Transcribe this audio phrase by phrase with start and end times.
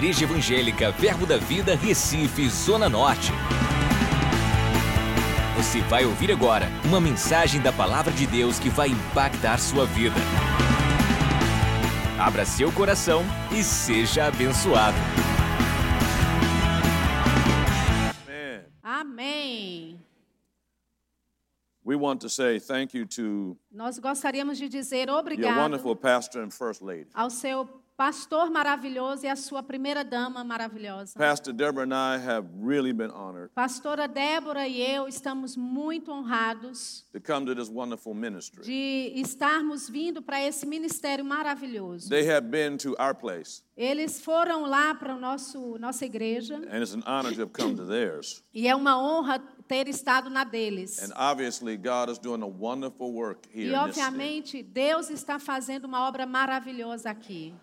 [0.00, 3.32] Igreja Evangélica Verbo da Vida, Recife, Zona Norte.
[5.58, 10.16] Você vai ouvir agora uma mensagem da Palavra de Deus que vai impactar sua vida.
[12.18, 13.22] Abra seu coração
[13.52, 14.96] e seja abençoado.
[18.26, 18.64] Amen.
[18.82, 20.00] Amém.
[21.84, 26.42] We want to say thank you to Nós gostaríamos de dizer your obrigado wonderful pastor
[26.42, 27.08] and first lady.
[27.12, 27.68] ao seu
[28.00, 31.18] pastor maravilhoso e à sua primeira dama maravilhosa.
[31.18, 37.04] Pastor Deborah and I have really been honored Pastora Débora e eu estamos muito honrados
[37.12, 38.62] to come to this wonderful ministry.
[38.64, 42.08] de estarmos vindo para esse ministério maravilhoso.
[42.08, 46.94] They have been to our place, Eles foram lá para nosso nossa igreja and it's
[46.94, 48.42] an honor to have come to theirs.
[48.54, 51.02] e é uma honra ter estado na deles.
[51.02, 54.06] And obviously, God is doing a wonderful work here E in this city.
[54.06, 57.54] obviamente Deus está fazendo uma obra maravilhosa aqui.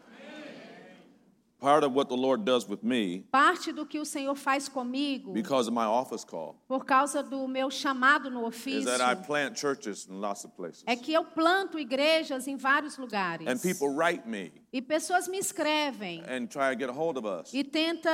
[1.59, 5.33] Part of what the Lord does with me, Parte do que o Senhor faz comigo,
[5.33, 9.15] because of my office call, por causa do meu chamado no is ofício, that I
[9.15, 10.83] plant churches in lots of places.
[10.85, 13.47] é que eu planto igrejas em vários lugares.
[13.47, 17.25] And people write me E pessoas me escrevem and try to get a hold of
[17.27, 17.51] us.
[17.51, 18.11] e tenta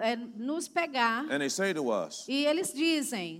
[0.00, 1.26] eh, nos pegar.
[1.30, 3.38] And they say to us, E eles dizem?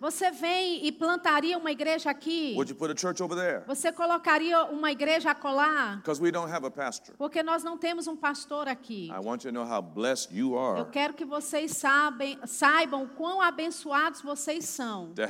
[0.00, 2.54] Você vem e plantaria uma igreja aqui?
[2.56, 3.62] Would you put a church over there?
[3.68, 5.98] Você colocaria uma igreja acolá?
[5.98, 7.14] Because we don't have a pastor.
[7.16, 9.06] Porque nós não temos um pastor aqui.
[9.06, 13.40] I want you to know how blessed you Eu quero que vocês sabem, saibam quão
[13.40, 15.12] abençoados vocês são.
[15.12, 15.28] De,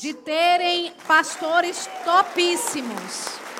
[0.00, 3.11] de terem pastores topíssimos.
[3.12, 3.51] Jesus.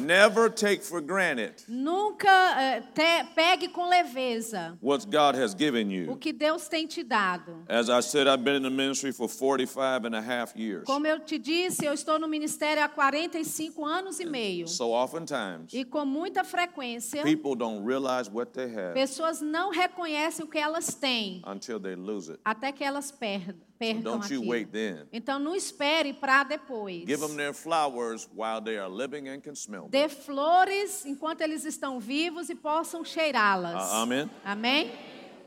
[0.00, 5.92] Never take for granted Nunca eh, te- pegue com leveza what God has given o
[5.92, 6.16] you.
[6.16, 7.64] que Deus tem te dado.
[7.68, 10.84] As I said, I've been in the ministry for 45 and a half years.
[10.84, 14.66] Como eu te disse, eu estou no ministério há 45 anos e meio.
[14.68, 20.44] So oftentimes, E com muita frequência, people don't realize what they have pessoas não reconhecem
[20.44, 22.40] o que elas têm until they lose it.
[22.44, 24.50] até que elas perdam, percam Don't you aquilo.
[24.50, 25.06] wait then.
[25.10, 27.06] Então não espere para depois.
[27.06, 29.90] Give them their flowers while they are living and can smell them.
[29.90, 33.90] Dê flores enquanto eles estão vivos e possam cheirá-las.
[33.90, 34.30] Uh, amen.
[34.44, 34.92] Amém?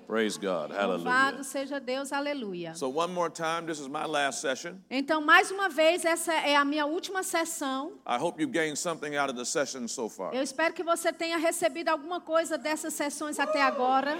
[0.07, 0.72] Praise God.
[0.72, 1.43] Louvado Hallelujah.
[1.43, 2.75] seja Deus, aleluia.
[2.75, 4.75] So one more time, this is my last session.
[4.89, 7.93] Então, mais uma vez, essa é a minha última sessão.
[8.05, 10.33] I hope you gained something out of the session so far.
[10.35, 14.17] Eu espero que você tenha recebido alguma coisa dessas sessões até agora.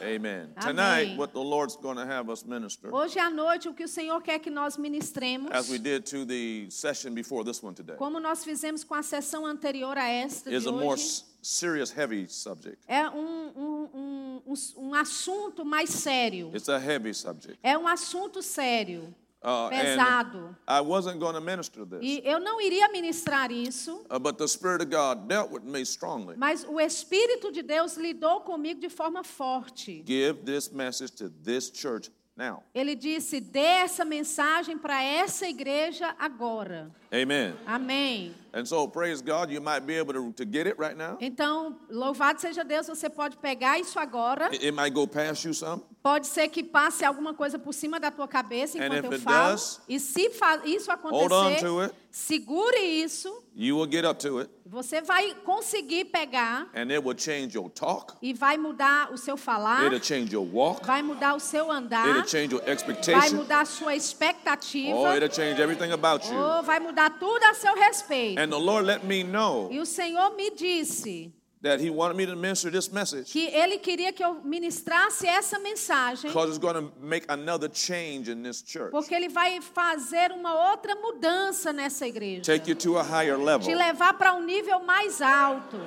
[0.00, 0.48] Amen.
[0.56, 0.74] Amém.
[0.74, 3.88] Tonight, what the Lord's going to have us minister, Hoje à noite, o que o
[3.88, 7.96] Senhor quer que nós ministremos, as we did to the session before this one today,
[7.96, 11.24] como nós fizemos com a sessão anterior a esta is de a more hoje, s-
[11.42, 12.78] serious, heavy subject.
[12.88, 16.50] é um, um, um, um assunto mais sério.
[16.54, 17.58] It's a heavy subject.
[17.62, 20.54] É um assunto sério, Uh, pesado.
[20.68, 24.46] I wasn't going to minister this, E eu não iria ministrar isso, uh, but the
[24.46, 26.36] Spirit of God dealt with me strongly.
[26.36, 30.04] mas o Espírito de Deus lidou comigo de forma forte.
[30.06, 32.62] Give this message to this church now.
[32.74, 36.90] Ele disse: dê essa mensagem para essa igreja agora.
[37.12, 37.54] Amen.
[37.66, 38.34] Amém.
[38.52, 41.16] And so, praise God, you might be able to, to get it right now.
[41.20, 44.46] Então, louvado seja Deus, você pode pegar isso agora.
[44.52, 45.82] It, it might go past you some.
[46.02, 49.12] Pode ser que passe alguma coisa por cima da tua cabeça And enquanto if eu
[49.12, 49.50] it falo.
[49.52, 50.28] does, e se
[50.64, 51.94] isso hold on acontecer, to it.
[52.10, 53.44] segure isso.
[53.54, 57.68] You will get up to it, Você vai conseguir pegar and it will change your
[57.68, 58.14] talk.
[58.22, 60.86] e vai mudar o seu falar, It'll change your walk.
[60.86, 63.36] vai mudar o seu andar, It'll change your vai expectation.
[63.36, 66.34] mudar a sua expectativa, Oh, it'll change everything about you.
[66.38, 68.38] ou vai mudar tudo a seu respeito.
[68.40, 72.26] And the Lord let me know E o Senhor me disse that He wanted me
[72.26, 76.74] to minister this message que Ele queria que eu ministrasse essa mensagem, because it's going
[76.74, 78.90] to make another change in this church.
[78.90, 82.42] porque Ele vai fazer uma outra mudança nessa igreja.
[82.42, 83.76] Take you to a higher Te level.
[83.76, 85.78] levar para um nível mais alto.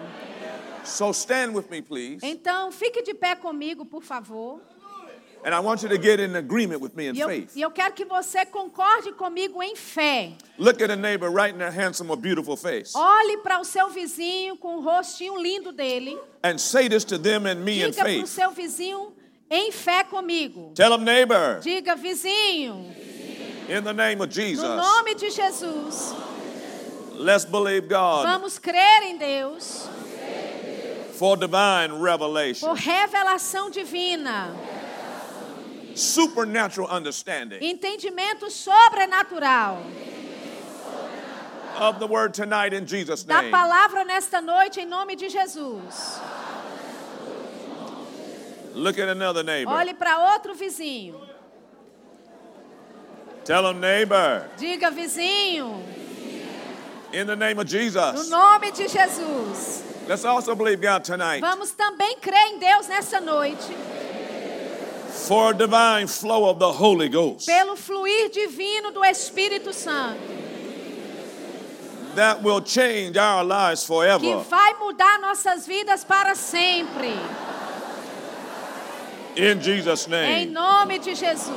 [0.85, 2.19] So stand with me, please.
[2.25, 4.59] Então, fique de pé comigo, por favor.
[5.45, 7.51] And I want you to get in agreement with me in E eu, faith.
[7.55, 10.31] e eu quero que você concorde comigo em fé.
[10.57, 13.89] Look at a neighbor right in their handsome or beautiful face Olhe para o seu
[13.89, 16.17] vizinho com o rostinho lindo dele.
[16.43, 18.27] and say this to them and me in Diga para o faith.
[18.27, 19.11] seu vizinho
[19.49, 20.71] em fé comigo.
[20.75, 22.85] Tell them, neighbor, Diga, vizinho,
[23.69, 26.13] in the name of no Jesus, nome de Jesus,
[27.15, 29.87] let's believe God vamos crer em Deus
[31.13, 34.55] for divine revelation, por revelação divina,
[35.95, 39.83] supernatural understanding entendimento sobrenatural
[41.79, 43.51] of the word tonight in Jesus' da name.
[43.51, 46.19] palavra nesta noite em nome de Jesus.
[48.75, 51.19] Look at another neighbor Olhe para outro vizinho.
[53.43, 55.83] Tell them, neighbor, Diga, vizinho,
[57.11, 58.29] in the name of no Jesus.
[58.29, 59.83] nome de Jesus.
[60.07, 63.75] Let's also believe God tonight Vamos também crer em Deus nessa noite,
[65.13, 70.19] for a divine flow of the Holy Ghost pelo fluir divino do Espírito Santo,
[72.15, 74.39] that will change our lives que forever.
[74.49, 77.13] vai mudar nossas vidas para sempre.
[79.35, 80.45] In Jesus' Em name.
[80.51, 81.51] nome de Jesus.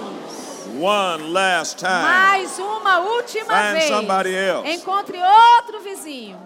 [0.81, 2.03] One last time.
[2.03, 3.89] Mais uma última Find vez.
[3.89, 4.69] somebody else.
[4.71, 6.39] Encontre outro vizinho.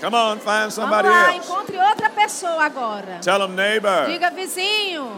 [0.00, 1.46] Come on, find somebody Vamos lá, else.
[1.48, 3.18] encontre outra pessoa agora.
[3.22, 5.10] Tell them, neighbor, Diga, vizinho,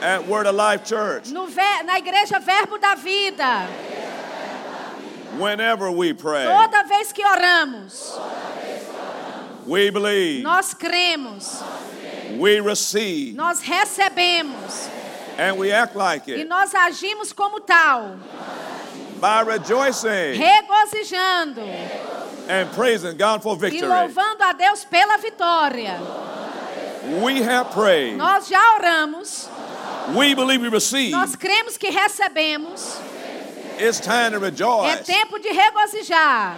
[0.00, 1.46] at Word of Life Church, no
[1.84, 3.66] na igreja Verbo da Vida,
[5.38, 8.18] whenever we pray, toda vez que oramos,
[9.66, 11.62] we believe, nós cremos,
[12.38, 14.88] we receive, nós recebemos
[15.38, 18.16] and we act like e it nós agimos como tal,
[19.20, 21.60] by rejoicing regozijando
[22.48, 23.88] and praising God for e victory.
[23.88, 25.98] louvando a Deus pela vitória.
[27.22, 28.16] We have prayed.
[28.18, 29.48] Nós já oramos,
[30.14, 31.10] We believe we receive.
[31.12, 32.96] nós cremos que recebemos.
[33.78, 36.56] It's time to É rejoice tempo de regozijar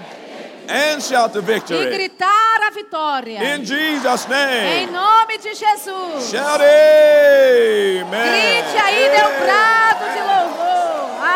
[0.69, 1.91] and shout the e victory.
[1.91, 3.57] gritar a vitória.
[3.57, 4.93] In Jesus' Em name.
[4.93, 6.31] nome de Jesus.
[6.31, 8.07] Shout amen.
[8.09, 10.81] Grite aí, dê um brado de louvor.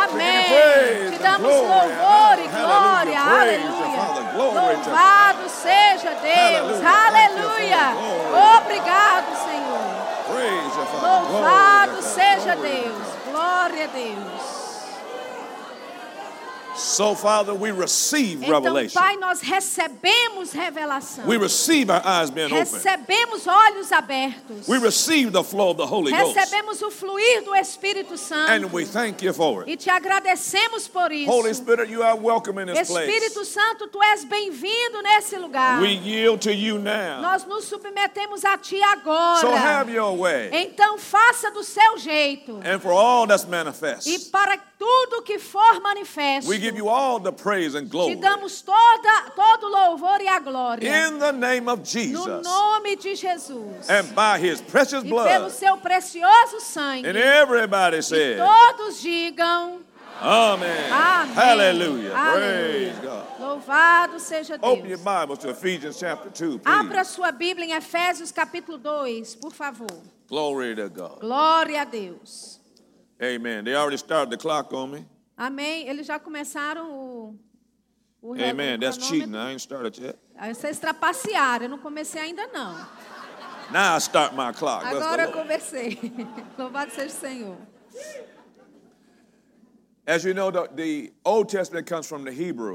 [0.04, 1.10] Amém.
[1.10, 3.20] Te damos louvor e glória.
[3.20, 4.04] Aleluia.
[4.36, 6.80] Louvado seja Deus.
[6.84, 7.94] Aleluia.
[8.58, 9.63] Obrigado, Senhor.
[11.00, 12.56] Louvado seja.
[12.56, 12.94] Deus.
[13.30, 14.53] Glória a Deus.
[16.76, 19.00] So, Father, we receive Então, revelation.
[19.00, 21.26] Pai, nós recebemos revelação.
[21.26, 22.58] We receive our eyes being open.
[22.58, 24.68] Recebemos olhos abertos.
[24.68, 26.36] We receive the flow of the Holy Ghost.
[26.36, 28.50] Recebemos o fluir do Espírito Santo.
[28.50, 29.70] And we thank you for it.
[29.70, 31.30] E te agradecemos por isso.
[31.30, 33.08] Holy Spirit, you are welcome in this place.
[33.08, 35.80] Espírito Santo, tu és bem-vindo nesse lugar.
[35.80, 37.20] We yield to you now.
[37.20, 39.40] Nós nos submetemos a ti agora.
[39.40, 40.50] So have your way.
[40.52, 42.60] Então faça do seu jeito.
[42.64, 47.18] And for all that's E manifest, para tudo que for manifesto, we give you all
[47.18, 48.16] the praise and te glory.
[48.16, 50.82] damos toda, todo louvor e a glória.
[51.08, 52.44] In the name of No Jesus.
[52.44, 53.88] nome de Jesus.
[53.88, 55.50] And by his precious E pelo blood.
[55.52, 57.06] seu precioso sangue.
[57.06, 59.80] And everybody E said, todos digam
[60.20, 60.92] Amen.
[60.92, 61.34] Amém.
[61.34, 62.10] Hallelujah.
[62.10, 63.26] Praise God.
[63.40, 65.38] Louvado seja Open your Deus.
[65.38, 67.08] To Ephesians chapter 2, Abra please.
[67.08, 69.88] sua Bíblia em Efésios capítulo 2, por favor.
[70.28, 71.20] Glory to God.
[71.20, 72.60] Glória a Deus.
[73.22, 73.64] Amen.
[73.64, 75.06] They already started the clock on me.
[75.36, 75.88] Amém.
[75.88, 77.38] Eles já começaram o.
[78.20, 78.78] o Amen.
[78.78, 79.34] That's cheating.
[79.34, 80.18] I ain't started yet.
[80.36, 82.74] Aí Vocês trapacearam, eu não comecei ainda não.
[83.72, 84.84] Now I start my clock.
[84.84, 85.98] Agora eu conversei.
[86.58, 87.56] Louvado seja o Senhor.
[87.94, 89.93] As you know, the, the Old Testament comes from the Hebrew,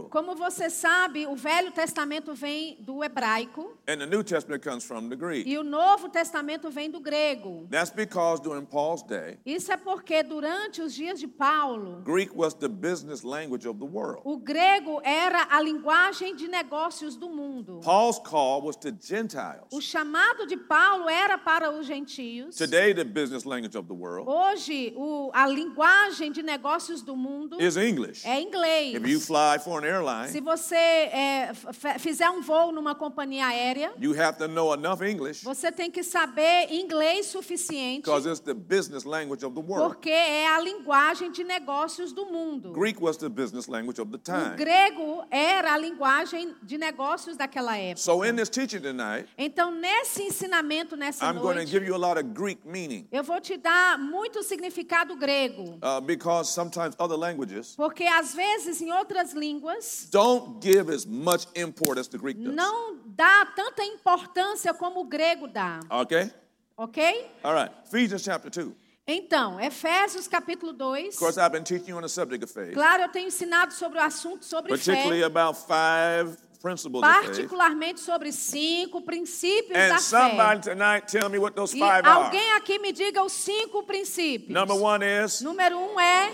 [0.09, 5.09] Como você sabe, o Velho Testamento vem do hebraico and the New Testament comes from
[5.09, 5.47] the Greek.
[5.47, 7.67] e o Novo Testamento vem do grego.
[7.69, 12.55] That's because during Paul's day, Isso é porque durante os dias de Paulo, Greek was
[12.55, 14.21] the business language of the world.
[14.25, 17.79] o grego era a linguagem de negócios do mundo.
[17.83, 19.65] Paul's call was to Gentiles.
[19.71, 22.55] O chamado de Paulo era para os gentios.
[22.55, 27.18] Today, the business language of the world Hoje, o- a linguagem de negócios do mundo
[27.59, 28.25] is English.
[28.25, 28.95] é inglês.
[28.95, 31.51] If you fly for an Se airline, você é,
[31.99, 36.03] fizer um voo numa companhia aérea, you have to know enough English você tem que
[36.03, 39.87] saber inglês suficiente, because it's the business language of the world.
[39.93, 42.71] porque é a linguagem de negócios do mundo.
[42.71, 44.55] Greek was the business language of the O time.
[44.55, 48.01] grego era a linguagem de negócios daquela época.
[48.01, 51.95] So, in this teaching tonight, Então, nesse ensinamento nessa I'm going to noite, give you
[51.95, 55.77] a lot of Greek meaning eu vou te dar muito significado grego.
[55.81, 61.47] uh, because sometimes other languages Porque às vezes em outras línguas don't give as much
[61.55, 62.53] import as the Greek does.
[62.55, 66.31] não dá tanta importância como o grego dá, Okay?
[66.77, 67.27] ok?
[67.43, 67.73] All right.
[67.85, 68.73] Ephesians chapter 2.
[69.11, 71.15] Então, Efésios capítulo 2.
[71.15, 73.73] Of course, I've been teaching you on the subject of faith, Claro, eu tenho ensinado
[73.73, 77.25] sobre o assunto sobre particularly fé, about five principles of faith.
[77.29, 80.73] particularmente sobre cinco princípios And da somebody fé.
[80.75, 82.25] tonight tell me what those E five are.
[82.25, 84.49] alguém aqui me diga os cinco princípios.
[84.53, 86.31] Number one is Número um é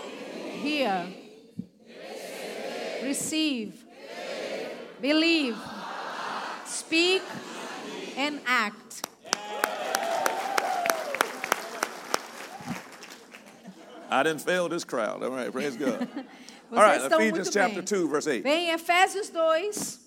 [0.56, 1.06] hear,
[3.02, 3.84] receive,
[5.00, 5.56] believe,
[6.64, 7.22] speak
[8.16, 9.06] and act.
[14.08, 15.22] I didn't fail this crowd.
[15.22, 16.08] All right, praise God.
[16.72, 17.84] All right, Ephesians chapter bem.
[17.84, 18.42] 2, verse 8.
[18.44, 20.00] Bem, Efésios 2,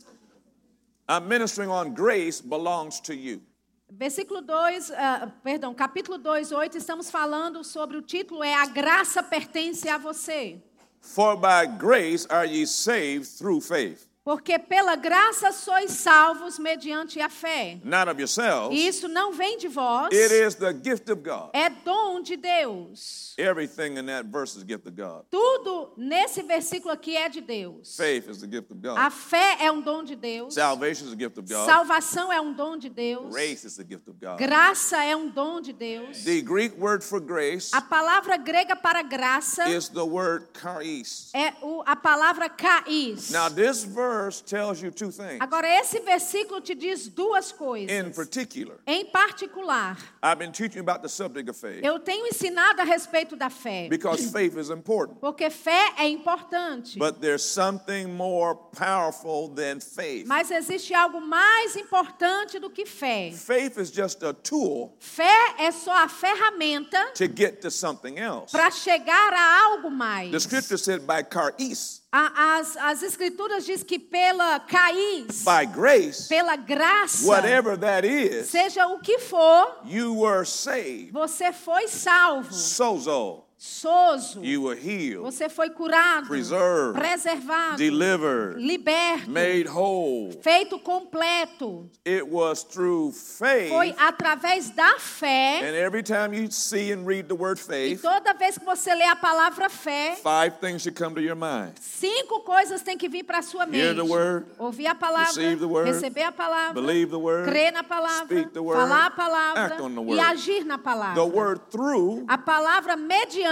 [1.08, 3.42] I'm ministering on grace belongs to you.
[3.90, 9.24] Versículo 2, ah, perdão, capítulo 2, 8, estamos falando sobre o título é A Graça
[9.24, 10.62] Pertence a Você.
[11.02, 17.30] For by grace are ye saved through faith, Porque pela graça sois salvos mediante a
[17.30, 17.80] fé.
[17.84, 18.80] not of yourselves.
[18.80, 21.50] Isso não vem de vós, It is the gift of God.
[21.52, 23.34] é dom de Deus.
[23.40, 25.24] Everything in that verse is gift of God.
[25.32, 27.96] Tudo nesse versículo aqui é de Deus.
[27.98, 29.12] Faith is the gift of A God.
[29.12, 30.54] fé é um dom de Deus.
[30.54, 31.66] Salvation is the gift of God.
[31.66, 33.32] Salvação é um dom de Deus.
[33.32, 34.38] Grace is the gift of God.
[34.38, 36.24] Graça é um dom de Deus.
[36.24, 41.32] The Greek word for grace A palavra grega para graça is the word charis.
[41.34, 41.52] é
[41.88, 43.32] a palavra kais.
[43.32, 45.40] Now, this verse tells you two things.
[45.40, 48.16] Agora, esse versículo te diz duas In coisas.
[48.16, 52.84] particular, Em particular, I've been teaching about the subject of faith eu tenho ensinado a
[52.84, 53.88] respeito da fé.
[53.90, 55.20] because faith is important.
[55.22, 56.98] Porque fé é importante.
[56.98, 60.28] But there's something more powerful than faith.
[60.28, 63.32] Mas existe algo mais importante do que fé.
[63.34, 68.52] Faith is just a tool Fé é só a ferramenta to get to something else.
[68.52, 70.32] para chegar a algo mais.
[70.32, 76.28] The scripture said by charis, A- As, as escrituras diz que pela caís, by grace,
[76.28, 81.12] pela graça, whatever that is, seja o que for, you were saved.
[81.12, 86.98] você foi salvo, Sozo, sozo, you were healed, você foi curado, Preserved.
[86.98, 90.32] preservado, delivered, liberto, made whole.
[90.42, 91.90] feito completo.
[92.06, 93.96] It was through Foi faith.
[94.00, 95.60] através da fé.
[95.62, 98.96] And every time you see and read the word E faith, toda vez que você
[98.96, 101.74] lê a palavra fé, five things should come to your mind.
[101.82, 103.84] cinco coisas têm que vir para a sua mente.
[103.84, 107.46] Hear the word, Ouvir a palavra, receive the word, receber a palavra, believe the word,
[107.50, 110.20] crer na palavra, speak the word, falar a palavra act on the e word.
[110.20, 111.16] agir na palavra.
[111.16, 112.96] The word through A palavra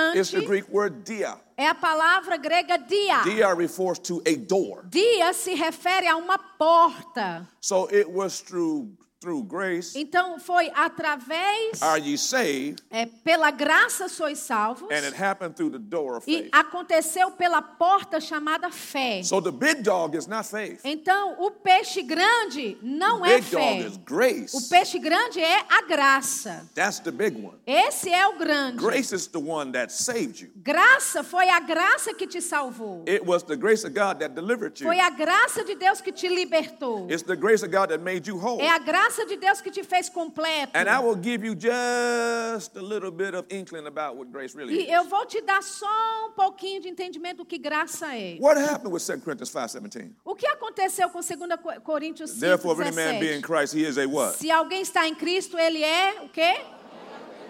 [0.09, 1.37] mediante the Greek word dia.
[1.57, 3.23] é a palavra grega dia.
[3.23, 4.83] Dia refers to a door.
[4.89, 7.47] Dia se refere a uma porta.
[7.59, 14.07] So it was through through grace Então foi através, are ye saved, é, pela graça
[14.07, 14.87] sois salvos.
[14.91, 16.49] and it happened through the door of E faith.
[16.53, 19.23] aconteceu pela porta chamada fé.
[19.23, 20.81] So the big dog is not faith.
[20.83, 23.87] Então, o peixe grande não é Big dog fé.
[23.87, 24.55] is grace.
[24.55, 26.69] O peixe grande é a graça.
[26.75, 27.57] That's the big one.
[27.65, 28.77] Esse é o grande.
[28.77, 30.51] Grace is the one that saved you.
[30.55, 33.03] Graça foi a graça que te salvou.
[33.07, 34.85] It was the grace of God that delivered you.
[34.87, 37.07] Foi a graça de Deus que te libertou.
[37.09, 38.61] It's the grace of God that made you whole.
[38.61, 40.71] É a graça de Deus que te fez completo.
[40.77, 44.85] And I will give you just a little bit of inkling about what grace really
[44.85, 45.87] E eu vou te dar só
[46.27, 48.37] um pouquinho de entendimento do que graça é.
[48.39, 50.11] What happened with 2 Corinthians 5:17?
[50.25, 51.29] O que aconteceu com 2
[51.61, 53.41] Co- Coríntios 5, Therefore, if any man be in 17?
[53.41, 54.37] Christ, he is a what?
[54.37, 56.59] Se alguém está em Cristo, ele é o quê?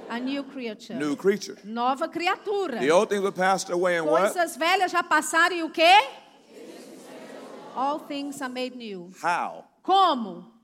[0.10, 0.98] A new creature.
[0.98, 1.58] New creature.
[1.66, 2.80] Nova criatura.
[2.80, 4.32] The old things were passed away and what?
[4.34, 5.96] Coisas velhas já passaram e o quê?
[7.76, 9.12] All things are made new.
[9.22, 9.66] How?
[9.84, 10.57] Como?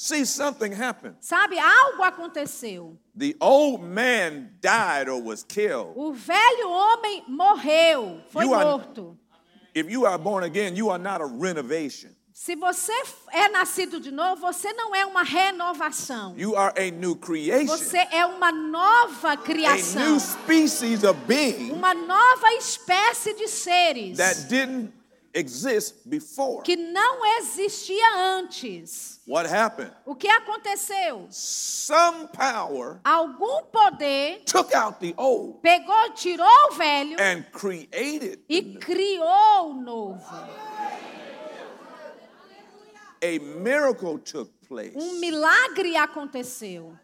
[0.00, 1.16] See, something happened.
[1.20, 2.96] Sabe, algo aconteceu.
[3.16, 5.94] The old man died or was killed.
[5.96, 9.18] O velho homem morreu, foi You are- morto.
[9.74, 12.10] If you are born again, you are not a renovation.
[12.32, 12.92] Se você
[13.32, 16.34] é nascido de novo, você não é uma renovação.
[16.38, 20.00] You are a new creation, Você é uma nova a criação.
[20.12, 24.92] new species of being Uma nova espécie de seres that didn't.
[26.64, 29.20] Que não existia antes.
[29.26, 29.92] What happened?
[30.06, 31.26] O que aconteceu?
[31.30, 38.78] Some power Algum poder took out the old pegou, tirou o velho and created e
[38.78, 40.24] criou o novo.
[43.22, 44.96] a miracle took place.
[44.96, 46.96] Um milagre aconteceu.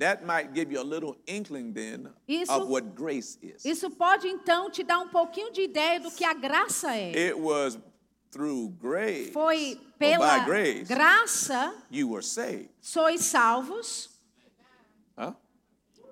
[0.00, 3.64] That might give you a little inkling then Isso- of what grace is.
[3.64, 7.10] Isso pode então te dar um pouquinho de ideia do que a graça é.
[7.28, 7.78] It was
[8.32, 9.30] through grace.
[9.30, 12.70] Foi pela by grace graça you were saved.
[12.80, 14.08] sois salvos,
[15.18, 15.34] Huh?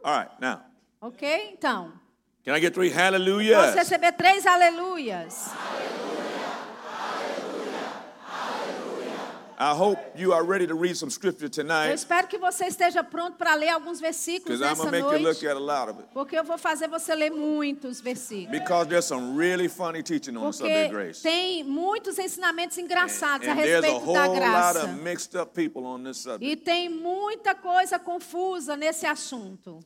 [0.05, 0.61] All right, now,
[1.01, 1.55] ok?
[1.55, 1.91] Então,
[2.45, 3.75] can I get three posso hallelujahs?
[3.75, 5.51] receber três aleluias.
[9.61, 13.03] I hope you are ready to read some scripture Eu tonight espero que você esteja
[13.03, 15.91] pronto para ler alguns versículos I'm nessa to make you look noite, at a lot
[15.91, 16.09] of it.
[16.15, 18.53] porque eu vou fazer você ler muitos versículos.
[18.57, 21.23] Because there's some really funny teaching on the subject of Porque grace.
[21.23, 24.85] tem muitos ensinamentos engraçados a And there's a respeito whole da lot graça.
[24.85, 26.45] of mixed up people on this subject.
[26.53, 29.81] E tem muita coisa confusa nesse assunto.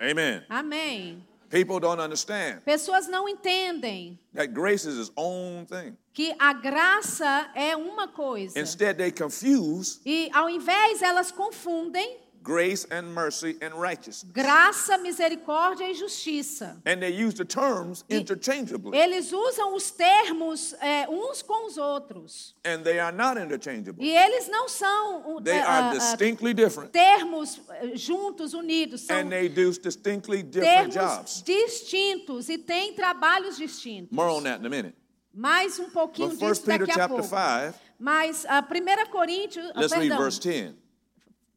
[0.00, 0.44] Amen.
[0.48, 1.26] Amém.
[1.50, 5.96] People don't understand Pessoas não entendem that grace is its own thing.
[6.12, 8.58] que a graça é uma coisa.
[8.60, 14.32] Instead, they confuse E ao invés elas confundem grace and mercy and righteousness.
[14.32, 16.80] Graça, misericórdia e justiça.
[16.86, 18.96] And they use the terms interchangeably.
[18.96, 22.54] Eles usam os termos é, uns com os outros.
[22.64, 24.02] And they are not interchangeable.
[24.02, 26.90] E eles não são uh, They é, are distinctly different.
[26.90, 29.02] termos eh, juntos, unidos.
[29.02, 31.42] São And they do distinctly different termos jobs.
[31.42, 34.10] distintos e têm trabalhos distintos.
[34.10, 34.94] More on that in a minute.
[35.34, 37.24] Mais um pouquinho But 1 disso Peter daqui a pouco.
[37.24, 40.74] 5, Mas a 1 Coríntios, let's read perdão, verse 10.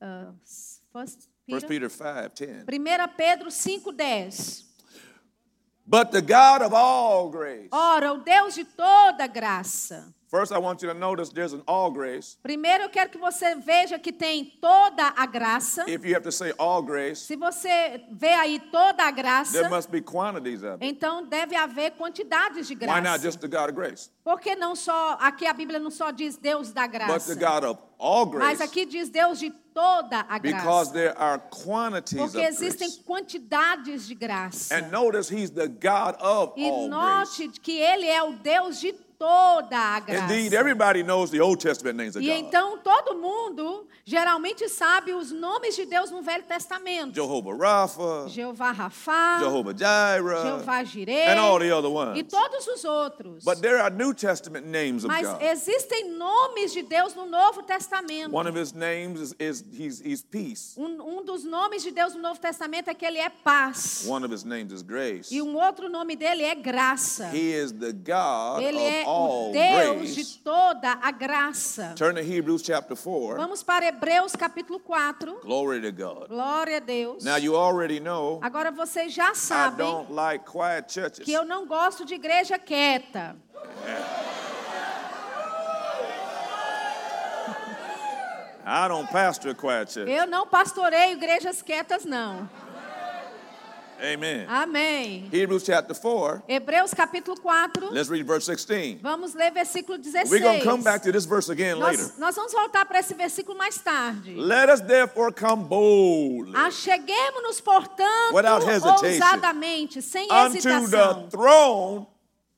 [0.01, 0.33] ah,
[0.91, 2.65] First 1 Peter, Peter 5, 10.
[2.67, 4.63] 1 Pedro 5,10.
[5.85, 7.67] But the God of all grace.
[7.71, 10.13] Ora, o Deus de toda graça.
[10.29, 12.37] First, I want you to notice there's an all grace.
[12.41, 15.83] Primeiro eu quero que você veja que tem toda a graça.
[15.89, 19.69] If you have to say all grace, Se você vê aí toda a graça, there
[19.69, 20.85] must be quantities of it.
[20.85, 23.23] então deve haver quantidades de Why not graça.
[23.23, 24.09] just the God of grace?
[24.23, 27.63] Porque não só aqui a Bíblia não só diz Deus da But the graça, God
[27.65, 28.63] of all mas grace.
[28.63, 30.93] aqui diz Deus de toda a Because graça.
[30.93, 33.03] there are quantities of Porque existem grace.
[33.05, 34.75] quantidades de graça.
[34.75, 37.39] And notice he's the God of E all grace.
[37.39, 40.33] note que ele é o Deus de toda a graça.
[40.33, 42.37] Indeed, everybody knows the Old Testament names of E God.
[42.39, 47.13] então todo mundo geralmente sabe os nomes de Deus no Velho Testamento.
[47.13, 52.23] Jehovah Rapha, Jeová Rafá, Jehovah Jireh, Jeová Jireh and all the other e ones.
[52.31, 53.43] todos os outros.
[53.43, 55.39] But there are New Testament names of Mas God.
[55.43, 58.33] existem nomes de Deus no Novo Testamento.
[58.35, 60.75] One of his names is, is he's, he's peace.
[60.75, 64.03] Um, um dos nomes de Deus no Novo Testamento é que ele é paz.
[64.07, 65.31] One of his names is grace.
[65.31, 67.29] E um outro nome dele é graça.
[67.31, 71.93] He is the God Ele é of all Deus de toda a graça.
[71.95, 73.35] Turn to Hebrews chapter 4.
[73.37, 75.39] Vamos para Hebreus capítulo 4.
[75.43, 76.29] Glory to God.
[76.29, 77.23] Glória a Deus.
[77.23, 81.25] Now you already know Agora vocês já I sabem don't like quiet churches.
[81.25, 83.35] que eu não gosto de igreja quieta.
[88.63, 90.09] I don't pastor quiet church.
[90.09, 92.47] Eu não pastoreio igrejas quietas, não.
[94.01, 94.47] Amen.
[94.49, 95.29] Amém.
[95.31, 96.43] Hebrews chapter 4.
[96.47, 97.91] Hebreus capítulo 4.
[97.91, 98.99] Let's read verse 16.
[99.01, 100.31] Vamos ler versículo 16.
[100.31, 102.01] We're going to come back to this verse again later.
[102.01, 104.35] Nós, nós vamos voltar para esse versículo mais tarde.
[104.35, 112.07] Let us therefore come boldly Acheguemos-nos, portanto, Without hesitation, ousadamente, sem unto the hesitação, throne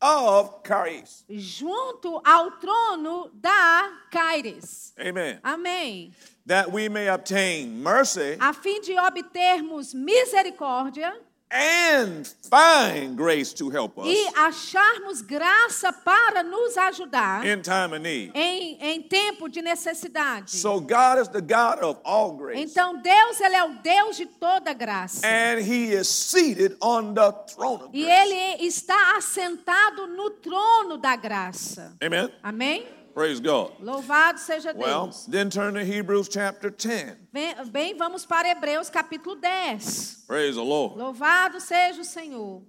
[0.01, 1.25] of Christ.
[1.29, 4.93] junto ao trono da Caires.
[4.97, 5.39] Amen.
[5.43, 6.13] Amém.
[6.45, 11.13] That we may obtain mercy A fim de obtermos misericórdia
[11.53, 17.99] and find grace to help us e acharmos graça para nos ajudar in time of
[17.99, 18.31] need.
[18.33, 20.49] em, em tempo de necessidade.
[20.55, 22.59] So God is the God of all grace.
[22.59, 25.25] Então Deus ele é o Deus de toda graça.
[25.27, 28.31] And he is seated on the throne of E grace.
[28.31, 31.95] ele está assentado no trono da graça.
[32.03, 32.29] Amen.
[32.41, 32.87] Amém?
[33.13, 33.73] Praise God.
[33.79, 35.25] Louvado seja Well, Deus.
[35.27, 37.15] then turn to Hebrews chapter 10.
[37.31, 40.23] Bem, bem, vamos para Hebreus capítulo 10.
[40.27, 40.97] Praise the Lord.
[40.97, 42.63] Louvado seja o Senhor.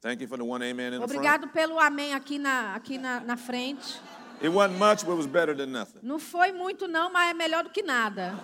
[0.00, 1.10] Thank you for the one amen in the front.
[1.10, 3.98] Obrigado pelo amém aqui na, aqui na, na frente.
[4.40, 5.98] It wasn't much, but it was better than nothing.
[6.00, 8.38] Não foi muito não, mas é melhor do que nada.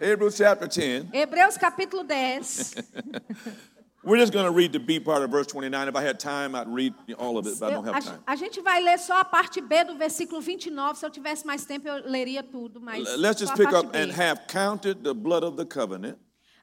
[0.00, 1.06] Hebrews chapter 10.
[1.12, 2.74] Hebreus capítulo 10.
[4.06, 5.88] We're just going to read the B part of verse 29.
[5.88, 8.20] If I had time, I'd read all of it, but I don't have time.
[8.24, 10.98] a gente vai ler só a parte B do versículo 29.
[10.98, 12.80] Se eu tivesse mais tempo, eu leria tudo.
[12.80, 16.18] Mas Let's just pick up and have counted the blood of the covenant,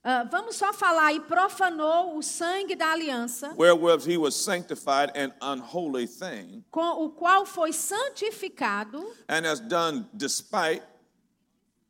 [0.05, 1.13] Ah, vamos só falar.
[1.13, 7.09] E profanou o sangue da aliança, wherewith he was sanctified an unholy thing, com o
[7.09, 10.81] qual foi santificado and has done despite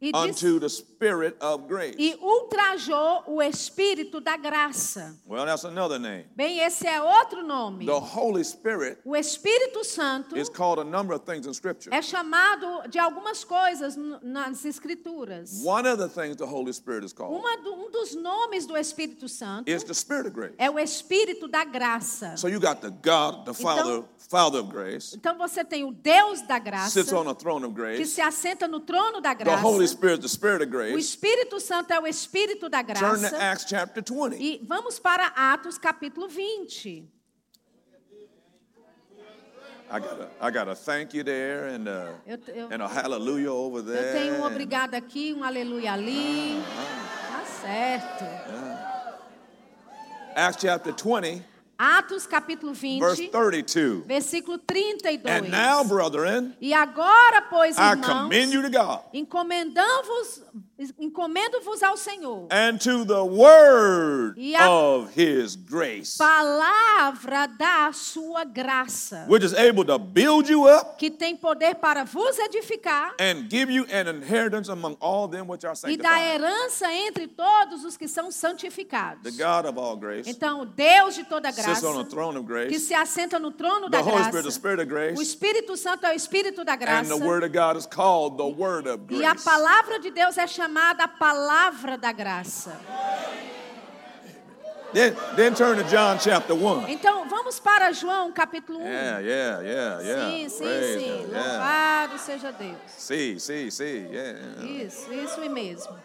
[0.07, 1.95] e, unto the Spirit of grace.
[1.97, 5.17] e ultrajou o Espírito da graça.
[5.27, 6.25] Well, that's another name.
[6.35, 7.85] Bem, esse é outro nome.
[7.85, 11.93] The Holy Spirit O Espírito Santo is called a number of things in Scripture.
[11.95, 15.61] é chamado de algumas coisas nas Escrituras.
[15.63, 18.77] One of the things the Holy Spirit is called Uma do- um dos nomes do
[18.77, 20.55] Espírito Santo is the Spirit of grace.
[20.57, 22.35] é o Espírito da graça.
[22.37, 26.41] So you got the God, the Father, Father of grace, Então você tem o Deus
[26.41, 28.05] da graça sits on a throne of que grace.
[28.05, 29.65] se assenta no trono da The graça.
[29.67, 30.99] Holy Spirit, the Spirit of O grace.
[30.99, 33.38] Espírito Santo é o Espírito da Turn to graça.
[33.38, 34.41] Acts chapter 20.
[34.41, 37.10] E vamos para Atos capítulo 20.
[39.91, 42.88] I got a, I got a thank you there and a, Eu, eu, and a
[42.88, 44.13] hallelujah over eu there.
[44.13, 46.56] tenho um obrigado aqui, um aleluia ali.
[47.29, 48.23] Tá certo.
[50.36, 51.43] Acts chapter 20,
[51.83, 54.05] Atos capítulo verse 20, 32.
[54.07, 55.25] versículo 32.
[55.25, 58.29] And now, brethren, E agora, pois, irmãos,
[59.25, 59.73] commend
[60.99, 62.47] encomendo-vos ao Senhor.
[62.51, 69.53] and to the word E a- of his grace, Palavra da sua graça, which is
[69.53, 74.07] able to build you up que tem poder para vos edificar and give you an
[74.09, 76.43] inheritance among all them which are e dar sanctified.
[76.43, 79.23] herança entre todos os que são santificados.
[79.23, 82.37] The God of all grace Então, o Deus de toda sits graça, on the throne
[82.37, 82.79] of que grace.
[82.79, 85.77] se assenta no trono The da Holy Spirit, the graça, Spirit of o grace, Espírito
[85.77, 88.87] Santo é o Espírito da and graça, the Word of God is called the Word
[88.89, 89.43] of e a grace.
[89.43, 90.72] palavra de Deus é chamada
[91.03, 92.79] a palavra da graça.
[94.93, 96.88] Then, then turn to John chapter 1.
[96.88, 98.83] Então, vamos para João capítulo 1.
[98.83, 100.29] Yeah, yeah, yeah, yeah.
[100.29, 101.25] Sim, sim, Praise sim.
[101.33, 102.77] Louvado seja Deus.
[102.88, 104.39] See, see, yeah.
[104.63, 105.97] Isso, isso mesmo.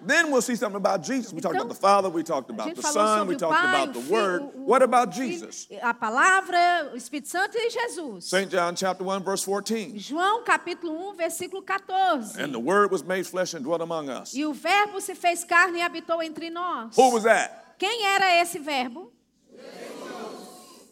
[0.00, 1.32] Then we'll see something about Jesus.
[1.32, 3.94] We talked Então, about the Father, we talked about the Son, we talked Pai, about
[3.94, 4.42] the Filho, Word.
[4.42, 5.66] o- What about Jesus?
[5.82, 8.26] A palavra, o Espírito Santo e Jesus.
[8.30, 8.48] St.
[8.48, 9.98] John chapter 1, verse 14.
[9.98, 12.40] João capítulo 1, versículo 14.
[12.40, 14.32] And the Word was made flesh and dwelt among us.
[14.34, 16.94] E o verbo se fez carne e habitou entre nós.
[16.96, 17.74] Who was that?
[17.78, 19.10] Quem era esse verbo?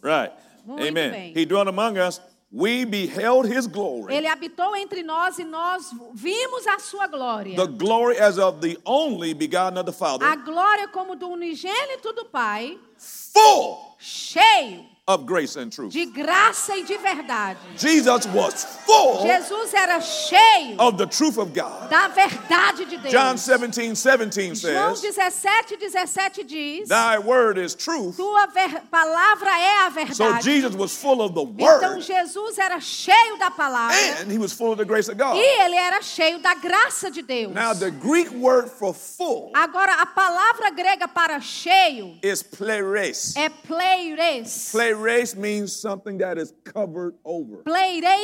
[0.02, 0.32] Right.
[0.66, 1.10] Muito Amen.
[1.12, 1.32] bem.
[1.34, 2.20] He dwelt among us.
[2.58, 4.14] We beheld his glory.
[4.14, 7.54] Ele habitou entre nós e nós vimos a sua glória.
[7.54, 12.14] The glory as of the only begotten of the A Father, glória como do unigênito
[12.14, 15.92] do Pai, full cheio of grace and truth.
[15.92, 17.58] de graça e de verdade.
[17.76, 21.88] Jesus was full Jesus era cheio of the truth of God.
[21.88, 23.12] da verdade de Deus.
[23.12, 28.16] John 17, 17 João says, 17, 17 diz: Thy word is truth.
[28.16, 28.48] Tua
[28.90, 30.42] palavra é a So verdade.
[30.44, 34.52] Jesus was full of the Então word Jesus era cheio da palavra and he was
[34.52, 35.36] full of the grace of God.
[35.36, 37.52] e ele era cheio da graça de Deus.
[37.54, 43.36] Now, the Greek word for full Agora, a palavra grega para cheio is pleres.
[43.36, 44.70] é pleires.
[44.96, 47.62] Pleres means something that is covered over.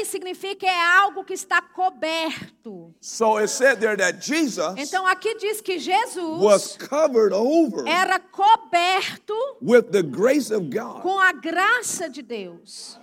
[0.05, 2.95] Significa é algo que está coberto.
[3.01, 8.19] So it said there that Jesus Então aqui diz que was Jesus covered over era
[8.19, 11.03] coberto with the grace of God.
[11.03, 12.99] com a graça de Deus.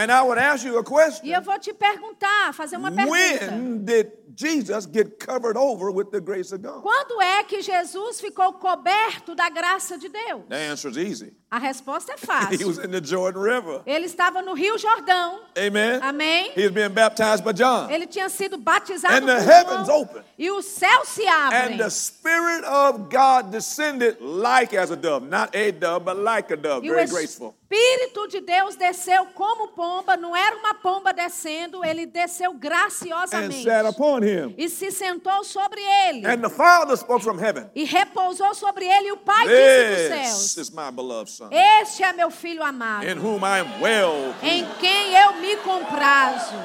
[0.00, 1.26] And I would ask you a E question.
[1.28, 3.10] eu vou te perguntar, fazer uma pergunta.
[3.10, 6.82] When did Jesus get covered over with the grace of God?
[6.82, 10.42] Quando é que Jesus ficou coberto da graça de Deus?
[10.48, 11.32] The answer is easy.
[11.50, 12.16] A resposta é
[12.54, 12.84] He was fácil.
[12.84, 13.80] in the Jordan River.
[13.86, 15.40] Ele estava no Rio Jordão.
[15.56, 15.98] Amen.
[16.02, 16.52] Amém?
[16.54, 17.90] He was being baptized by John.
[17.90, 20.24] Ele tinha sido batizado And the por heavens João, opened.
[20.38, 21.74] e os céus se abrem.
[21.74, 25.26] And the Spirit of God descended like as a dove.
[25.26, 26.86] Not a dove, but like a dove.
[26.86, 27.54] E o Very graceful.
[27.70, 33.62] Espírito de Deus desceu como pomba, não era uma pomba descendo, ele desceu And graciosamente.
[33.62, 34.54] sat upon him.
[34.56, 36.26] E se sentou sobre ele.
[36.26, 37.70] And the Father spoke from heaven.
[37.74, 41.48] E repousou sobre ele, e o Pai disse dos This céus: is my beloved Son,
[41.52, 44.34] Este é meu filho amado, in whom I am well.
[44.42, 46.56] em quem eu me comprazo.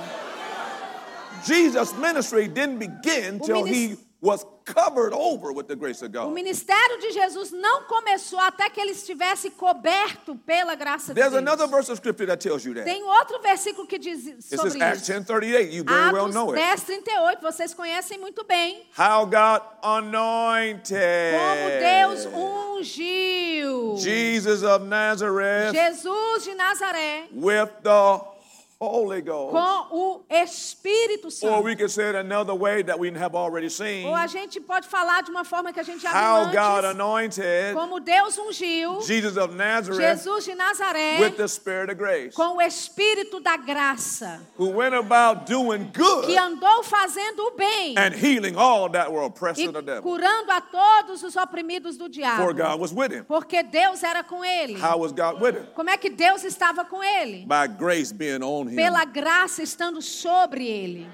[1.45, 6.33] Jesus' ministry didn't begin till he was covered over with the grace of O God.
[6.33, 11.41] ministério de Jesus não começou até que ele estivesse coberto pela graça de There's Deus.
[11.41, 12.85] another verse of scripture that tells you that.
[12.85, 15.11] Tem outro versículo que diz This is sobre Acts isso.
[15.11, 15.73] 10:38.
[15.73, 16.55] You very well Atos know it.
[16.55, 18.87] 10, 38, vocês conhecem muito bem.
[18.97, 28.32] How God anointed Como Deus ungiu Jesus of Nazareth Jesus de Nazaré with the
[28.83, 29.51] Holy Ghost.
[29.51, 31.61] com o Espírito Or Santo.
[31.63, 34.05] we could say it another way that we have already seen.
[34.05, 36.85] Ou a gente pode falar de uma forma que a gente já How viu God
[36.85, 36.89] antes.
[36.91, 42.35] anointed Como Deus ungiu Jesus of Nazareth Jesus de Nazaré with the Spirit of grace,
[42.35, 47.95] com o Espírito da graça, who went about doing que good andou fazendo o bem
[47.97, 50.01] and healing all that were oppressed e of the devil.
[50.03, 52.53] curando a todos os oprimidos do For diabo.
[52.53, 53.23] God was with him.
[53.25, 54.79] Porque Deus era com ele.
[54.81, 55.65] How was God with him?
[55.73, 57.45] Como é que Deus estava com ele?
[57.45, 58.72] By grace being on him.
[58.75, 61.09] Pela graça estando sobre ele.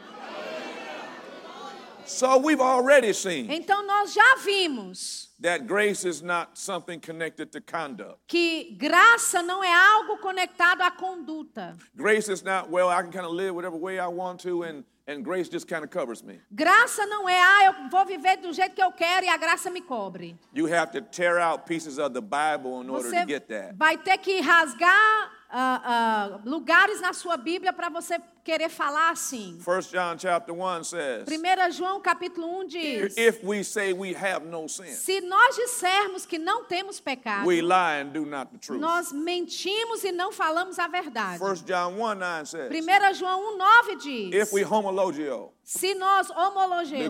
[2.05, 7.61] So we've already seen Então nós já vimos that grace is not something connected to
[7.61, 8.17] conduct.
[8.27, 11.77] que graça não é algo conectado à conduta.
[11.95, 14.83] Grace is not, well, I can kind of live whatever way I want to, and,
[15.07, 16.41] and grace just kind of covers me.
[16.51, 19.69] Graça não é, ah, eu vou viver do jeito que eu quero e a graça
[19.69, 20.35] me cobre.
[20.51, 23.75] You have to tear out pieces of the Bible in order Você to get that.
[23.77, 29.59] vai ter que rasgar ah, ah, lugares na sua Bíblia para você querer falar assim.
[29.59, 34.45] 1 John chapter 1 says, 1 João capítulo 1 diz: If we say we have
[34.45, 38.57] no sin, Se nós dissermos que não temos pecado, we lie and do not the
[38.57, 38.79] truth.
[38.79, 41.43] nós mentimos e não falamos a verdade.
[41.43, 46.29] 1 John 1 9 says, 1 João 1,9 diz: If we homologio, Se nós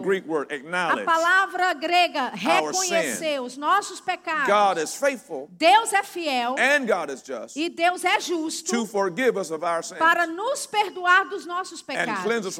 [0.01, 6.57] Greek word a palavra grega reconhecer os nossos pecados, God is faithful Deus é fiel
[6.59, 10.27] and God is just e Deus é to justo forgive us of our sins para
[10.27, 12.57] nos perdoar dos nossos and pecados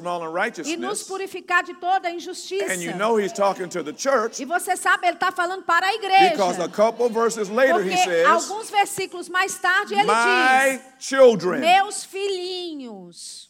[0.66, 2.72] e nos purificar de toda injustiça.
[2.72, 5.86] And you know he's talking to the church E você sabe, ele está falando para
[5.86, 6.30] a igreja.
[6.32, 10.82] because a couple verses later he Porque says, alguns versículos mais tarde ele My diz:
[10.98, 13.49] children, Meus filhinhos,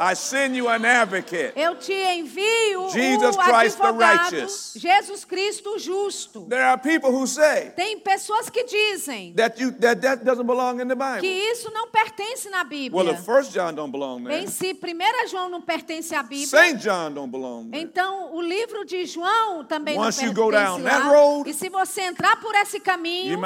[0.00, 1.52] I send you an advocate.
[1.54, 4.72] eu te envio Jesus o Christ the righteous.
[4.76, 6.46] Jesus Cristo justo.
[6.48, 10.80] There are people who say Tem pessoas que dizem that you that that doesn't belong
[10.80, 11.50] in the que Bible.
[11.52, 12.92] isso não pertence na Bíblia.
[12.92, 16.46] Well, if First John don't belong there, Bem, se 1 João não pertence à Bíblia,
[16.48, 17.82] Saint John don't belong there.
[17.82, 20.90] então o livro de João também Once não you go pertence down lá.
[20.90, 23.38] that road, e se você entrar por esse caminho,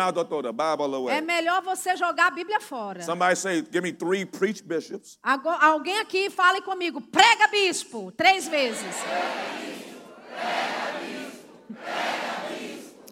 [1.11, 3.03] é melhor você jogar a Bíblia fora.
[3.03, 5.19] Somebody say, give me three preach bishops.
[5.23, 8.95] Agora, alguém aqui fale comigo, prega bispo, três vezes.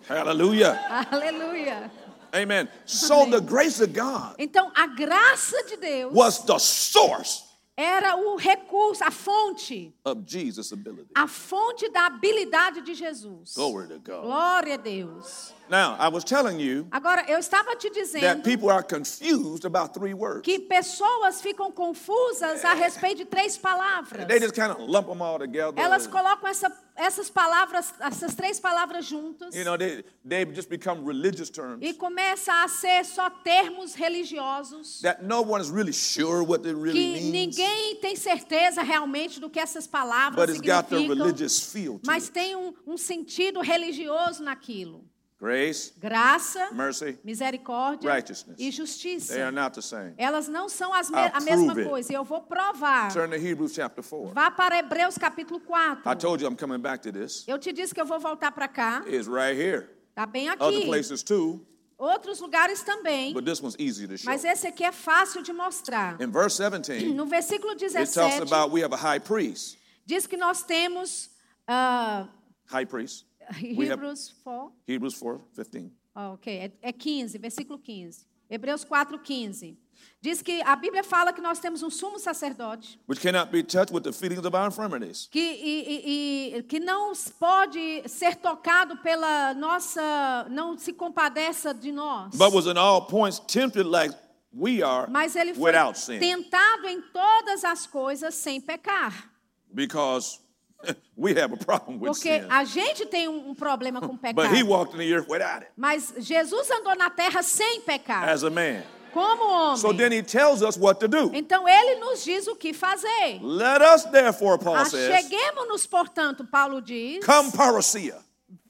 [0.07, 0.79] Hallelujah.
[1.11, 1.91] Aleluia.
[2.35, 2.69] Amen.
[2.85, 7.45] So the grace of God Então, a graça de Deus was the source
[7.77, 11.11] era o recurso, a fonte, of Jesus' ability.
[11.13, 13.55] a fonte da habilidade de Jesus.
[13.57, 14.23] Glory to God.
[14.23, 15.53] Glória a Deus.
[15.69, 19.95] Now, I was telling you Agora, eu estava te that dizendo people are confused about
[19.95, 20.43] three words.
[20.43, 24.27] que pessoas ficam confusas a respeito de três palavras.
[24.27, 25.79] They just kind of lump them all together.
[25.81, 29.55] Elas colocam essa, essas palavras, essas três palavras juntas.
[29.55, 35.01] You know, they, they just become religious terms E começa a ser só termos religiosos
[35.01, 39.59] that no really sure what it really que means, ninguém tem certeza realmente do que
[39.59, 42.33] essas palavras but it's got the significam, religious feel to mas it.
[42.33, 45.05] tem um, um sentido religioso naquilo.
[45.45, 48.57] Grace, Graça, mercy, misericórdia righteousness.
[48.59, 49.35] e justiça.
[49.35, 50.15] they are not the same.
[50.17, 52.11] Elas não são as me- I'll a mesma coisa.
[52.11, 53.13] E eu vou provar.
[53.13, 54.33] Turn to Hebrews chapter 4.
[54.33, 56.11] Vá para Hebreus capítulo 4.
[56.11, 57.45] I told you I'm coming back to this.
[57.47, 59.05] Eu te disse que eu vou voltar para cá.
[59.07, 59.87] It's right here.
[60.15, 60.87] Tá bem Other aqui.
[60.87, 61.61] places too,
[61.99, 63.35] Outros lugares também.
[63.35, 64.31] but this one's easy to show.
[64.33, 66.19] Mas esse aqui é fácil de mostrar.
[66.23, 69.77] In verse 17, No versículo it talks 17, about we have a high priest.
[70.07, 71.29] diz que nós temos
[71.69, 72.29] ah,
[72.67, 73.27] High priest.
[73.61, 74.73] Hebrews 4.
[74.87, 75.93] Hebrews 4, 15.
[76.15, 78.27] Ah, ok, é, é 15, versículo 15.
[78.49, 79.79] Hebreus 4, 15.
[80.21, 83.93] Diz que a Bíblia fala que nós temos um sumo sacerdote Which cannot be touched
[83.93, 85.29] with the feelings of our infirmities.
[85.31, 90.47] que, e- e- e- que não pode ser tocado pela nossa.
[90.51, 92.35] não se compadeça de nós.
[92.37, 94.15] But was in all points tempted like
[94.53, 96.19] we are Mas ele foi without sin.
[96.19, 99.31] tentado em todas as coisas sem pecar.
[99.73, 100.39] Because
[101.17, 102.47] we have a problem with Porque sin.
[102.51, 104.35] a gente tem um, problema com pecado.
[104.35, 108.29] But he walked in the earth without it Mas Jesus andou na terra sem pecar,
[108.29, 108.83] as a man.
[109.13, 109.77] como homem.
[109.77, 111.31] So then he tells us what to do.
[111.33, 113.41] Então ele nos diz o que fazer.
[113.41, 118.17] Let us therefore, Paul says, Acheguemos-nos, portanto, Paulo diz, come parousia.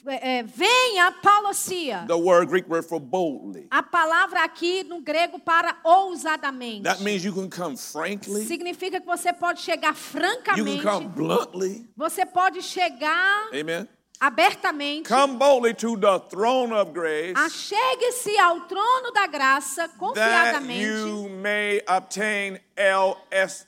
[0.07, 2.05] É, é, venha parousia.
[2.07, 3.67] The word Greek word for boldly.
[3.71, 6.83] A palavra aqui no grego para ousadamente.
[6.83, 8.45] That means you can come frankly.
[8.47, 11.89] Significa que você pode chegar You can francamente, come bluntly.
[11.97, 13.89] você pode chegar Amen.
[14.21, 15.09] abertamente.
[15.09, 21.29] Come boldly to the throne of grace Achegue-se ao trono da graça that confiadamente, you
[21.29, 23.67] may obtain LS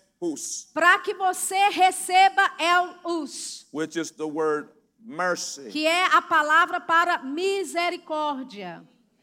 [0.73, 4.69] para que você receba el-us, which is the word
[5.07, 5.71] mercy.
[5.71, 8.83] que é a palavra para misericórdia.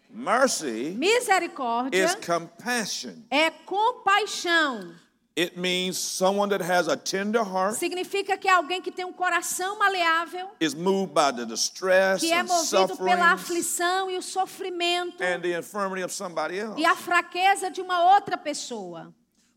[0.09, 3.23] Mercy Misericórdia is compassion.
[3.29, 4.93] é compaixão.
[5.35, 9.11] It means someone that has a tender heart, Significa que é alguém que tem um
[9.11, 14.21] coração maleável, is moved by the distress que é and movido pela aflição e o
[14.21, 19.11] sofrimento and the infirmity of somebody else, e a fraqueza de uma outra pessoa.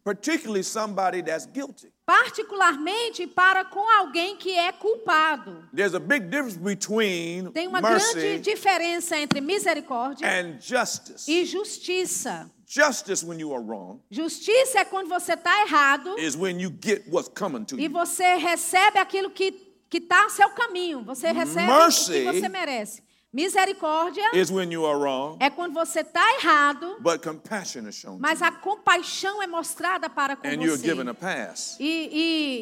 [0.06, 1.88] Particularly somebody that's guilty.
[2.06, 5.64] Particularmente para com alguém que é culpado.
[5.74, 11.28] There's a big difference between Tem uma grande mercy diferença entre misericórdia and justice.
[11.28, 12.48] e justiça.
[12.68, 17.04] Justice, when you are wrong, Justiça é quando você está errado is when you get
[17.08, 17.90] what's coming to e you.
[17.90, 21.04] você recebe aquilo que que está ao seu caminho.
[21.04, 23.02] Você recebe Mercy o que você merece.
[23.36, 28.18] Misericórdia Is when you are wrong, é quando você está errado, but compassion is shown.
[28.18, 30.86] mas a compaixão é mostrada para com And you're você.
[30.88, 31.76] given a pass.
[31.78, 31.84] E,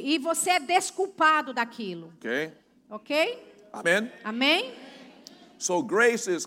[0.05, 2.13] e, e você é desculpado daquilo.
[2.19, 2.53] Okay?
[2.91, 3.53] Ok?
[3.73, 4.11] Amen?
[4.25, 4.75] Amém?
[5.59, 6.45] So grace is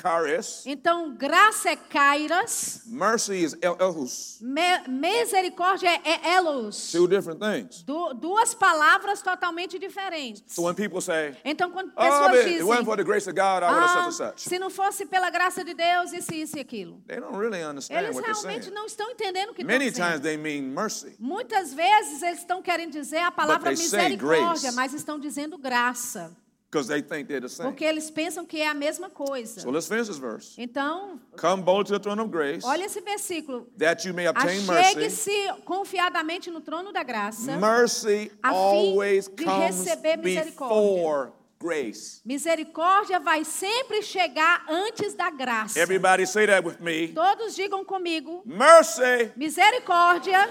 [0.00, 0.62] charis.
[0.66, 4.38] Então, graça é kairos, Mercy is el- elhus.
[4.40, 6.90] me- misericórdia é elos.
[6.92, 7.82] Two different things.
[7.82, 10.42] Du- duas palavras totalmente diferentes.
[10.54, 13.28] So when people say, Então, quando oh, pessoas but it dizem, wasn't for the grace
[13.28, 14.40] of God, I would have ah, such and such.
[14.48, 17.00] se não fosse pela graça de Deus, isso, isso e aquilo.
[17.06, 18.74] They don't really understand Eles what they're realmente saying.
[18.74, 20.22] não estão entendendo o que estão Many times dizendo.
[20.22, 21.14] they mean mercy.
[21.18, 26.34] Muitas vezes eles estão querendo dizer a palavra misericórdia, mas estão dizendo graça.
[26.70, 27.68] Because they think they're the same.
[27.68, 29.60] Porque eles pensam que é a mesma coisa.
[29.60, 30.54] So let's finish this verse.
[30.56, 33.66] Então, Come bold to the throne of grace, olha esse versículo.
[33.76, 34.96] that you may obtain mercy.
[34.96, 37.56] Achegue-se confiadamente no trono da graça.
[37.58, 40.68] Mercy a fim always de comes receber misericórdia.
[40.68, 42.20] before grace.
[42.24, 45.78] Misericórdia vai sempre chegar antes da graça.
[45.78, 47.08] Everybody say that with me.
[47.08, 48.42] Todos digam comigo.
[48.46, 50.48] Mercy Misericórdia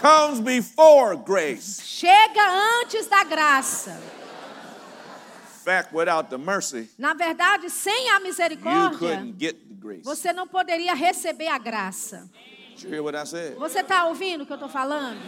[0.00, 1.80] comes before grace.
[1.82, 4.17] chega antes da graça.
[5.68, 10.02] Fact, without the mercy, Na verdade, sem a you misericórdia, couldn't get the grace.
[10.02, 12.26] você não poderia receber a graça.
[12.74, 13.54] Did you hear what I said?
[13.56, 15.20] Você está ouvindo o que eu estou falando?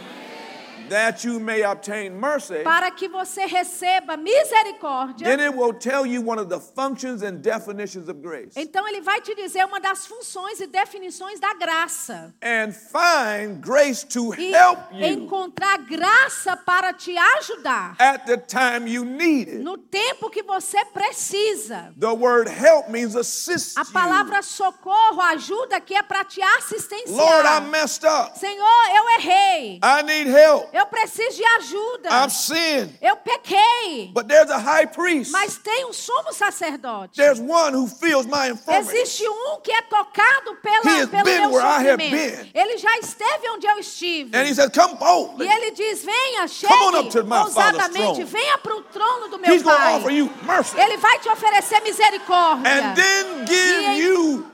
[0.91, 2.63] That you may obtain mercy.
[2.63, 7.41] Para que você receba misericórdia, Then it will tell you one of the functions and
[7.41, 8.51] definitions of grace.
[8.57, 12.33] então ele vai te dizer uma das funções e definições da graça.
[12.43, 18.89] And find grace to E help you encontrar graça para te ajudar at the time
[18.91, 19.59] you need it.
[19.63, 21.93] no tempo que você precisa.
[21.97, 26.45] The word help means assist A palavra socorro, ajuda, aqui é para te you.
[26.45, 27.61] Lord, I assistenciar.
[27.69, 28.37] messed up.
[28.37, 29.79] Senhor, eu errei.
[29.83, 30.67] I need help.
[30.73, 32.09] Eu preciso de ajuda.
[32.09, 32.97] I've sinned.
[33.01, 34.11] Eu pequei.
[34.13, 35.31] But there's a high priest.
[35.31, 37.15] Mas tem um sumo sacerdote.
[37.17, 38.97] There's one who feels my infirmity.
[38.97, 42.51] Existe um que é tocado He pela, has pelo been meu where I have been.
[42.53, 44.35] Ele já esteve onde eu estive.
[44.35, 45.47] And he Come boldly.
[45.47, 48.23] E ele diz: venha, chegue Come on up to my father's ousadamente, throne.
[48.25, 49.95] venha para o trono do meu He's pai.
[49.95, 50.79] offer you mercy.
[50.79, 52.71] Ele vai te oferecer misericórdia.
[52.71, 54.51] And then give E- you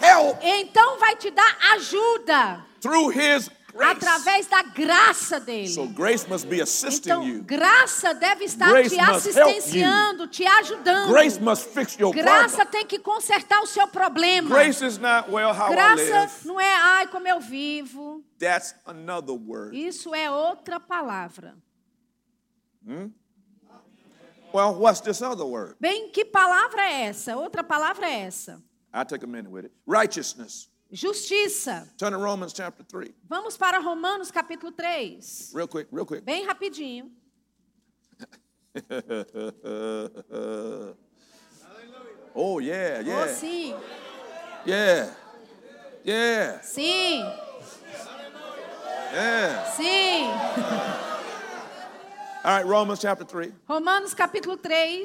[0.00, 3.48] help Então vai te dar ajuda through his.
[3.78, 5.68] Através da graça dele.
[5.68, 7.42] So grace must be assisting Então, you.
[7.42, 11.10] graça deve estar Grace te assistenciando, te ajudando.
[11.10, 12.70] Grace must fix your Graça problem.
[12.72, 14.48] tem que consertar o seu problema.
[14.48, 16.32] Grace is not, well, how I Graça live.
[16.44, 18.22] não é, ai, como eu vivo.
[18.38, 19.76] That's another word.
[19.76, 21.54] Isso é outra palavra.
[24.54, 25.76] Well, what's this other word?
[25.80, 27.36] Bem, que palavra é essa?
[27.36, 28.62] Outra palavra é essa.
[28.94, 29.72] I'll take a minute with it.
[29.86, 30.68] Righteousness.
[30.92, 31.88] Justiça.
[31.96, 33.14] Turn to Romans chapter 3.
[33.26, 35.50] Vamos para Romanos capítulo 3.
[35.54, 36.22] Real quick, real quick.
[36.24, 37.10] Bem rapidinho.
[42.34, 43.14] Oh, yeah, yeah.
[43.14, 43.34] Oh, yeah.
[43.34, 43.74] sim.
[44.64, 45.10] Yeah.
[46.02, 46.60] Yeah.
[46.62, 47.30] Sim.
[49.12, 49.64] Yeah.
[49.72, 50.24] Sim.
[52.44, 53.52] All right, Romans chapter 3.
[53.68, 55.04] Romanos capítulo 3.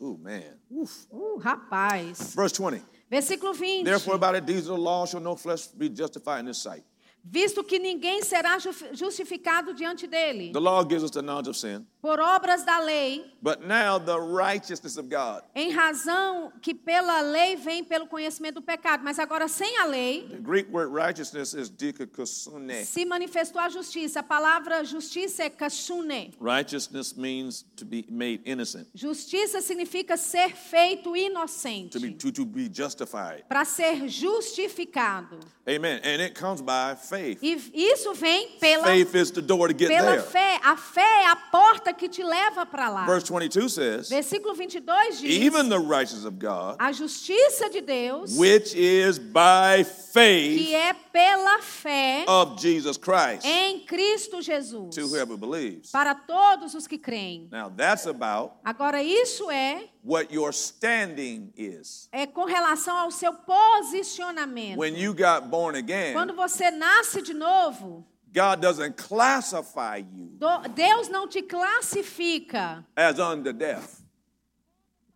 [0.00, 0.54] Oh, man.
[0.74, 1.06] Oof.
[1.12, 2.34] Uh, rapaz.
[2.34, 2.80] Verse 20.
[3.10, 3.84] Versículo 20.
[3.84, 6.82] Therefore, by the deeds of the law shall no flesh be justified in his sight.
[7.22, 11.56] Visto que ninguém será ju- justificado diante dele The law gives us the knowledge of
[11.56, 15.42] sin, por obras da lei, but now the righteousness of God.
[15.54, 20.28] em razão que pela lei vem pelo conhecimento do pecado, mas agora sem a lei
[20.28, 22.84] The Greek word righteousness is dikakosune.
[22.84, 24.20] se manifestou a justiça.
[24.20, 26.34] A palavra justiça é kashune.
[26.38, 32.44] Righteousness means to be made innocent, Justiça significa ser feito to be, inocente, to, to
[32.44, 33.44] be justified.
[33.48, 35.40] para ser justificado.
[35.66, 35.98] Amen.
[36.04, 37.38] And it comes by faith.
[37.42, 40.22] E isso vem pela, Faith is the door to get pela there.
[40.22, 40.60] fé.
[40.62, 43.06] A fé é a porta que te leva para lá.
[43.06, 48.36] Verse 22 says, Versículo 22 diz: even the righteousness of God, A justiça de Deus,
[48.36, 55.06] which is by faith que é pela fé of Jesus Christ, em Cristo Jesus, to
[55.06, 55.90] whoever believes.
[55.90, 57.48] para todos os que creem.
[57.50, 62.08] Now that's about Agora, isso é, what your standing is.
[62.12, 64.78] é com relação ao seu posicionamento.
[64.78, 70.36] When you got born again, Quando você nasce de novo, God doesn't classify you
[70.74, 74.02] Deus não te classifica as unto death.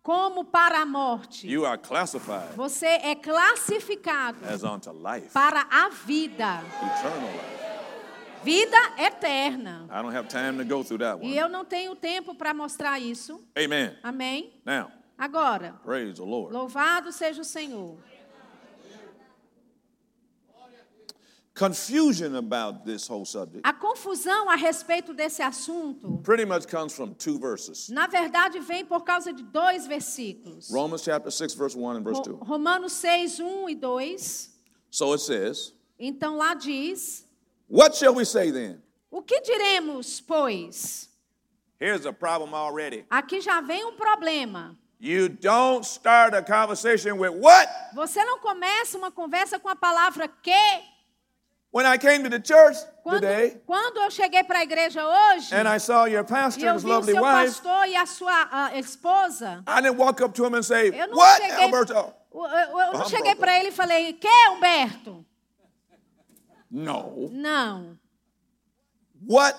[0.01, 1.47] como para a morte.
[1.47, 8.43] You are classified Você é classificado as unto life, para a vida, eternal life.
[8.43, 9.85] vida eterna.
[9.91, 11.37] I don't have time to go through that E one.
[11.37, 13.43] eu não tenho tempo para mostrar isso.
[13.57, 13.95] Amen.
[14.01, 14.53] Amém?
[14.65, 16.53] Now, Agora, praise the Lord.
[16.53, 17.97] louvado seja o Senhor.
[21.59, 27.13] Confusion about this whole subject A confusão a respeito desse assunto, pretty much comes from
[27.13, 27.89] two verses.
[27.89, 30.71] na verdade, vem por causa de dois versículos.
[30.71, 32.47] Romans chapter 6, verse 1 and verse Ro- 2.
[32.47, 34.49] Romanos 6, 1 e 2.
[34.89, 37.25] So it says, Então lá diz:
[37.67, 38.81] What shall we say then?
[39.11, 41.09] O que diremos, pois?
[41.77, 43.05] Here's a problem already.
[43.09, 44.77] Aqui já vem um problema.
[44.97, 47.67] You don't start a conversation with what?
[47.95, 50.88] Você não começa uma conversa com a palavra que.
[51.71, 55.53] When I came to the church Quando, today quando eu cheguei para a igreja hoje
[55.53, 57.87] and I saw your e pastor and eu his vi o lovely seu wife, pastor
[57.87, 61.17] e a sua ah, esposa, I didn't walk up to him and say, eu não
[61.17, 61.93] What, cheguei, Alberto?
[61.93, 63.09] eu, eu- eu não Humberto.
[63.09, 65.25] cheguei para ele e falei, que, Humberto?
[66.71, 67.29] No.
[67.31, 67.97] Não.
[69.27, 69.57] What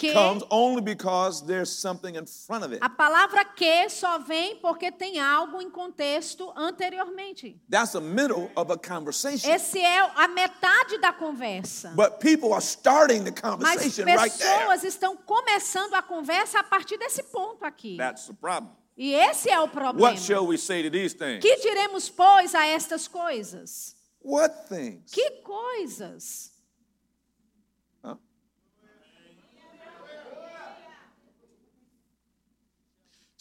[0.00, 2.78] Que comes only because there's something in front of it.
[2.80, 7.60] a palavra que só vem porque tem algo em contexto anteriormente.
[7.68, 9.50] That's the middle of a conversation.
[9.50, 11.92] Esse é a metade da conversa.
[11.94, 14.58] But people are starting the Mas conversation right there.
[14.58, 17.98] pessoas estão começando a conversa a partir desse ponto aqui.
[17.98, 18.72] That's the problem.
[18.96, 20.12] E esse é o problema.
[20.12, 21.40] What shall we say to these things?
[21.42, 23.94] Que diremos, pois, a estas coisas?
[24.22, 25.10] What things?
[25.12, 26.49] Que coisas?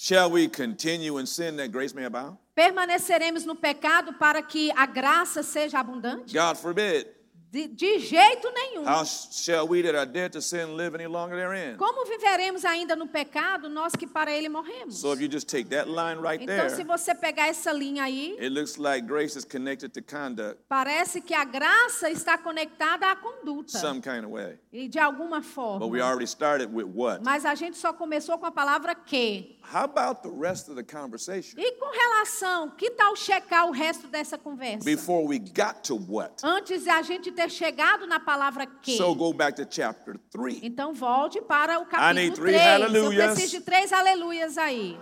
[0.01, 2.37] Shall we continue in sin that grace may abound?
[2.55, 6.33] Permaneceremos no pecado para que a graça seja abundante?
[6.33, 7.05] God forbid.
[7.51, 8.85] De, de jeito nenhum.
[8.85, 11.77] How shall we that are dead to sin live any longer therein?
[11.77, 14.99] Como viveremos ainda no pecado, nós que para ele morremos?
[15.01, 18.03] So if you just take that line right Então, se there, você pegar essa linha
[18.03, 23.07] aí, it looks like grace is connected to conduct parece que a graça está conectada
[23.11, 23.79] à conduta.
[23.79, 24.59] some kind of way.
[24.71, 25.87] E de alguma But forma.
[25.87, 27.23] we already started with what?
[27.23, 29.57] Mas a gente só começou com a palavra que.
[29.71, 34.07] How about the rest of the conversation E com relação, que tal checar o resto
[34.07, 34.83] dessa conversa?
[34.83, 36.43] before we got to what?
[36.43, 38.97] Antes de a gente ter chegado na palavra que.
[38.97, 40.61] So go back to chapter 3.
[40.63, 42.93] Então volte para o need capítulo three 3.
[42.95, 44.97] Eu preciso de três aleluias aí.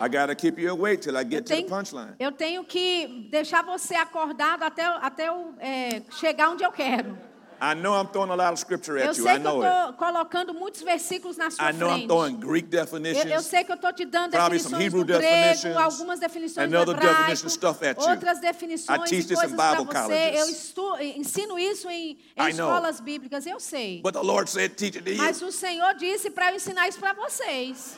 [0.00, 2.14] I got to keep you awake till I Eu get to the tenho, punchline.
[2.18, 7.16] eu tenho que deixar você acordado até, até eu é, chegar onde eu quero.
[7.60, 9.24] I know I'm throwing a lot of scripture Eu at you.
[9.24, 9.70] sei I que eu know it.
[9.74, 12.06] estou colocando muitos versículos na sua I know I'm frente.
[12.08, 13.30] throwing Greek Eu, definitions.
[13.32, 16.70] eu sei que eu estou te dando Probably some definições Hebrew do grego, algumas definições
[16.70, 18.08] do another hebraico, stuff at you.
[18.10, 19.98] outras I definições teach e this in coisas para Bible você.
[20.02, 20.40] colleges.
[20.40, 22.68] Eu estu, ensino isso em, em I know.
[22.68, 24.00] escolas bíblicas, eu sei.
[24.02, 25.18] But the Lord said, teach it to you.
[25.18, 27.96] Mas o Senhor disse para eu ensinar isso para vocês,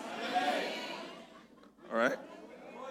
[1.92, 2.18] All right?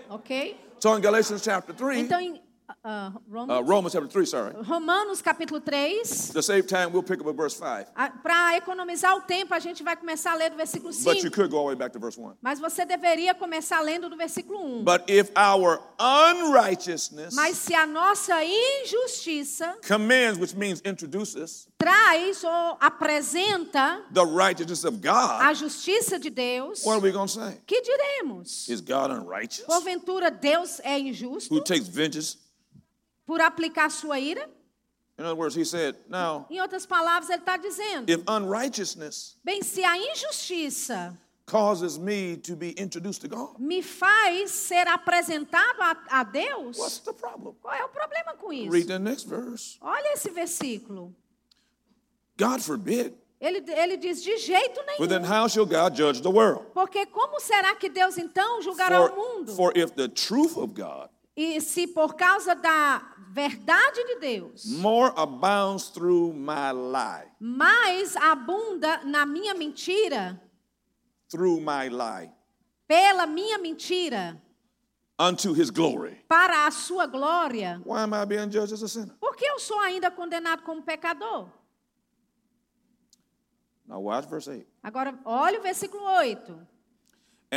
[0.09, 0.57] ok?
[0.79, 2.41] So in Galatians chapter 3, Então, em
[2.83, 4.53] ah, uh, Romanos, Romans chapter 3, sorry.
[4.63, 7.87] Romanos capítulo 3, To save time, we'll pick up at verse 5.
[8.23, 11.31] para economizar o tempo, a gente vai começar a ler do versículo But you 5.
[11.31, 12.33] could go all the way back to verse 1.
[12.41, 14.83] Mas você deveria começar lendo do versículo 1.
[14.83, 22.77] But if our unrighteousness Mas se a nossa injustiça commends, which means introduces, traz ou
[22.79, 27.57] apresenta the righteousness of God, a justiça de Deus, what are we going to say?
[27.65, 28.67] que diremos?
[28.69, 29.65] Is God unrighteous?
[29.65, 32.37] Porventura Deus é injusto Who takes vengeance?
[33.25, 34.49] Por aplicar sua ira?
[35.17, 39.61] In other words, he said, now, Em outras palavras, ele está dizendo: if unrighteousness bem,
[39.63, 46.19] se a injustiça causes me to be introduced to God, me faz ser apresentado a,
[46.19, 47.55] a Deus, what's the problem?
[47.61, 48.87] qual é o problema com Read isso?
[48.87, 49.77] the next verse.
[49.81, 51.15] Olha esse versículo.
[52.37, 53.13] God forbid.
[53.39, 55.31] Ele, ele diz: de jeito For then nenhum.
[55.43, 56.65] how shall God judge the world?
[56.73, 59.55] Porque como será que Deus então julgará o For, mundo?
[59.55, 65.11] for if the truth of God E se por causa da verdade de Deus more
[65.17, 70.41] abounds through my lie, mais abunda na minha mentira,
[71.29, 72.31] through my lie,
[72.87, 74.41] pela minha mentira,
[75.19, 79.13] unto his glory, para a sua glória, why am I being judged as a sinner?
[79.19, 81.49] por que eu sou ainda condenado como pecador?
[83.85, 84.65] Now watch verse 8.
[84.81, 86.65] Agora, olha o versículo 8.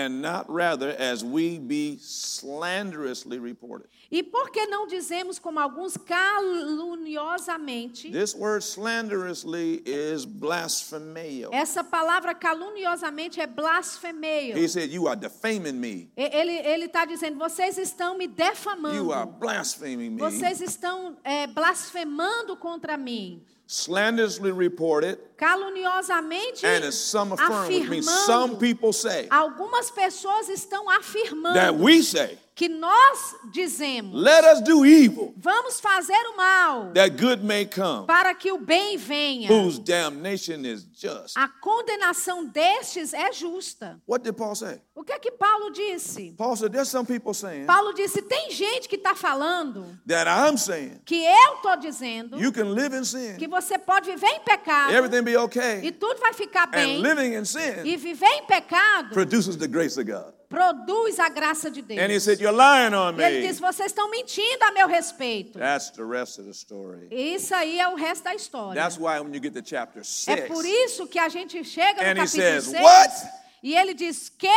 [0.07, 3.88] And not rather as we be slanderously reported.
[4.11, 8.11] E por que não dizemos como alguns caluniosamente?
[8.11, 11.51] This word slanderously is blasphemeo.
[11.53, 14.57] Essa palavra caluniosamente é blasfemeio.
[14.57, 16.11] He said, You are defaming me.
[16.16, 19.26] Ele ele está dizendo, vocês estão me You are defamando.
[19.38, 20.18] blaspheming me.
[20.18, 23.44] Vocês estão é, blasfemando contra mim.
[23.71, 28.61] Slanderously reported, Caluniosamente and as some affirm, which means some afirmando.
[28.61, 34.85] people say Algumas pessoas estão that afirmando we say, que nós dizemos, Let us do
[34.85, 39.49] evil, vamos fazer o mal that good may come, para que o bem venha.
[39.49, 41.37] whose damnation is just.
[41.37, 44.03] A condenação destes é justa.
[44.09, 44.81] What did Paul say?
[44.93, 46.35] O que é que Paulo disse?
[46.37, 50.59] Paul said, There's some people saying Paulo disse: tem gente que está falando that I'm
[50.59, 54.41] saying que eu estou dizendo you can live in sin, que você pode viver em
[54.41, 57.01] pecado everything be e okay, tudo vai ficar and bem.
[57.01, 60.38] living in sin E viver em pecado produces the grace of God.
[60.49, 62.01] Produz a graça de Deus.
[62.01, 63.46] And he said, You're lying on E ele me.
[63.49, 65.59] diz: vocês estão mentindo a meu respeito.
[65.59, 67.09] That's the rest of the story.
[67.11, 68.80] Isso aí é o resto da história.
[68.80, 72.03] That's why when you get to chapter É 6, por isso que a gente chega
[72.03, 73.28] no And he capítulo says, 6 "What?"
[73.62, 74.49] e ele diz: que?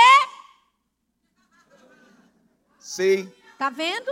[2.80, 3.28] see,
[3.58, 4.12] Tá vendo?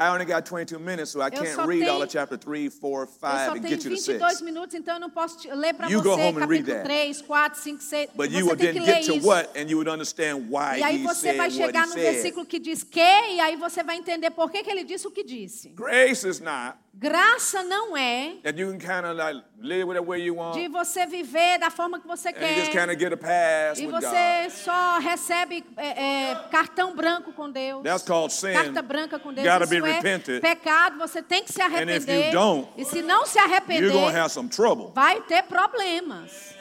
[0.00, 2.38] I only got 22 minutes, so I Eu can't só read all tenho- of chapter
[2.38, 4.40] 3, 4, Eu 5, só and tenho get you to 22 6.
[4.42, 6.84] minutos, então eu não posso ler para You go você home and read capítulo that.
[6.84, 8.10] 3, 4, 5, 6.
[8.14, 9.26] But you você will tem then que ler get to isso.
[9.28, 12.58] what, and you would understand why E aí você vai chegar he no versículo que
[12.58, 15.68] diz que, e aí você vai entender por que, que ele disse o que disse.
[15.70, 20.04] Grace is not Graça não é that you can kind of like live with it
[20.04, 22.68] where you want, de você viver da forma que você you quer.
[22.70, 27.84] kind of get a pass E você só recebe é, é, cartão branco com Deus.
[27.84, 28.52] That's called sin.
[28.52, 29.46] Carta branca com Deus.
[29.46, 30.98] Isso be é pecado.
[30.98, 32.26] Você tem que se arrepender.
[32.26, 34.92] you don't, e se não se You're arrepender, going to have some trouble.
[34.94, 36.54] vai ter problemas.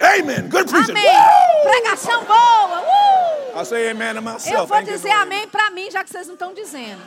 [0.00, 0.48] Amen.
[0.48, 0.90] Good preaching.
[0.90, 1.04] Amém.
[1.04, 1.70] Woo!
[1.70, 2.80] Pregação boa.
[2.80, 3.60] Uh!
[3.60, 4.52] I say amen to myself.
[4.52, 7.00] Eu vou dizer amém para mim, já que vocês não estão dizendo.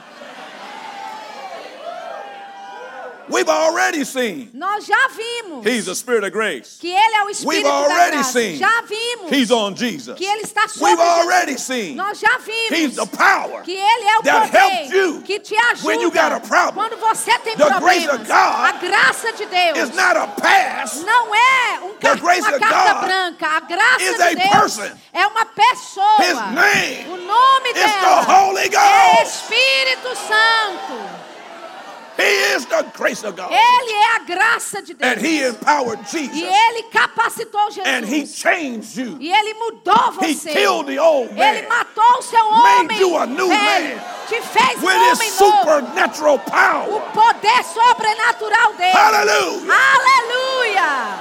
[3.28, 6.78] We've already seen Nós já vimos He's the Spirit of grace.
[6.80, 8.32] que Ele é o We've Espírito da already graça.
[8.34, 10.16] seen Já vimos He's on Jesus.
[10.18, 14.06] que Ele está sobre We've already seen Nós já vimos He's the power que Ele
[14.08, 16.76] é o that helps poder you que te ajuda when you got a problem.
[16.76, 18.22] quando você tem The grace problemas.
[18.22, 20.96] of God a graça de Deus It's not a pass.
[21.04, 23.48] não é um car- grace uma carta God branca.
[23.48, 24.98] A graça is de a Deus person.
[25.14, 26.18] é uma pessoa.
[26.20, 29.34] His name o nome is dela the Holy é Ghost.
[29.52, 30.96] Espírito Santo.
[30.96, 32.05] He is the grace of God.
[32.18, 35.12] Ele é a graça de Deus.
[35.12, 36.42] And He empowered E Jesus.
[36.44, 37.86] Ele capacitou Jesus.
[37.86, 39.18] And He changed you.
[39.20, 40.54] E ele mudou He você.
[40.54, 43.00] killed the old Ele matou o seu Made homem.
[43.00, 43.96] you a new velho.
[43.98, 44.04] man.
[44.28, 45.58] Te fez um with homem His novo.
[45.58, 47.02] supernatural O power.
[47.14, 48.92] poder sobrenatural dele.
[48.94, 49.74] Hallelujah.
[49.74, 51.20] Aleluia.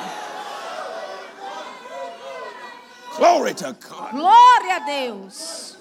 [3.17, 4.11] Glory to God.
[4.11, 5.77] Glória a Deus.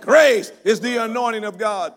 [0.00, 1.92] Grace is the anointing of God.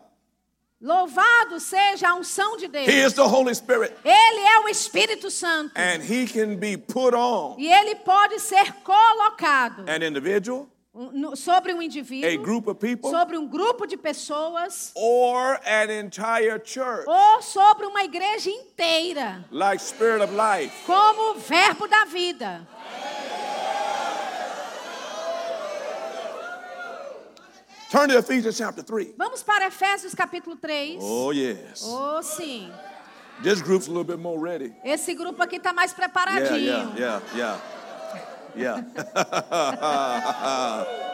[0.83, 2.85] Louvado seja a unção de Deus.
[2.89, 3.93] He is the Holy Spirit.
[4.03, 5.71] Ele é o Espírito Santo.
[5.79, 10.67] And He can be put on E ele pode ser colocado an individual,
[11.37, 16.59] sobre um a indivíduo, group of people, sobre um grupo de pessoas, or an entire
[16.63, 17.05] church.
[17.07, 20.83] ou sobre uma igreja inteira, Like Spirit of Life.
[20.85, 22.67] como verbo da vida.
[27.93, 29.13] Turn to Ephesians chapter 3.
[29.19, 30.97] Vamos para Efésios capítulo 3.
[30.99, 31.83] Oh, yes.
[31.85, 32.71] Oh, sim.
[33.43, 34.73] This group's a little bit more ready.
[34.83, 36.97] Esse grupo aqui está mais Yeah, preparadinho.
[36.97, 37.59] yeah, yeah, yeah.
[38.55, 38.81] Yeah.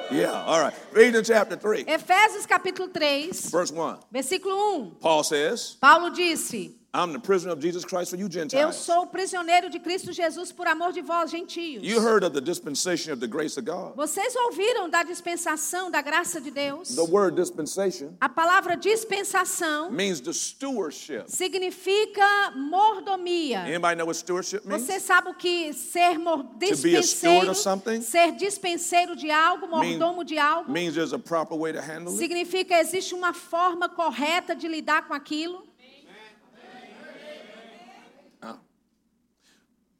[0.09, 0.73] yeah, all right.
[0.93, 3.97] Ephesians chapter 3, Efésios capítulo 3, verse 1.
[4.09, 4.91] versículo 1.
[5.01, 8.75] Paul says, Paulo disse: I'm the prisoner of Jesus Christ for you Eu Gentiles.
[8.77, 11.83] sou prisioneiro de Cristo Jesus por amor de vós, gentios.
[11.83, 13.95] You heard of the dispensation of the grace of God.
[13.95, 16.95] Vocês ouviram da dispensação da graça de Deus?
[16.95, 21.25] The word dispensation A palavra dispensação means the stewardship.
[21.27, 23.59] significa mordomia.
[23.67, 24.81] Anybody know what stewardship means?
[24.81, 26.17] Você sabe o que ser
[26.57, 27.53] dispenseiro,
[28.01, 30.71] ser dispenseiro de algo, mordomo de algo?
[30.71, 32.17] Means there's a proper way to handle it.
[32.17, 35.68] Significa existe uma forma correta de lidar com aquilo.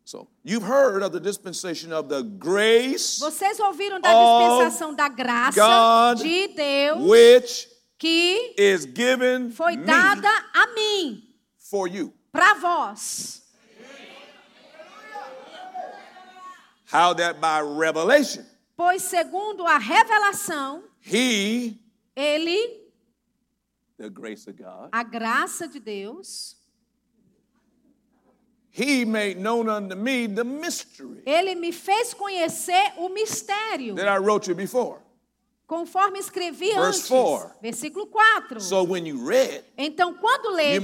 [0.09, 5.55] So you've heard of the dispensation of the grace Vocês ouviram da dispensação da graça
[5.55, 11.21] God de Deus which que is given foi dada a mim,
[11.59, 12.11] for you.
[12.31, 13.43] para vós.
[16.91, 18.43] How that by revelation
[18.75, 21.79] Pois segundo a revelação, he,
[22.15, 22.89] ele,
[23.99, 26.55] the grace of God, a graça de Deus,
[28.71, 34.17] he made known unto me the mystery ele me fez conhecer o mistério, that I
[34.17, 34.99] wrote you before.
[35.69, 37.07] Conforme escrevi Verse antes.
[37.07, 37.55] four.
[37.61, 38.59] Versículo 4.
[38.59, 40.81] So when you read Então, quando ledes,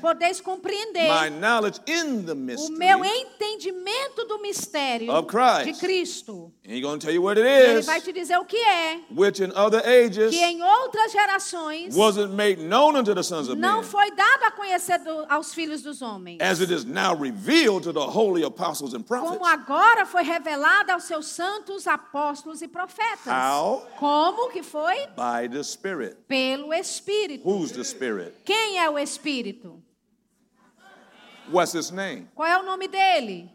[0.00, 5.64] podeis compreender my knowledge in the o mystery, meu entendimento do mistério Of Christ.
[5.64, 6.52] de Cristo.
[6.62, 9.00] he's going to tell you what it Ele is, vai te dizer o que é,
[9.10, 13.56] which in other ages que em outras gerações wasn't made known unto the sons of
[13.58, 16.38] não men, foi dado a conhecer do- aos filhos dos homens.
[16.42, 19.30] as it is now revealed to the holy apostles and prophets.
[19.32, 23.26] Como agora foi revelado aos seus santos apóstolos e profetas.
[23.32, 23.82] How?
[23.98, 25.06] Como que foi?
[25.16, 26.16] By the Spirit.
[26.26, 27.48] Pelo Espírito.
[27.48, 28.34] Who's the Spirit?
[28.44, 29.82] Quem é o Espírito?
[31.50, 32.28] What's his name?
[32.34, 33.50] Qual é o nome dele?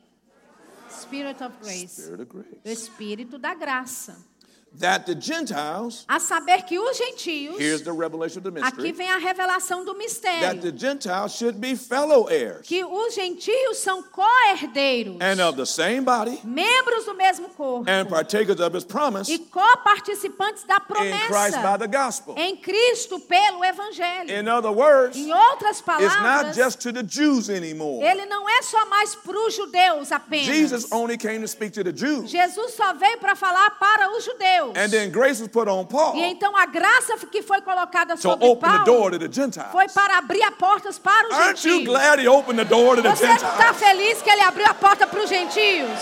[0.89, 2.01] Spirit of Grace.
[2.01, 2.61] Spirit of O grace.
[2.65, 4.28] Espírito da graça.
[4.77, 8.91] That the Gentiles, a saber que os gentios, here's the revelation of the aqui mystery,
[8.91, 13.77] vem a revelação do that mistério, the Gentiles should be fellow heirs que os gentios
[13.77, 18.83] são co-herdeiros, and of the same body membros do mesmo corpo and partakers of his
[18.85, 20.79] promise e co-participantes da in
[21.27, 22.35] Christ by promessa the gospel.
[22.37, 24.29] em Cristo pelo evangelho.
[24.29, 28.03] In other words, Em outras it's not palavras, just to the Jews anymore.
[28.05, 30.45] ele não é só mais para os judeus apenas.
[30.45, 32.29] Jesus only came to speak to the Jews.
[32.29, 34.58] Jesus só veio para falar para os judeus.
[34.75, 38.21] And then grace was put on Paul E então a graça que foi colocada to
[38.21, 39.71] sobre open the door Paulo to the Gentiles.
[39.71, 41.85] foi para abrir as portas para os Aren't you gentios.
[41.87, 43.77] glad he opened the door to the Você não está Gentiles?
[43.79, 45.99] feliz que ele abriu a porta para os gentios?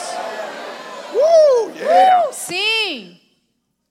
[1.13, 2.27] Woo, yeah.
[2.29, 3.19] Uh, sim.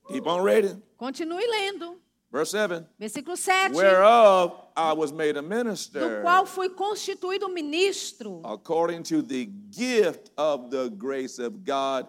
[0.09, 0.83] Keep on reading.
[0.99, 1.97] Continue lendo.
[2.31, 2.85] Verse 7.
[2.99, 3.75] Versículo 7.
[3.75, 10.31] Whereof I was made a Do minister qual fui constituído ministro, according to the gift
[10.37, 12.07] of the grace of God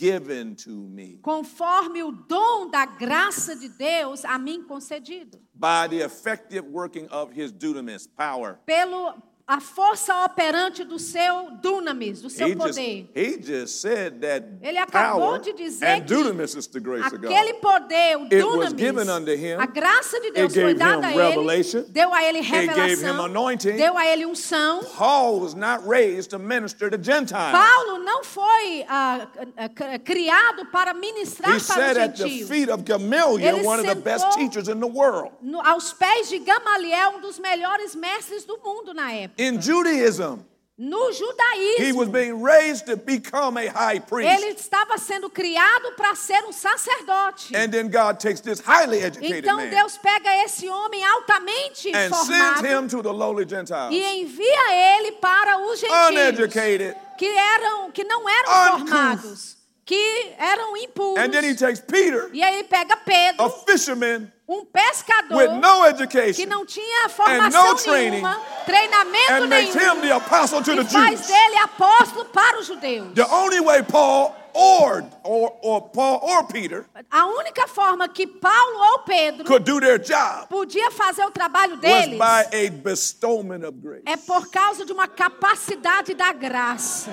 [0.00, 5.38] given to me conforme o dom da graça de Deus a mim concedido.
[5.54, 8.58] by the effective working of his dunamis power.
[8.64, 13.10] Pelo a força operante do seu dunamis, do seu He just, poder.
[13.16, 17.54] he just said that Ele acabou de dizer que dunamis is the grace of Aquele
[17.54, 18.80] poder, o dunamis,
[19.36, 19.56] him.
[19.58, 23.28] a graça de Deus foi dada a ele, deu a ele revelação,
[23.76, 24.84] deu a ele unção.
[24.96, 27.50] Paul was not raised to minister to Gentiles.
[27.50, 29.26] Paulo não foi ah,
[29.56, 32.50] ah, criado para ministrar He para os gentios.
[32.50, 39.39] Ele sentou- aos pés de Gamaliel, um dos melhores mestres do mundo na época.
[39.40, 40.44] In Judaism,
[40.76, 44.28] No he judaísmo, was being raised to become a high priest.
[44.30, 47.54] ele estava sendo criado para ser um sacerdote.
[47.54, 52.60] And then God takes this highly educated Então Deus pega esse homem altamente and sends
[52.62, 53.92] him to the lowly Gentiles.
[53.94, 56.94] e envia ele para os gentios.
[57.18, 58.88] Que eram que não eram Uncouth.
[58.88, 61.22] formados, que eram impuros.
[61.22, 65.48] And then he takes Peter, E aí ele pega Pedro, a fisherman um pescador with
[65.48, 70.76] no que não tinha formação no training, nenhuma, treinamento nenhum, him the apostle to e
[70.76, 71.26] the faz Jews.
[71.28, 73.14] dele apóstolo para os judeus.
[73.14, 78.76] The only way Paul or, or, or Paul or Peter A única forma que Paulo
[78.94, 83.64] ou Pedro could do their job podia fazer o trabalho was deles by a bestowment
[83.64, 84.02] of grace.
[84.04, 87.12] é por causa de uma capacidade da graça.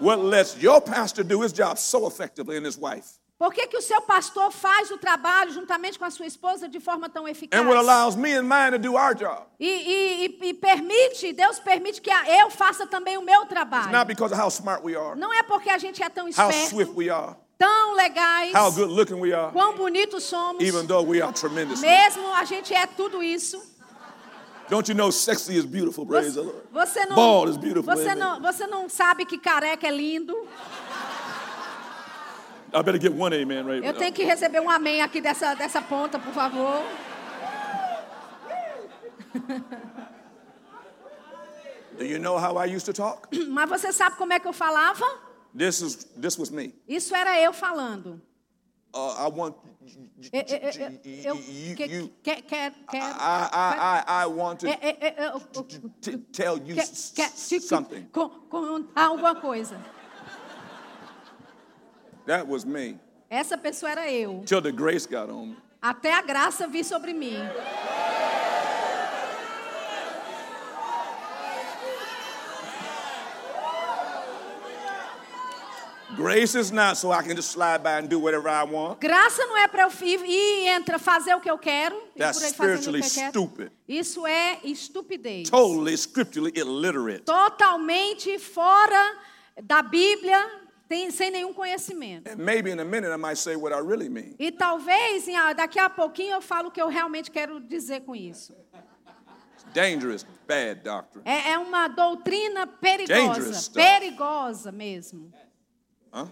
[0.00, 3.76] What lets your pastor do his job so effectively and his wife, Por que, que
[3.76, 7.60] o seu pastor faz o trabalho juntamente com a sua esposa de forma tão eficaz?
[7.60, 9.42] and what allows me and mine to do our job?
[9.60, 13.92] E, e- e- permite, Deus permite que eu faça também o meu trabalho.
[13.92, 16.30] Not because of how smart we are, Não é porque a gente é tão how
[16.30, 20.86] esperto, swift we are, tão legais, how good looking we are, quão bonitos somos, even
[20.86, 21.80] though we are tremendous.
[21.82, 23.74] mesmo a gente é tudo isso.
[24.70, 26.68] Don't you know sexy is beautiful, praise the Você, Lord.
[26.72, 28.24] você não, Bald is beautiful, você amen.
[28.24, 30.34] não, você não sabe que careca é lindo.
[32.74, 35.80] I better get one amen right Eu tenho que receber um amém aqui dessa, dessa
[35.80, 36.82] ponta, por favor.
[41.96, 43.28] Do you know how I used to talk?
[43.48, 45.04] Mas você sabe como é que eu falava?
[45.56, 46.74] This is this was me.
[46.88, 48.20] Isso era eu falando.
[48.92, 49.54] Uh, I want
[50.32, 50.70] Eu, eu, eu,
[51.04, 56.76] eu, you, que- you quer, quer, quer, I, want to tell you
[57.60, 58.08] something.
[58.10, 59.78] con- contar alguma coisa.
[62.26, 62.98] That was me.
[63.30, 64.42] Essa pessoa era eu.
[64.46, 65.56] Till the grace got on me.
[65.82, 67.36] Até a graça vir sobre mim.
[76.16, 79.00] Grace is not so I can just slide by and do whatever I want.
[79.00, 82.00] Graça não é para eu ir e entra fazer o que eu quero.
[82.16, 83.70] That's spiritually que stupid.
[83.88, 85.50] Isso é estupidez.
[85.50, 87.24] Totally scripturally illiterate.
[87.24, 89.16] Totalmente fora
[89.60, 90.38] da Bíblia,
[90.88, 92.28] tem- sem nenhum conhecimento.
[94.38, 95.26] E talvez
[95.56, 98.54] daqui a pouquinho eu falo o que eu realmente quero dizer com isso.
[99.72, 101.22] Dangerous, bad doctrine.
[101.28, 105.32] É, é uma doutrina perigosa, perigosa mesmo.
[106.12, 106.28] Huh?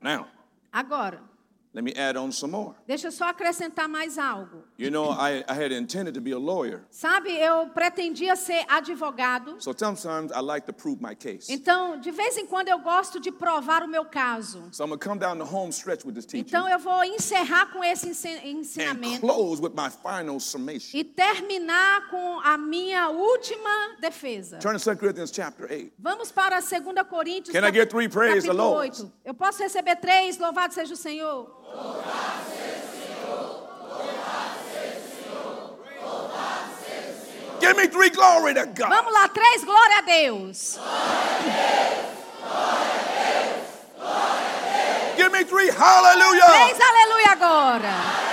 [0.00, 0.26] Now,
[0.72, 1.20] Agora,
[1.72, 2.74] let me add on some more.
[2.86, 4.64] deixa eu só acrescentar mais algo.
[4.76, 6.84] You know, I, I had intended to be a lawyer.
[6.90, 9.56] Sabe, eu pretendia ser advogado.
[9.62, 11.52] So sometimes I like to prove my case.
[11.52, 14.68] Então, de vez em quando eu gosto de provar o meu caso.
[14.72, 17.84] So I'm come down the home stretch with this teaching Então eu vou encerrar com
[17.84, 20.96] esse ensi- and ensinamento close with my final summation.
[20.98, 24.58] e terminar com a minha última defesa.
[24.58, 25.92] Turn to 2 Corinthians chapter 8.
[25.98, 29.00] Vamos para 2 Coríntios, Can I get three praise the capítulo Lord?
[29.02, 29.12] 8.
[29.24, 31.60] Eu posso receber três, louvado seja o Senhor.
[37.60, 38.88] Give me three glory to God.
[38.88, 40.78] Vamos lá, três glória a Deus.
[45.16, 46.46] Give me three hallelujah.
[46.46, 48.29] Três aleluia agora.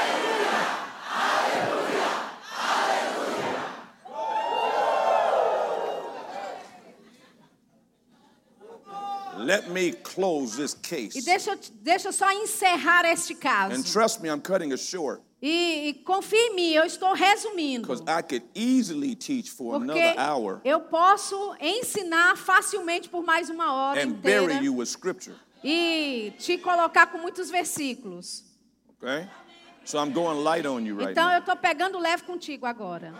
[9.47, 11.21] Let me close this E case.
[11.23, 13.83] deixa, eu te- deixa eu só encerrar este And caso.
[13.93, 17.87] trust me, I'm cutting it short E, e confie em mim, eu estou resumindo.
[17.87, 23.49] because I could easily teach for Porque another hour eu posso ensinar facilmente por mais
[23.49, 25.35] uma hora and inteira bury you with scripture.
[25.63, 28.43] e te colocar com muitos versículos.
[28.99, 29.29] Okay?
[29.85, 31.39] So I'm going light on you right Então eu now.
[31.39, 33.13] estou pegando leve contigo agora.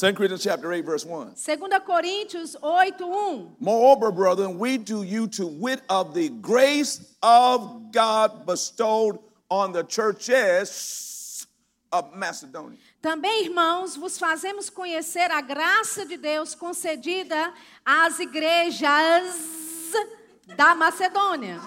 [0.00, 1.34] 2 Corinthians chapter 8, verse 1.
[1.34, 3.56] 2 Coríntios 8, 1.
[3.60, 9.18] Moreover, brethren, we do you to wit of the grace of God bestowed
[9.50, 11.46] on the churches
[11.92, 12.78] of Macedonia.
[13.02, 17.52] Também, irmãos, vos fazemos conhecer a graça de Deus concedida
[17.84, 19.92] às igrejas
[20.56, 21.60] da Macedônia.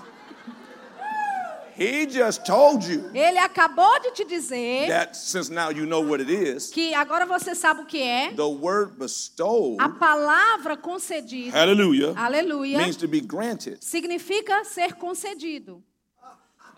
[1.77, 6.21] He just told you Ele acabou de te dizer that since now you know what
[6.21, 8.35] it is, que agora você sabe o que é.
[8.35, 13.77] the word bestowed, A palavra concedida, hallelujah, aleluia, means to be granted.
[13.83, 15.81] significa ser concedido.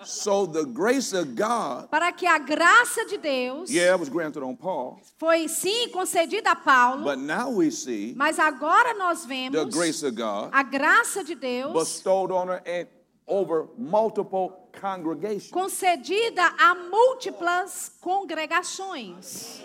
[0.03, 4.43] So the grace of God, Para que a graça de Deus yeah, it was granted
[4.43, 9.27] on Paul, foi sim concedida a Paulo, but now we see mas agora nós the
[9.27, 12.87] vemos grace of God a graça de Deus bestowed on her and
[13.27, 19.61] over multiple congregations concedida a múltiplas congregações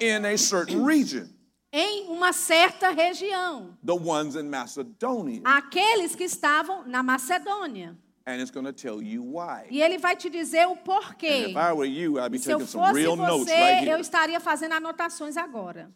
[0.00, 1.26] in a certain region,
[1.72, 3.76] em uma certa região.
[3.84, 5.40] the ones in Macedonia.
[5.44, 7.96] Aqueles que estavam na Macedônia.
[8.28, 9.66] And it's going to tell you why.
[9.70, 11.50] E ele vai te dizer o And porquê.
[11.50, 13.92] if I were you, I'd be Se eu taking some real notes você, right eu
[13.92, 14.00] here.
[14.00, 15.90] estaria fazendo anotações agora.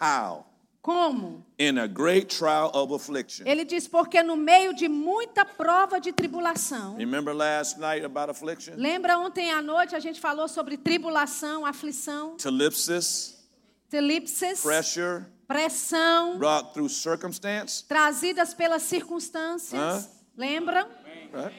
[0.00, 0.46] How?
[0.80, 1.44] Como?
[1.58, 3.46] In a great trial of affliction.
[3.46, 6.96] Ele diz, porque no meio de muita prova de tribulação.
[6.96, 8.74] Remember last night about affliction?
[8.76, 13.36] Lembra ontem à noite a gente falou sobre tribulação, aflição, Talipsis,
[13.90, 17.84] telipses, pressure, pressão, brought through circumstance.
[17.86, 19.80] trazidas pelas circunstâncias.
[19.80, 20.06] Hã?
[20.36, 20.86] Lembram?
[21.32, 21.52] Right?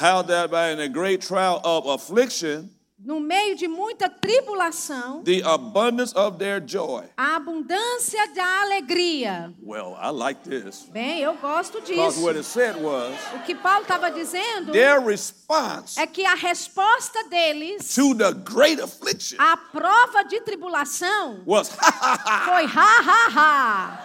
[0.00, 2.70] How that by in a great trial of affliction,
[3.00, 7.04] No meio de muita tribulação, the abundance of their joy.
[7.16, 9.54] a abundância da alegria.
[9.62, 10.88] Well, I like this.
[10.92, 12.20] Bem, eu gosto disso.
[12.20, 17.22] what it said was O que Paulo estava dizendo their response é que a resposta
[17.30, 22.44] deles to the great affliction à prova de tribulação was ha ha ha.
[22.46, 24.04] foi ha ha ha.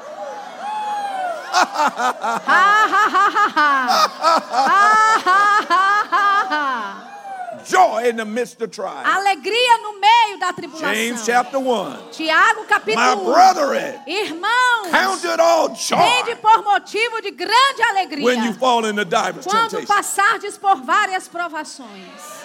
[1.54, 3.70] Ha ha ha ha ha.
[4.68, 4.80] Ha
[5.26, 7.03] ha ha ha ha.
[7.66, 9.04] Joy in the midst of trial.
[9.06, 11.26] Alegria no meio da James tribulação.
[11.26, 12.10] chapter 1.
[12.12, 13.34] Tiago My capítulo 1.
[13.34, 18.86] brethren, Irmãos, count it all joy tende por motivo de grande alegria when you fall
[18.86, 22.44] into quando passardes por várias provações.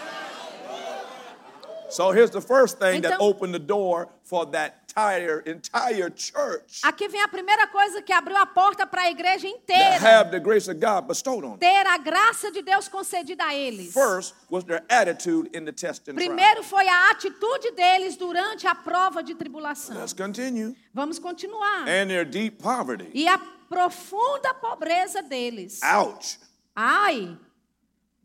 [1.91, 6.81] So here's the first thing that Então- opened the door for that entire entire church
[6.83, 10.31] Aqui vem a primeira coisa que abriu a porta para a igreja that inteira have
[10.31, 11.59] the grace of God bestowed on them.
[11.59, 13.93] ter a graça de Deus concedida a eles.
[13.93, 16.27] First was their attitude in the test and trial.
[16.29, 19.97] Primeiro foi a atitude deles durante a prova de tribulação.
[19.97, 20.77] Let's continue.
[20.93, 21.83] Vamos continuar.
[21.89, 23.11] And their deep poverty.
[23.15, 23.39] E a
[23.69, 25.81] profunda pobreza deles.
[25.83, 26.39] Ouch.
[26.75, 27.37] Ai,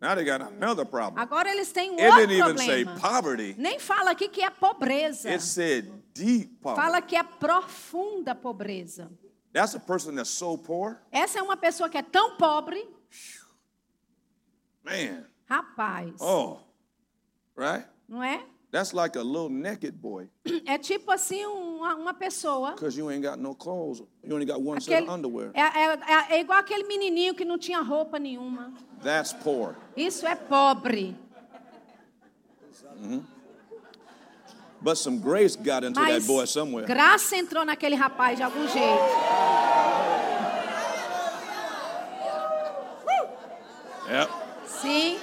[0.03, 1.17] Now they got another problem.
[1.17, 2.99] agora eles têm um It outro didn't even say problema.
[2.99, 3.55] poverty.
[3.57, 5.29] Nem fala aqui que é pobreza.
[5.29, 6.81] It said deep poverty.
[6.81, 9.09] Fala que é profunda pobreza.
[9.53, 10.97] That's a person that's so poor.
[11.09, 12.85] Essa é uma pessoa que é tão pobre,
[14.83, 15.23] Man.
[15.49, 16.59] rapaz, Oh.
[17.55, 17.87] Right?
[18.07, 18.43] não é?
[18.73, 20.27] That's like a little naked boy.
[20.65, 22.71] É tipo assim uma, uma pessoa.
[22.71, 24.01] Because you ain't got no clothes.
[24.23, 25.51] You only got one set Aquele, of underwear.
[25.53, 28.73] é, é- é- é igual aquele menininho que não tinha roupa nenhuma.
[29.03, 29.75] That's poor.
[29.95, 31.15] Isso é pobre.
[34.81, 36.87] But some grace got into Mas that boy somewhere.
[36.87, 39.03] graça entrou naquele rapaz de algum jeito.
[44.09, 44.29] Yep.
[44.65, 45.19] Sim.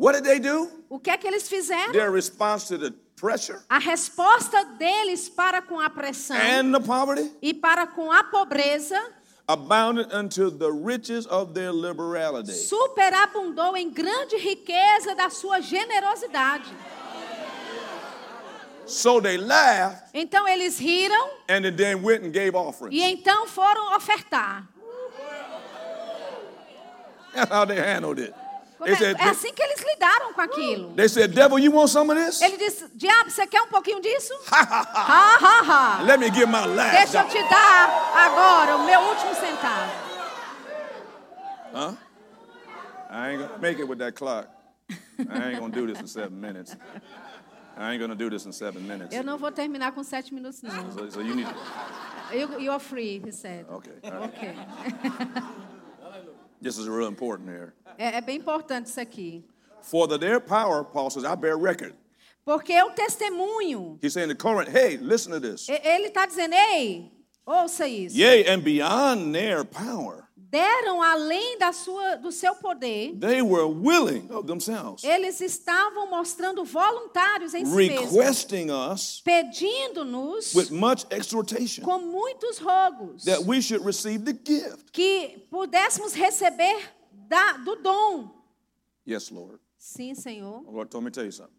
[0.00, 0.66] What did they do?
[0.88, 1.92] O que é que eles fizeram?
[1.92, 7.30] Their response to the pressure A resposta deles para com a pressão and the poverty
[7.42, 8.98] e para com a pobreza
[9.46, 12.50] abounded unto the riches of their liberality.
[12.52, 16.72] superabundou em grande riqueza da sua generosidade.
[18.86, 22.94] So they laughed Então eles riram and then went and gave offerings.
[22.96, 24.66] e então foram ofertar.
[27.34, 28.34] That's how they handled it.
[28.82, 30.94] They É, said, é assim que eles lidaram com aquilo.
[30.94, 32.40] they said, Devil, you want some of this?
[32.40, 34.32] Ele disse: Diabo, você quer um pouquinho disso?
[34.50, 35.62] Ha ha
[35.98, 36.02] ha.
[36.02, 39.92] Let me give my last Deixa eu te dar agora o meu último centavo.
[41.74, 41.94] Huh?
[43.10, 44.48] I ain't gonna make it with that clock.
[45.28, 46.76] I ain't gonna do this in seven minutes.
[47.76, 49.12] I ain't gonna do this in seven minutes.
[49.16, 50.90] Eu não vou terminar com sete minutos, não.
[50.92, 51.48] So, so you need.
[52.32, 53.66] You, you're free, he said.
[53.68, 53.92] Okay.
[54.02, 54.24] right.
[54.24, 54.54] Ok.
[56.60, 57.72] This is real important here.
[57.98, 59.44] É, é bem importante isso aqui.
[59.82, 61.94] For the their power, Paul says, I bear record.
[62.44, 65.68] Porque o um testemunho, He's saying to Corinth, hey, listen to this.
[65.68, 67.10] e- ele está dizendo, ei,
[67.46, 68.16] ouça isso.
[68.16, 73.16] Yea, and beyond their power, Deram além da sua, do seu poder.
[73.20, 78.66] they were willing of themselves, Eles estavam mostrando voluntários em si mesmos, requesting
[79.24, 84.90] pedindo-nos with much exhortation com muitos rogos that we should receive the gift.
[84.92, 88.28] que pudéssemos receber da, do dom.
[89.06, 89.60] Yes, Lord.
[89.80, 90.62] Sim, Senhor.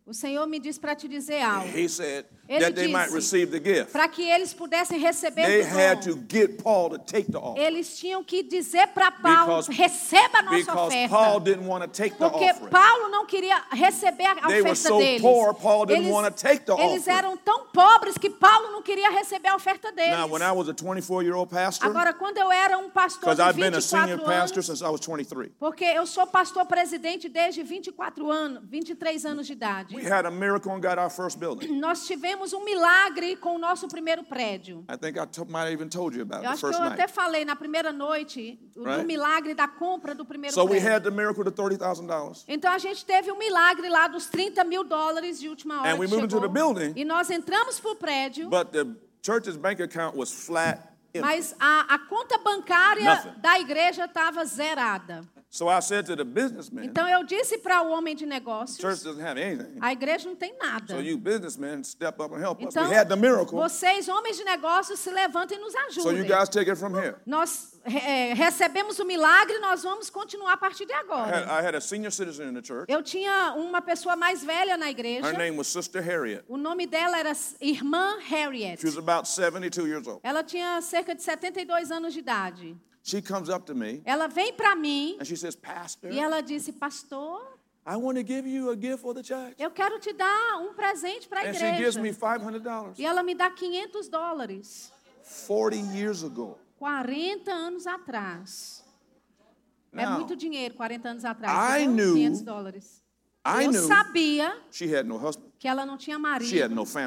[0.06, 1.76] O Senhor me diz para te dizer algo.
[1.76, 3.92] He said Ele that they might disse, receive the gift.
[3.94, 6.14] Para que eles pudessem receber They had dom.
[6.16, 10.40] to get Paul to take the offering Eles tinham que dizer para Paulo, Because- receba
[10.40, 11.10] a nossa because oferta.
[11.16, 12.70] Paul didn't want to take the Porque offering.
[12.70, 15.22] Paulo não queria receber a They were oferta so deles.
[15.22, 17.18] poor, Paul didn't eles, wanna take the eles offering.
[17.18, 20.12] eram tão pobres que Paulo não queria receber a oferta deles.
[20.18, 23.44] Now, when I was a 24-year-old pastor, Agora, quando eu era um pastor because de
[23.44, 26.66] I've been a senior 24 pastor anos, since I was 23, porque eu sou pastor
[26.66, 29.96] presidente desde 24 anos, 23 anos de idade.
[29.96, 31.80] we had a miracle and got our first building.
[31.80, 34.84] Nós tivemos um milagre com o nosso primeiro prédio.
[34.90, 36.82] I think I to- might have even told you about it Eu acho que eu
[36.84, 39.06] até falei na primeira noite do Right.
[39.06, 40.90] milagre da compra do primeiro So we prédio.
[40.90, 42.44] had the miracle $30,000.
[42.48, 46.00] Então a gente teve um milagre lá dos 30 mil dólares de última hora And
[46.00, 46.94] we moved into the building.
[46.96, 48.86] E nós entramos pro prédio, But the
[49.24, 50.90] church's bank account was flat
[51.20, 53.34] mas a, a conta bancária Nothing.
[53.42, 55.24] da igreja estava zerada.
[55.54, 59.04] So I said to the businessman, Então eu disse para o homem de church negócios,
[59.04, 59.78] doesn't have anything.
[59.82, 60.94] a igreja não tem nada.
[60.96, 62.74] So you businessmen step up and help us.
[62.74, 63.58] Então, We had the miracle.
[63.60, 66.26] vocês, homens de negócios, se levantem e nos So you ajudem.
[66.26, 67.18] guys take it from here.
[67.26, 71.38] Nós é, recebemos o milagre, nós vamos continuar a partir de I had, agora.
[71.62, 72.86] I had a senior citizen in the church.
[72.90, 75.28] Eu tinha uma pessoa mais velha na igreja.
[75.28, 76.46] Her name was Sister Harriet.
[76.48, 78.80] O nome dela era Irmã Harriet.
[78.80, 80.22] She was about 72 years old.
[80.24, 82.78] Ela tinha cerca de 72 anos de idade.
[83.04, 86.42] She comes up to me Ela vem para mim and she says, Pastor, e ela
[86.42, 87.42] disse: Pastor,
[87.86, 89.56] I want to give you a gift for the church.
[89.58, 92.02] eu quero te dar um presente para a And she gives igreja.
[92.02, 93.00] me $500.
[93.00, 94.92] E ela me dá 500 dólares.
[95.48, 96.58] 40 years ago.
[96.78, 98.84] 40 anos atrás.
[99.94, 101.82] É Now, muito dinheiro, 40 anos atrás.
[101.82, 103.01] I knew- 500 dólares.
[103.44, 105.50] I eu sabia she had no husband.
[105.58, 106.56] que ela não tinha marido.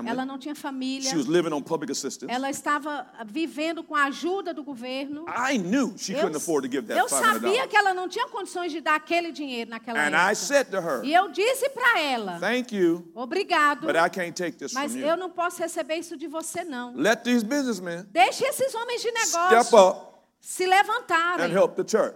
[0.07, 1.09] Ela não tinha família.
[1.09, 2.26] She was living on public assistance.
[2.32, 5.26] Ela estava vivendo com a ajuda do governo.
[5.28, 7.68] I knew she Eu, couldn't afford to give that eu sabia $500.
[7.68, 10.35] que ela não tinha condições de dar aquele dinheiro naquela And I época.
[10.35, 14.57] said to her, E eu disse para ela: Thank you, Obrigado, but I can't take
[14.57, 16.97] this mas eu não posso receber isso de você, não.
[16.97, 19.97] Let these businessmen Deixe esses homens de negócio
[20.41, 21.53] se levantarem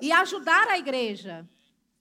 [0.01, 1.47] e ajudar a igreja.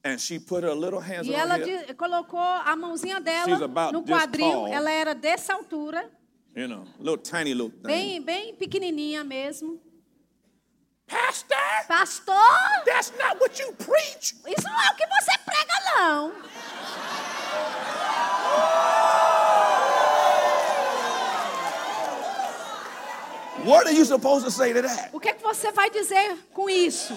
[0.03, 3.65] And she put her little hands E on ela her colocou a mãozinha She's dela
[3.65, 4.51] about no this quadril.
[4.51, 4.67] tall.
[4.67, 6.09] Ela era dessa altura,
[6.55, 7.87] you know, little tiny little thing.
[7.87, 9.79] bem, bem pequenininha mesmo.
[11.07, 12.33] Pastor, Pastor,
[12.85, 14.35] that's not what you preach.
[14.45, 16.33] isso não é o que você prega, não.
[23.63, 25.09] What are you supposed to say to that?
[25.13, 27.13] O que, é que você vai dizer com isso?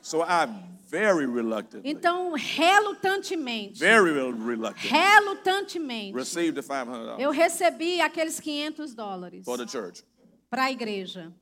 [0.00, 0.46] So I
[0.88, 8.94] very reluctantly, Então, relutantemente, very rel- reluctantly relutantemente, received the $500 eu recebi aqueles 500
[8.94, 10.02] dólares for the church.
[10.50, 11.32] para a igreja.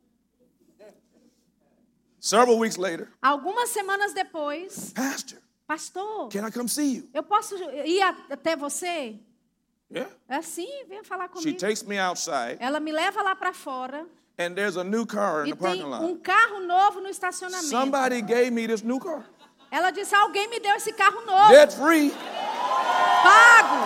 [2.18, 7.08] Several weeks later, Algumas semanas depois, Pastor, pastor, can I come see you?
[7.14, 9.16] eu posso ir até você?
[9.88, 10.10] Yeah.
[10.28, 11.58] É assim, venha falar She comigo.
[11.58, 14.04] takes me outside, Ela me leva lá para fora
[14.38, 16.04] and there's a new car in e the parking lot.
[16.04, 17.68] um carro novo no estacionamento.
[17.68, 19.24] Somebody gave me this new car.
[19.70, 22.10] Ela disse: Alguém me deu esse carro novo, Debt free.
[23.22, 23.76] pago.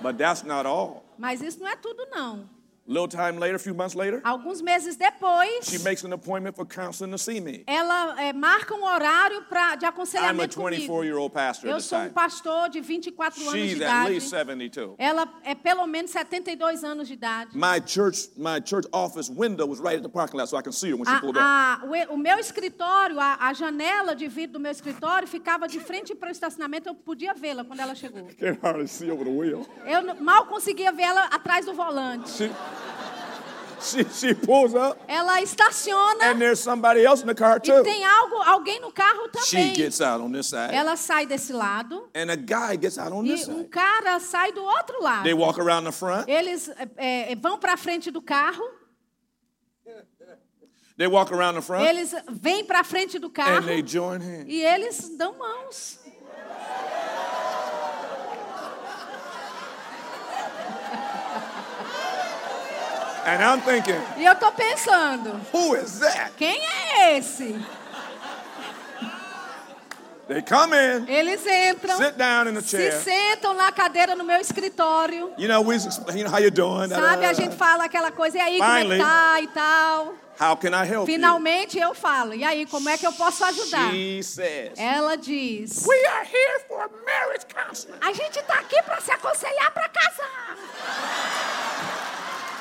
[0.00, 1.04] But that's not all.
[1.18, 2.48] Mas isso não é tudo, não.
[2.90, 6.56] A little time later, a few months later, Alguns meses depois, she makes an appointment
[6.56, 7.62] for counseling to see me.
[7.68, 11.04] ela é, marca um horário pra, de I'm a aconselhamento 24 comigo.
[11.04, 14.10] year old pastor Eu sou um pastor de 24 anos de She's at idade.
[14.10, 14.96] least 72.
[14.98, 17.56] Ela é pelo menos 72 anos de idade.
[17.56, 20.72] My church, my church office window was right at the parking lot, so I can
[20.72, 21.44] see her when she A- pulled up.
[21.46, 25.68] a- o, e- o meu escritório, a, a janela de vidro do meu escritório ficava
[25.68, 26.88] de frente para o estacionamento.
[26.88, 28.24] Eu podia vê-la quando ela chegou.
[28.36, 29.64] Can't hardly see over the wheel.
[29.86, 32.28] Eu mal conseguia ver ela atrás do volante.
[32.30, 32.50] She,
[33.80, 37.82] she, she pulls up, Ela estaciona and there's somebody else in the car e too.
[37.82, 39.74] tem algo, alguém no carro She também.
[39.74, 43.24] gets out on this side, Ela sai desse lado and a guy gets out on
[43.24, 43.68] e this um side.
[43.70, 45.24] cara sai do outro lado.
[45.24, 46.28] They walk around the front.
[46.28, 48.62] Eles é, vão para frente do carro.
[50.96, 54.44] They walk around the front eles vêm para frente do carro and they join hands.
[54.46, 55.98] e eles dão mãos.
[63.30, 66.32] And I'm thinking, E eu tô pensando, who is that?
[66.36, 66.60] quem
[66.96, 67.54] é esse?
[70.26, 72.92] They come in, Eles entram, sit down in the se chair.
[73.02, 75.32] sentam na cadeira no meu escritório.
[75.36, 76.88] You know, we, you how you doing?
[76.88, 78.98] Sabe, a gente fala aquela coisa, e aí, como é Finally.
[79.00, 80.14] tá e tal.
[80.40, 83.92] How can I help Finalmente eu falo, e aí, como é que eu posso ajudar?
[83.92, 84.22] you?
[84.22, 87.94] She says, Ela diz: we are here for marriage counseling.
[88.00, 90.56] A gente tá aqui para se aconselhar para casar.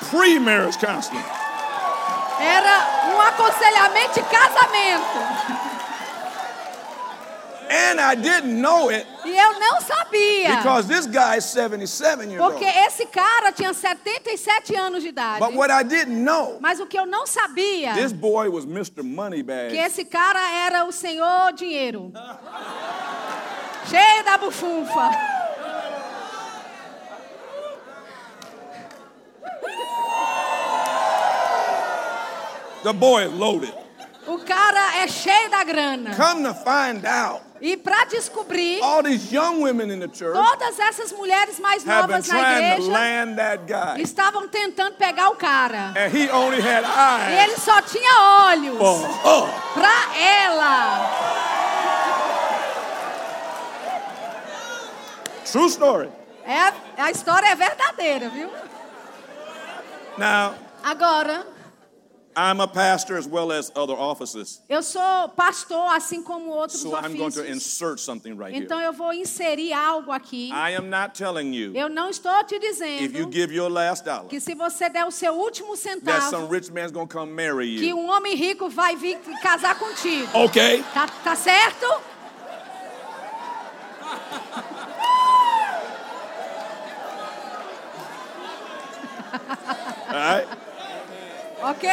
[0.10, 1.24] Pre-marriage counseling.
[2.40, 5.20] Era um aconselhamento de casamento.
[7.72, 10.56] And I didn't know it E eu não sabia.
[10.58, 12.78] because this guy is 77 years Porque old.
[12.88, 15.40] esse cara tinha 77 anos de idade.
[15.40, 18.96] But what I didn't know, Mas o que eu não sabia this boy was Mr.
[18.96, 19.78] que Moneybag.
[19.78, 22.12] esse cara era o senhor dinheiro.
[23.88, 25.12] Cheio da bufunfa.
[32.84, 33.74] The boy is loaded.
[34.28, 36.16] O cara é cheio da grana.
[36.16, 40.80] Come to find out, E para descobrir, all these young women in the church todas
[40.80, 44.02] essas mulheres mais novas na igreja land that guy.
[44.02, 45.94] estavam tentando pegar o cara.
[45.98, 48.78] And he only had E eyes ele só tinha olhos
[49.74, 51.10] pra ela.
[55.52, 56.10] True story.
[56.46, 58.50] É, a história é verdadeira, viu?
[60.20, 61.46] Now, Agora,
[62.36, 64.62] I'm a pastor as well as other offices.
[64.70, 67.50] eu sou pastor assim como outros So I'm going to ofícios.
[67.50, 68.64] insert something right here.
[68.64, 70.50] Então eu vou inserir algo aqui.
[70.54, 74.06] I am not telling you Eu não estou te if you dizendo give your last
[74.06, 77.14] dollar que se você der o seu último that some centavo, rich man's going to
[77.14, 77.98] come marry que you.
[77.98, 80.30] um homem rico vai vir casar contigo.
[80.46, 80.84] Okay?
[80.94, 81.86] Tá, tá certo?
[90.08, 90.48] All right?
[91.62, 91.90] Ok,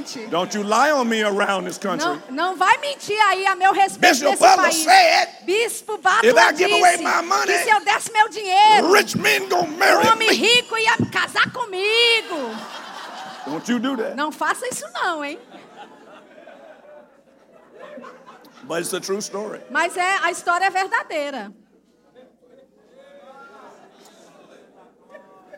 [0.00, 0.26] gente?
[0.28, 2.06] Don't you lie on me around this country.
[2.06, 4.84] Não, não vai mentir aí a meu respeito Bishop desse Butler país.
[4.84, 9.48] said Bispo Butler disse my money, que se eu desse meu dinheiro, rich men going
[9.48, 10.34] to um marry homem me.
[10.36, 12.56] rico ia casar comigo.
[13.46, 14.14] Don't you do that.
[14.16, 15.38] Não faça isso não, hein?
[18.64, 19.60] But it's a true story.
[19.70, 21.52] Mas é, a história é verdadeira.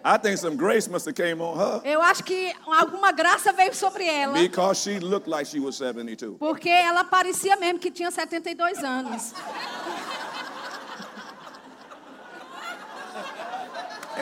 [0.04, 3.72] I think some grace must have came on her Eu acho que alguma graça veio
[3.74, 4.34] sobre ela.
[4.34, 6.36] because she looked like she was 72.
[6.38, 9.32] Porque ela parecia mesmo que tinha 72 anos.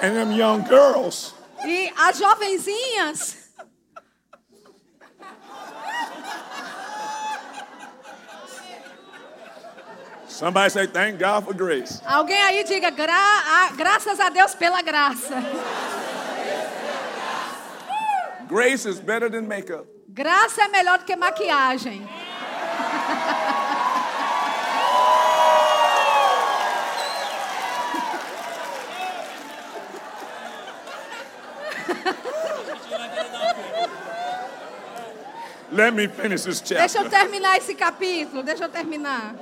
[0.03, 3.40] And them young girls, E as jovenzinhas,
[10.41, 12.01] somebody say, thank God for grace.
[12.07, 15.35] alguém aí diga "Gra a- graças a Deus pela graça.
[18.49, 19.87] Grace is better than makeup.
[20.09, 22.03] Graça é melhor do que maquiagem.
[35.73, 37.11] Let me finish this Deixa eu chapter.
[37.11, 39.35] terminar esse capítulo, deixa eu terminar.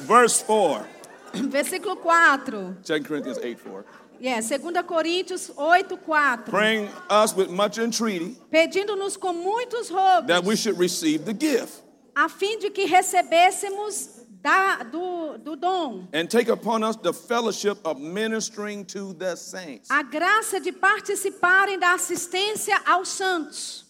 [0.00, 0.86] Verse 4,
[1.48, 2.78] Versículo 4.
[2.82, 3.84] 2 Corinthians 8 4.
[4.22, 6.50] É, 2 Coríntios 8, 4.
[6.50, 11.82] Praying us with much entreaty Pedindo-nos com muitos rogos, that we should receive the gift
[12.16, 17.78] a fim de que recebêssemos da, do, do dom, and take upon us the fellowship
[17.84, 19.90] of ministering to the saints.
[19.90, 23.84] a graça de participarem da assistência aos santos.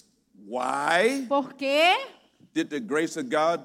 [0.44, 1.94] Why Porque
[2.52, 3.61] did the grace of God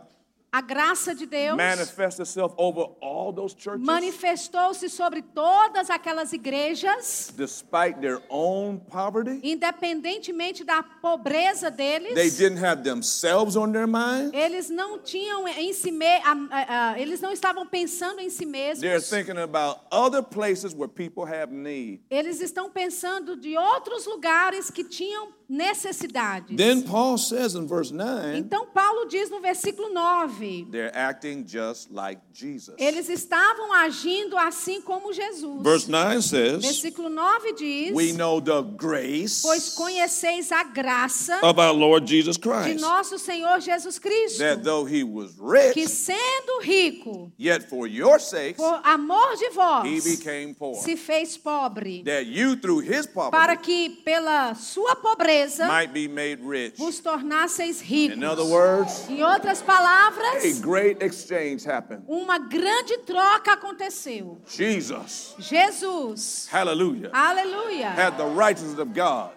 [0.53, 7.31] a graça de Deus manifest itself over all those churches manifestou-se sobre todas aquelas igrejas,
[7.37, 9.39] despite their own poverty?
[9.43, 12.13] independentemente da pobreza deles.
[12.15, 14.33] They didn't have themselves on their mind.
[14.33, 18.45] Eles não tinham em si me, a- a- a- eles não estavam pensando em si
[18.45, 18.81] mesmos.
[18.81, 22.01] They're thinking about other places where people have need.
[22.09, 26.55] Eles estão pensando de outros lugares que tinham necessidades.
[26.55, 31.91] Then Paul says in verse 9, Então Paulo diz no versículo 9, they're acting just
[31.91, 32.73] like Jesus.
[32.77, 35.61] eles estavam agindo assim como Jesus.
[35.61, 41.59] Verse 9 says, Versículo 9 diz: We know the grace Pois conheceis a graça of
[41.59, 45.35] our Lord Jesus de Christ, nosso Senhor Jesus Cristo, that though he was
[45.73, 50.75] que rich, sendo rico, yet for your sakes por amor de he vós, became poor,
[50.75, 55.93] se fez pobre, that you through his para poverty que pela sua pobreza pobreza might
[55.93, 56.77] be made rich.
[56.77, 58.17] vos tornasseis ricos.
[58.17, 62.03] In other words, Em outras a palavras, great exchange happened.
[62.07, 64.37] uma grande troca aconteceu.
[64.47, 69.31] Jesus, Jesus, hallelujah, aleluia, had the righteousness of God,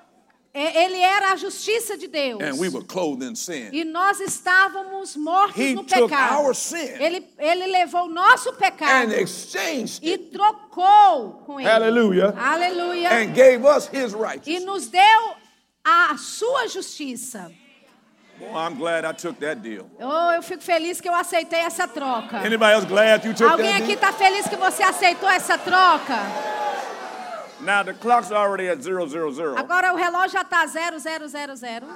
[0.55, 2.40] ele era a justiça de Deus.
[2.40, 3.70] and we were clothed in sin.
[3.72, 6.44] E nós estávamos mortos He no took pecado.
[6.44, 11.68] our sin Ele, ele levou o nosso pecado and exchanged e trocou com ele.
[11.68, 13.11] hallelujah, Aleluia.
[13.11, 14.14] and gave us his
[14.46, 15.34] E nos deu
[15.85, 17.53] a sua justiça.
[18.39, 19.89] Boy, I'm glad I took that deal.
[20.01, 22.39] Oh, eu fico feliz que eu aceitei essa troca.
[22.39, 26.16] Anybody else glad you took Alguém that aqui está feliz que você aceitou essa troca?
[27.61, 31.89] Now the clock's already at zero zero zero, Agora o relógio já está 0000.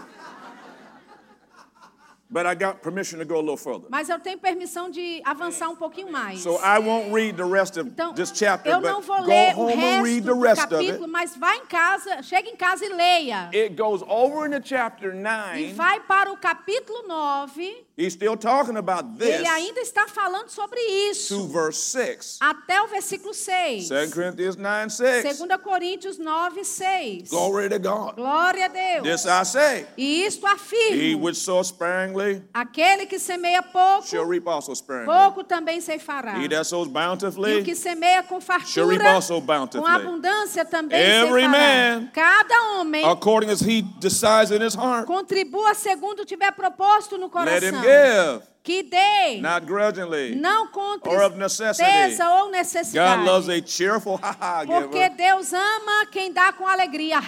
[2.31, 3.87] But I got permission to go a little further.
[3.91, 6.41] Mas eu tenho permissão de avançar um pouquinho mais.
[6.41, 9.27] So I won't read the rest of Então, this chapter, eu não but vou go
[9.29, 11.11] ler o resto the do capítulo, it.
[11.11, 13.51] mas vá em casa, chega em casa e leia.
[13.55, 15.73] It goes over into chapter E 9.
[15.75, 17.88] vai para o capítulo 9.
[17.99, 20.79] He's still talking about this Ele ainda está falando sobre
[21.11, 21.49] isso.
[21.49, 22.39] verse 6.
[22.41, 23.89] Até o versículo 6.
[23.89, 25.37] 2 Corinthians 9 6.
[25.39, 27.29] 2 Coríntios 9, 6.
[27.29, 28.15] Glory to God.
[28.15, 29.03] Glória a Deus.
[29.03, 29.87] This I say.
[29.97, 35.13] E isto He afirma: which sow sparingly aquele que semeia pouco, shall reap also sparingly.
[35.13, 36.39] pouco também ceifará.
[36.39, 39.83] He that sows E o bountifully que semeia com shall reap fartura, also bountifully.
[39.83, 41.49] com abundância também Every ceifará.
[41.49, 45.05] man Cada homem according as he decides in his heart.
[45.07, 47.88] contribua segundo tiver proposto no coração.
[47.89, 50.35] Give, Que dê, not grudgingly.
[50.37, 51.83] não com or of necessity.
[51.85, 53.25] tristeza ou God necessidade.
[53.25, 57.19] loves a cheerful ha ha Porque Deus ama quem dá com alegria,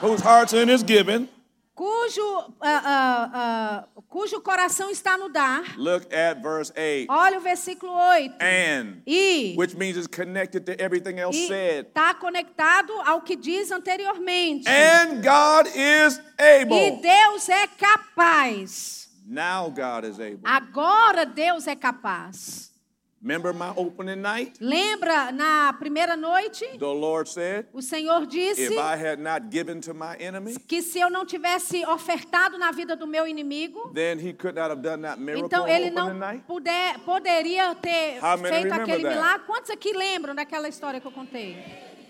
[0.00, 1.28] whose heart's in his giving.
[1.74, 2.22] cujo,
[2.62, 5.76] ah, ah, ah, cujo coração está no dar.
[5.76, 7.06] Look at verse 8.
[7.10, 8.34] Olha o versículo 8.
[8.40, 11.86] And, E which means it's connected to everything else said.
[11.88, 14.66] está conectado ao que diz anteriormente.
[14.66, 17.00] And God is E able.
[17.02, 19.05] Deus é capaz.
[19.26, 20.40] Now God is able.
[20.44, 22.72] Agora Deus é capaz.
[23.20, 24.56] Remember my opening night?
[24.60, 26.64] Lembra na primeira noite?
[26.78, 30.80] The Lord said, O Senhor disse If I had not given to my enemy, que
[30.80, 34.80] se eu não tivesse ofertado na vida do meu inimigo, then he could not have
[34.80, 36.08] done that miracle então ele não
[36.46, 39.16] puder, poderia ter How feito aquele that?
[39.16, 39.46] milagre.
[39.46, 41.56] Quantos aqui lembram daquela história que eu contei?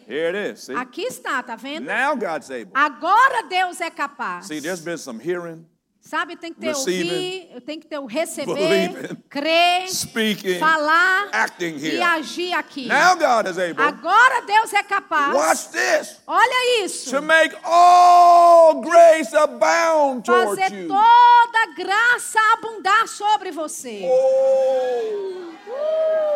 [0.07, 0.65] Here it is.
[0.65, 0.75] See?
[0.75, 1.87] Aqui está, tá vendo?
[1.87, 2.73] Now God's able.
[2.75, 4.49] Agora Deus é capaz.
[4.49, 5.65] See, there's been some hearing,
[6.07, 11.29] Sabe, tem que ter Receiving, ouvir, tem que ter o receber, believing, crer, speaking, falar
[11.33, 12.03] acting e here.
[12.03, 12.87] agir aqui.
[12.87, 13.83] Now God is able.
[13.83, 15.35] Agora Deus é capaz.
[15.35, 16.21] Watch this.
[16.25, 17.11] Olha isso.
[17.11, 20.87] To make all grace abound Fazer you.
[20.87, 24.03] toda graça abundar sobre você.
[24.05, 25.43] Oh.
[25.69, 26.36] Uh!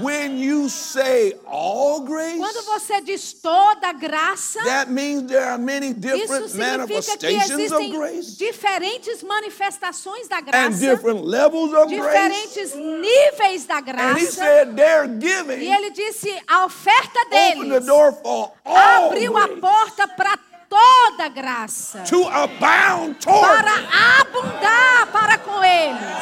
[0.00, 5.88] When you say all grace, Quando você diz toda graça, that means there are many
[5.90, 11.72] isso different significa que manifestations of existem grace diferentes manifestações da and graça, different levels
[11.72, 12.00] of grace.
[12.00, 14.32] diferentes níveis da And he graça.
[14.32, 19.60] said they're E giving ele disse: a oferta deles door for all abriu a grace
[19.60, 20.38] porta para
[20.68, 26.18] toda graça, to abound toward para abundar para com eles.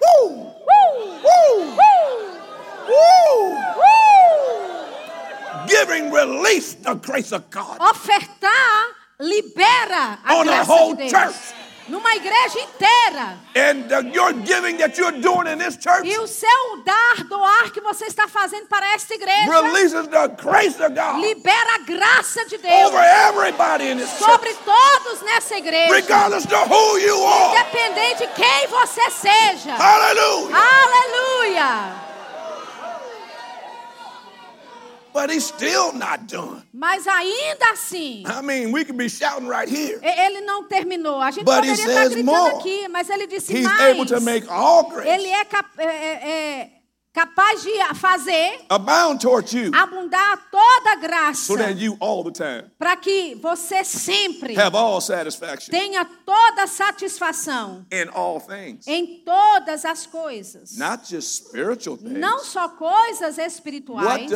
[0.00, 0.47] Woo!
[0.68, 1.24] Woo!
[1.24, 1.68] Woo!
[5.66, 7.78] Giving release the grace of God.
[7.78, 8.84] Ofertar
[9.20, 11.12] libera a On a whole de Deus.
[11.12, 11.54] church.
[11.88, 13.38] Numa igreja inteira.
[13.56, 17.70] And the, your giving that you're doing in this church E o seu dar, doar
[17.72, 22.44] que você está fazendo para esta igreja releases the grace of God libera a graça
[22.46, 25.92] de Deus over everybody in this church, sobre todos nessa igreja.
[25.92, 27.56] regardless who you are.
[27.56, 29.74] Independente de quem você seja.
[29.76, 30.56] Hallelujah.
[30.56, 32.07] Aleluia!
[35.20, 36.62] But he's still not done.
[36.72, 39.98] Mas ainda assim, I mean, we could be shouting right here.
[40.02, 41.20] ele não terminou.
[41.20, 42.54] A gente But poderia estar gritando more.
[42.56, 43.80] aqui, mas ele disse He's mais.
[43.80, 46.70] able to make all grace Ele é, é- é- é
[47.18, 51.56] capaz de fazer abound you abundar toda graça so
[52.78, 54.54] para que você sempre
[55.68, 57.84] tenha toda satisfação
[58.86, 60.76] em todas as coisas.
[62.02, 64.30] Não só coisas espirituais.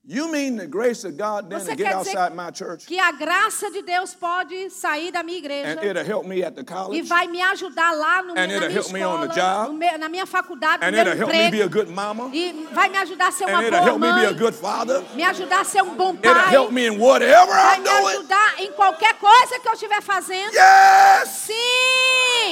[1.61, 5.11] Você to get quer dizer outside my church que a graça de Deus pode sair
[5.13, 8.33] da minha igreja and it'll help me at the e vai me ajudar lá no,
[8.33, 11.01] na it'll minha help me on the escola, meu- na minha faculdade, no and meu
[11.05, 11.69] it'll help me be a emprego.
[11.71, 14.25] good mama E vai me ajudar a ser uma and it'll boa help me be
[14.25, 15.03] a mãe, good father.
[15.15, 17.89] me ajudar a ser um bom It'll pai, help me in whatever vai I'm me
[17.89, 20.51] ajudar em qualquer coisa que eu estiver fazendo.
[20.53, 21.29] Yes.
[21.29, 22.42] Sim!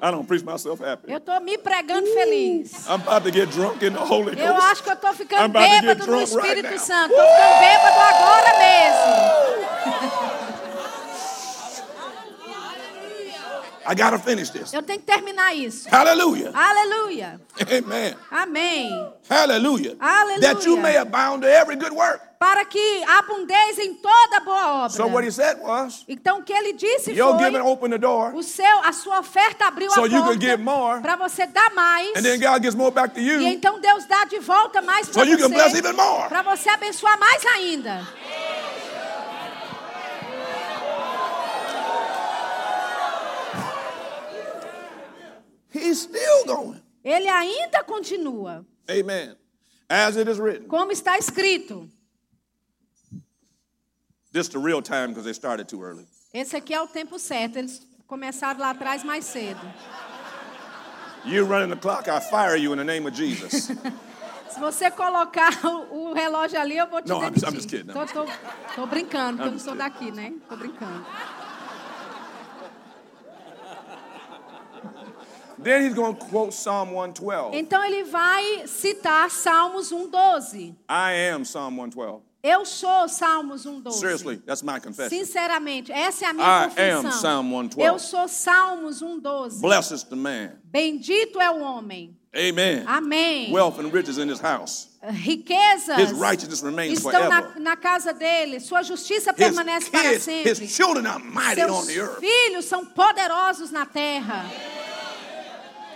[0.00, 1.12] I don't preach myself happy.
[1.12, 2.86] Eu tô me pregando feliz.
[2.86, 4.46] I'm about to get drunk in the Holy Ghost.
[4.46, 6.78] Eu acho que eu I'm ficando about to get bêbado no drunk right.
[6.80, 7.14] Santo.
[7.14, 9.58] Tô ficando bêbado agora mesmo.
[13.88, 14.74] I got to finish this.
[14.74, 15.88] Eu tenho que terminar isso.
[15.88, 16.52] Hallelujah.
[16.52, 17.40] Hallelujah.
[17.72, 18.14] Amen.
[18.30, 19.12] Amém.
[19.30, 19.96] Hallelujah.
[19.98, 20.40] Hallelujah.
[20.40, 22.20] That you may abound to every good work.
[22.38, 24.90] Para que abundeis em toda boa obra.
[24.90, 27.98] So what he said was, Então o que ele disse your foi giving opened the
[27.98, 32.16] door, o seu, a sua oferta abriu So a porta para você dar mais.
[32.16, 33.40] and then God gives more back to E you.
[33.42, 35.82] então Deus dá de volta mais para você.
[36.28, 38.06] Para você abençoar mais ainda.
[45.70, 46.80] He's still going.
[47.04, 49.34] Ele ainda continua, Amen.
[49.88, 50.68] As it is written.
[50.68, 51.88] como está escrito.
[54.38, 56.06] This is the real time because they started too early.
[56.32, 57.58] Esse aqui é o tempo certo.
[57.58, 59.58] Eles começaram lá atrás mais cedo.
[61.24, 63.72] You running the clock, I fire you in the name of Jesus.
[64.48, 67.40] Se você colocar o, o relógio ali, eu vou te No, I'm demitir.
[67.40, 67.92] just- I'm just kidding.
[67.92, 68.26] Tô, tô,
[68.76, 70.32] tô brincando, porque eu I'm não sou daqui, né?
[70.48, 71.04] Tô brincando.
[75.60, 77.56] then he's going to quote Psalm 112.
[77.56, 80.76] Então ele vai citar Salmos 1:12.
[80.88, 82.22] I am Psalm 112.
[82.42, 83.98] Eu sou Salmos 1:12.
[83.98, 85.10] Seriously, that's my confession.
[85.10, 86.98] Sinceramente, essa é a minha I confissão.
[87.00, 87.82] am Psalm 112.
[87.88, 89.60] Eu sou Salmos 1:12.
[89.60, 90.52] Blessed the man.
[90.64, 92.16] Bendito é o homem.
[92.32, 92.84] Amen.
[92.86, 93.50] Amém.
[93.52, 94.88] Wealth and riches in his house.
[95.02, 97.54] Riquezas His righteousness remains estão forever.
[97.56, 98.60] na, na casa dele.
[98.60, 100.52] Sua justiça His permanece para kids, sempre.
[100.52, 102.20] his children are mighty on Seus the earth.
[102.20, 104.44] filhos são poderosos na terra.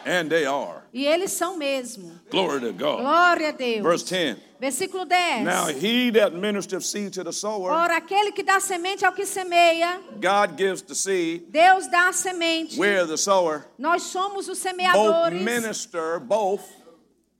[0.04, 0.82] And they are.
[0.92, 2.18] E eles são mesmo.
[2.30, 3.00] Glory to God.
[3.00, 3.82] Glória a Deus.
[3.82, 4.36] Verse 10.
[4.62, 5.42] Versículo 10.
[5.42, 9.26] Now he that ministereth seed to the sower, Ora, aquele que dá semente ao que
[9.26, 11.50] semeia, God gives the seed.
[11.50, 12.78] Deus dá a semente.
[12.78, 13.64] We're the sower.
[13.76, 16.62] Nós somos os Both semeadores, minister, both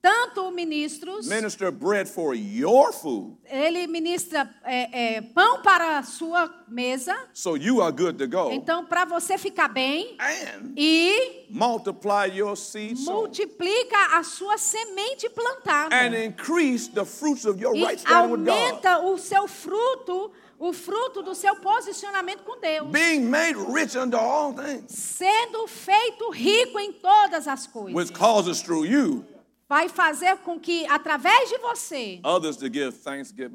[0.03, 1.29] tanto ministros.
[1.29, 7.16] minister bread for your food, Ele ministra é, é, pão para a sua mesa.
[7.33, 12.57] so you are good to go, Então, para você ficar bem and e multiply your
[12.57, 15.95] seed multiplica a sua semente plantada.
[15.95, 18.49] and increase the fruits of your E right standing with God.
[18.49, 22.89] aumenta o seu fruto, o fruto do seu posicionamento com Deus.
[22.91, 27.95] Being made rich unto all things, Sendo feito rico em todas as coisas.
[27.95, 29.24] which causes through you
[29.73, 32.20] Vai fazer com que, através de você,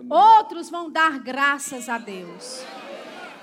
[0.09, 2.65] outros vão dar graças a Deus.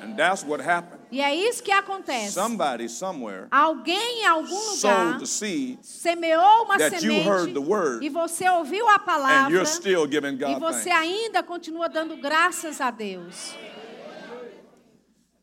[0.03, 1.01] And that's what happened.
[1.13, 2.33] E é isso que acontece.
[2.33, 8.09] Somebody somewhere Alguém em algum lugar sowed the seed, semeou uma semente the word, e
[8.09, 13.55] você ouviu a and palavra e você ainda continua dando graças a Deus.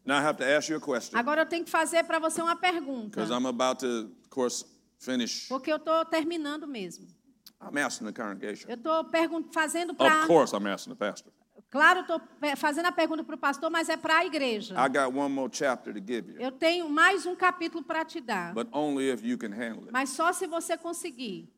[0.05, 2.41] Now I have to ask you a question Agora eu tenho que fazer para você
[2.41, 4.65] uma pergunta, I'm about to, of course,
[4.99, 5.47] finish.
[5.47, 7.20] porque eu estou terminando mesmo.
[7.61, 8.69] I'm asking the congregation.
[8.69, 9.05] Eu estou
[9.53, 10.21] fazendo para.
[10.21, 11.31] Of course, I'm asking the pastor.
[11.69, 12.21] Claro, estou
[12.57, 14.75] fazendo a pergunta para o pastor, mas é para a igreja.
[14.75, 18.19] I got one more chapter to give you, Eu tenho mais um capítulo para te
[18.19, 19.91] dar, but only if you can handle it.
[19.91, 21.49] mas só se você conseguir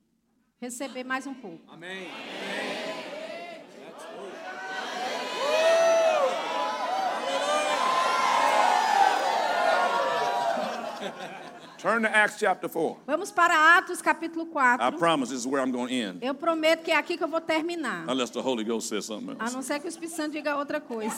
[0.61, 1.65] receber mais um pouco.
[11.83, 12.95] Turn to Acts chapter 4.
[13.05, 14.97] Vamos para Atos capítulo I 4.
[14.97, 17.27] promise this is where I'm going to end, Eu prometo que é aqui que eu
[17.27, 18.05] vou terminar.
[18.07, 19.53] unless the Holy Ghost says something A else.
[19.53, 21.13] não ser que o Espírito Santo diga outra coisa.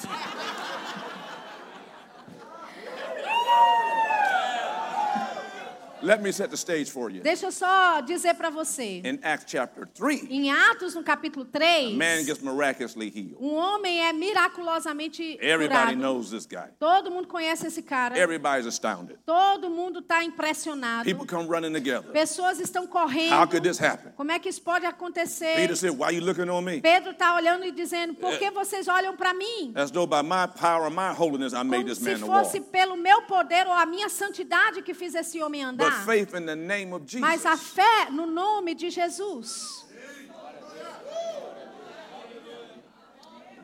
[6.06, 7.23] Let me set the stage for you.
[7.23, 9.02] Deixa eu só dizer para você.
[9.03, 13.36] In Acts chapter 3, Em Atos, no capítulo 3, man gets miraculously healed.
[13.41, 15.98] um homem é miraculosamente Everybody curado.
[15.99, 16.69] knows this guy.
[16.80, 18.15] Todo mundo conhece esse cara.
[18.18, 19.18] Everybody's astounded.
[19.26, 21.06] Todo mundo está impressionado.
[21.06, 22.11] People come running together.
[22.11, 23.48] Pessoas estão How correndo.
[23.49, 24.11] could this happen?
[24.15, 25.56] Como é que isso pode acontecer?
[25.56, 26.82] Peter said, Why you looking on me?
[26.82, 29.73] Pedro está olhando e dizendo: Por que vocês olham para mim?
[29.76, 32.45] As though by my power and my holiness I made Como this se man walk.
[32.45, 35.94] fosse pelo meu poder ou a minha santidade que fiz esse homem andar.
[36.03, 37.22] Faith in the name of Jesus.
[37.22, 39.84] Mas a fé no nome de Jesus.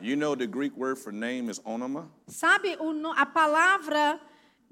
[0.00, 2.08] You know the Greek word for name is onoma?
[2.26, 2.76] Sabe,
[3.16, 4.18] a palavra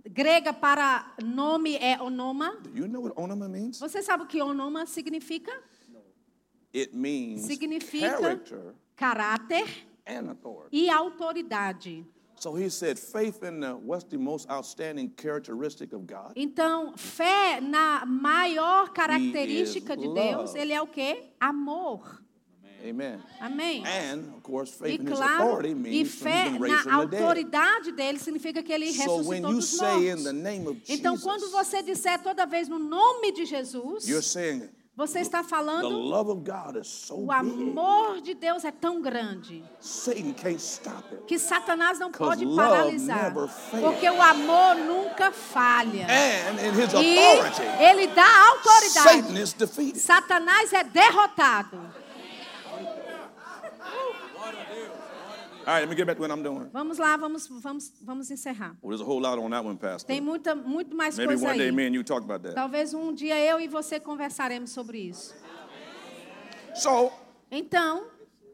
[0.09, 2.61] grega para nome é onoma.
[2.62, 3.78] Do you know what onoma means?
[3.78, 5.53] Você sabe o que onoma significa?
[6.73, 9.66] It means Significa character caráter
[10.07, 10.69] and authority.
[10.73, 12.05] e autoridade.
[12.41, 16.33] So he said, faith in the what's the most outstanding characteristic of God?
[16.35, 21.25] Então, fé na maior característica de Deus, ele é o quê?
[21.39, 22.01] Amor.
[22.83, 23.21] Amen.
[23.39, 23.85] Amém.
[23.85, 27.93] And, of course, E faith in his claro, e means fé been raised na autoridade
[27.93, 30.43] dele significa que ele So ressuscitou when you dos say in the mortos.
[30.43, 34.67] name of Então, Jesus, quando você disser toda vez no nome de Jesus, you're saying
[34.97, 35.89] você está falando
[37.15, 39.65] o amor de Deus é tão grande
[41.27, 43.33] que Satanás não pode paralisar,
[43.81, 46.07] porque o amor nunca falha.
[47.03, 47.17] E
[47.83, 49.23] ele dá autoridade.
[50.01, 51.81] Satanás é derrotado.
[55.66, 56.70] All right, let me get back to what I'm doing.
[56.73, 58.77] Vamos lá, vamos, vamos, vamos encerrar.
[58.82, 60.07] Well, there's a whole lot on that one, Pastor.
[60.07, 61.73] Tem muita, muito mais Maybe coisa one day aí.
[61.73, 62.55] me and you talk about that.
[62.55, 65.35] Talvez um dia eu e você conversaremos sobre isso.
[66.74, 67.12] So,
[67.51, 68.05] Então,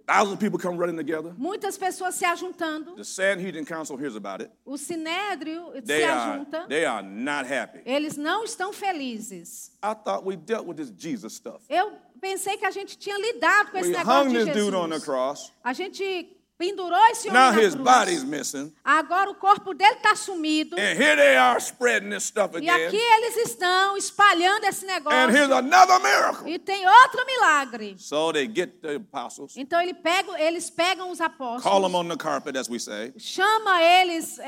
[0.07, 1.33] thousands of people come running together.
[1.39, 2.97] muitas pessoas se ajuntando.
[2.97, 4.51] The Sanhedrin Council hears about it.
[4.65, 6.67] O sinédrio se They are, ajunta.
[6.69, 7.81] they are not happy.
[7.85, 9.71] Eles não estão felizes.
[9.83, 11.63] I thought we dealt with this Jesus stuff.
[11.69, 14.75] Eu pensei que a gente tinha lidado com esse We negócio hung de this dude
[14.77, 15.05] on the Jesus.
[15.05, 15.53] cross.
[15.63, 17.85] A gente pendurou esse homem Now na his cruz.
[17.85, 18.73] body's missing.
[18.85, 20.77] Agora o corpo dele está sumido.
[20.77, 22.87] And here they are spreading this stuff E again.
[22.87, 25.57] aqui eles estão espalhando esse And here's negócio.
[25.59, 26.49] another miracle.
[26.51, 27.97] E tem outro milagre.
[27.99, 32.09] So they get the apostles, Então ele pega, eles pegam os call them apóstolos, on
[32.09, 33.13] the carpet, as we say.
[33.19, 34.39] chama eles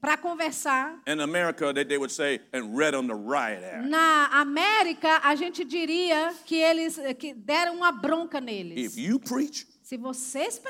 [0.00, 1.00] para conversar.
[1.06, 3.88] In America, they, they would say, and read them the riot act.
[3.88, 8.92] Na América, a gente diria que eles que deram uma bronca neles.
[8.94, 10.60] If you preach Se vocês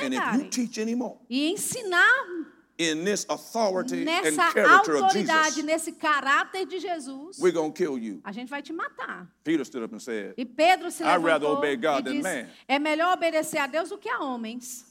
[0.79, 7.73] anymore e ensinar in this authority and nessa autoridade, nesse caráter de Jesus, we're going
[7.73, 8.21] to kill you.
[8.23, 9.27] a gente vai te matar.
[9.43, 12.13] Peter stood up and said, E Pedro se I'd rather levantou obey God e than
[12.13, 12.51] disse, man.
[12.69, 14.85] é melhor obedecer a Deus do que a homens.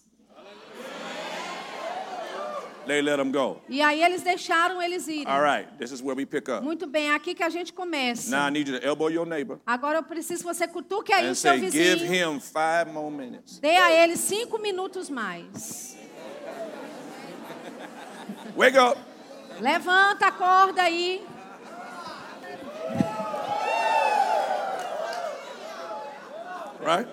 [2.86, 3.62] They let them go.
[3.70, 5.28] E aí eles deixaram eles irem.
[5.28, 6.64] All right, this is where we pick up.
[6.64, 8.30] Muito bem, é aqui que a gente começa.
[8.30, 11.28] Now I need you to elbow your neighbor Agora eu preciso que você cutuque aí
[11.28, 12.34] and o seu say, give vizinho.
[12.36, 13.60] him five more minutes.
[13.60, 15.98] Dê a ele cinco minutos mais.
[18.56, 19.00] Wake up.
[19.60, 21.26] Levanta, acorda aí.
[26.80, 27.08] Right?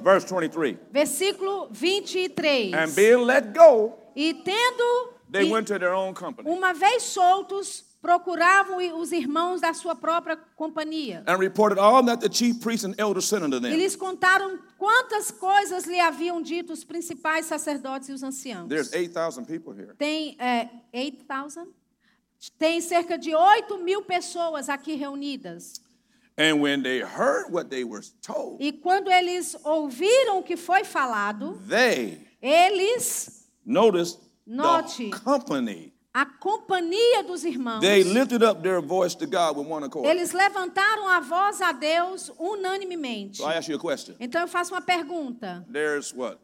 [0.00, 0.78] Verse 23.
[0.92, 2.72] Versículo 23.
[2.74, 7.02] And being let go, E tendo they e went to their own company uma vez
[7.04, 11.22] soltos, procuravam os irmãos da sua própria companhia.
[11.26, 13.76] and reported all that the chief priests and elders unto E them.
[13.76, 18.68] lhes contaram quantas coisas lhe haviam dito os principais sacerdotes e os anciãos.
[18.68, 19.94] There's 8,000 people here.
[19.98, 21.68] Tem é, 8,000?
[22.58, 25.82] Tem cerca de 8 mil pessoas aqui reunidas.
[26.38, 30.84] And when they heard what they were told, E quando eles ouviram o que foi
[30.84, 35.10] falado, they eles, noticed Note.
[35.10, 35.92] the company.
[36.12, 40.06] a companhia dos irmãos, They lifted up their voice to God with one accord.
[40.08, 43.36] eles levantaram a voz a Deus unanimemente.
[43.38, 44.16] So I ask you a question.
[44.18, 45.64] Então eu faço uma pergunta.
[45.72, 46.38] There's what?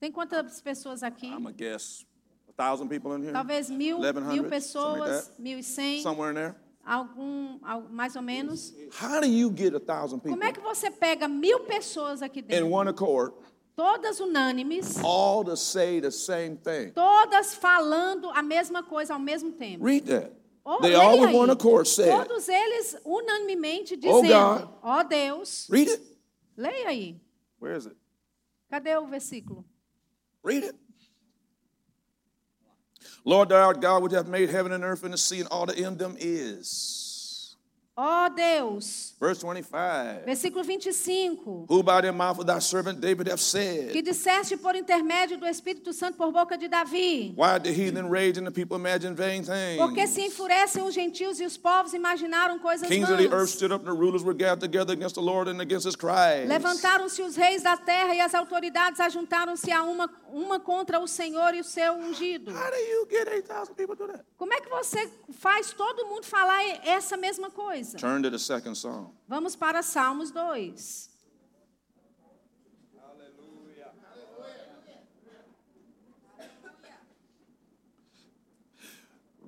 [0.00, 1.26] Tem quantas pessoas aqui?
[1.26, 2.04] I'm gonna guess
[2.48, 3.32] a thousand people in here.
[3.32, 6.54] Talvez mil, 1100, mil pessoas, mil e cem, Somewhere in there.
[6.84, 8.72] algum, al- mais ou menos.
[9.00, 12.40] How do you get a thousand people Como é que você pega mil pessoas aqui
[12.40, 13.34] in dentro, one accord,
[13.76, 16.92] todas unânimes, all to say the same thing?
[16.92, 19.84] todas falando a mesma coisa ao mesmo tempo?
[19.84, 20.32] Read that.
[20.68, 24.68] Oh, They all with one accord said, Todos eles unanimemente Oh, dizendo: God.
[24.82, 26.00] Ó Deus, read it.
[26.58, 27.20] leia aí.
[27.60, 27.96] Where is it?
[28.72, 29.64] Cadê o versículo?
[30.42, 30.74] Read it.
[33.24, 35.66] Lord thou art God, which hath made heaven and earth and the sea and all
[35.66, 37.05] that in them is.
[37.98, 40.26] Ó Deus, Verse 25.
[40.26, 41.64] versículo 25.
[41.66, 45.46] Who by the mouth of thy servant David hath said, Que disseste por intermédio do
[45.46, 47.32] Espírito Santo por boca de Davi.
[47.34, 49.78] Why the heathen rage and the people imagine vain things?
[49.78, 53.54] Porque se enfurecem os gentios e os povos imaginaram coisas Kings of the earth vãs.
[53.56, 56.48] stood up, and the rulers were gathered together against the Lord and against his Christ.
[56.48, 61.54] Levantaram-se os reis da terra e as autoridades ajuntaram-se a uma, uma contra o Senhor
[61.54, 62.50] e o seu ungido.
[62.50, 64.24] How do you get 8,000 people to do that?
[64.36, 67.85] Como é que você faz todo mundo falar essa mesma coisa?
[67.94, 69.12] Turn to the second psalm.
[69.28, 71.10] Vamos para Salmos 2.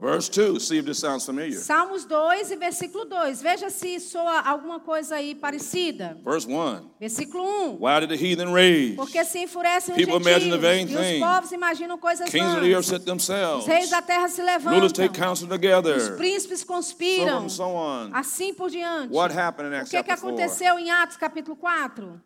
[0.00, 0.60] Verse 2.
[0.60, 1.58] See if this sounds familiar.
[1.58, 3.42] Salmos 2 e versículo 2.
[3.42, 6.16] Veja se soa alguma coisa aí parecida.
[6.24, 6.90] Verse 1.
[7.00, 7.42] Versículo
[7.72, 7.78] 1.
[7.80, 8.94] Why did the heathen rage?
[8.94, 11.20] Porque se enfurecem os People imagine the vain gentios e os thing.
[11.20, 12.86] povos imaginam coisas Kings of the earth vãs.
[12.86, 13.62] set themselves.
[13.64, 14.88] Os reis da terra se Rulers levantam.
[14.92, 15.96] take counsel together.
[15.96, 17.44] Os príncipes So conspiram.
[17.44, 18.10] on, so on.
[18.12, 19.12] Assim por diante.
[19.12, 20.28] What happened in O Acts que, que 4?
[20.28, 22.20] aconteceu em Atos capítulo 4?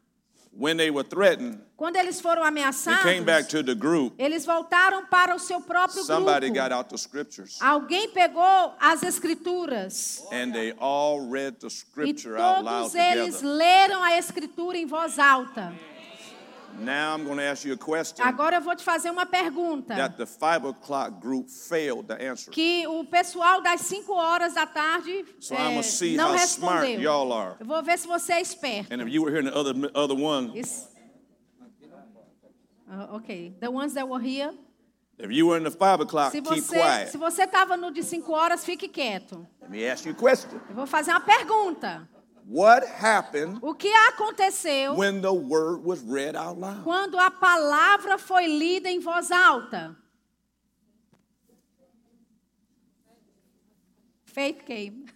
[0.55, 4.12] When they were threatened, Quando eles foram they ameaçados, came back to the group.
[4.19, 6.61] eles voltaram para o seu próprio Somebody grupo.
[6.69, 7.59] got out the scriptures.
[7.61, 10.23] Alguém pegou as escrituras.
[10.31, 13.57] And they all read the E scripture out loud todos eles together.
[13.57, 15.73] leram a escritura em voz alta.
[16.78, 19.94] Now I'm going to ask you a question Agora eu vou te fazer uma pergunta.
[19.94, 22.51] that the five o'clock group failed to answer.
[22.51, 26.36] Que o pessoal das 5 horas da tarde So eh, I'm gonna see não how
[26.39, 27.01] smart respondeu.
[27.03, 27.57] y'all are.
[27.61, 28.93] Eu vou ver se você é esperto.
[28.93, 30.89] And if you were here in the other other one, Isso.
[32.89, 33.57] Ah, ok.
[33.61, 34.53] The ones that were here.
[35.19, 37.11] if you were in the five o'clock, Se keep você quiet.
[37.11, 39.47] se você estava no de 5 horas, fique quieto.
[39.61, 40.61] Let me ask you a question.
[40.69, 42.09] Eu vou fazer uma pergunta.
[42.47, 46.82] What happened O que aconteceu when the word was read out loud?
[46.85, 49.97] quando a palavra foi lida em voz alta?
[54.24, 55.06] Faith came.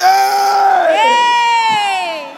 [0.00, 0.96] Hey!
[0.98, 2.36] Ei!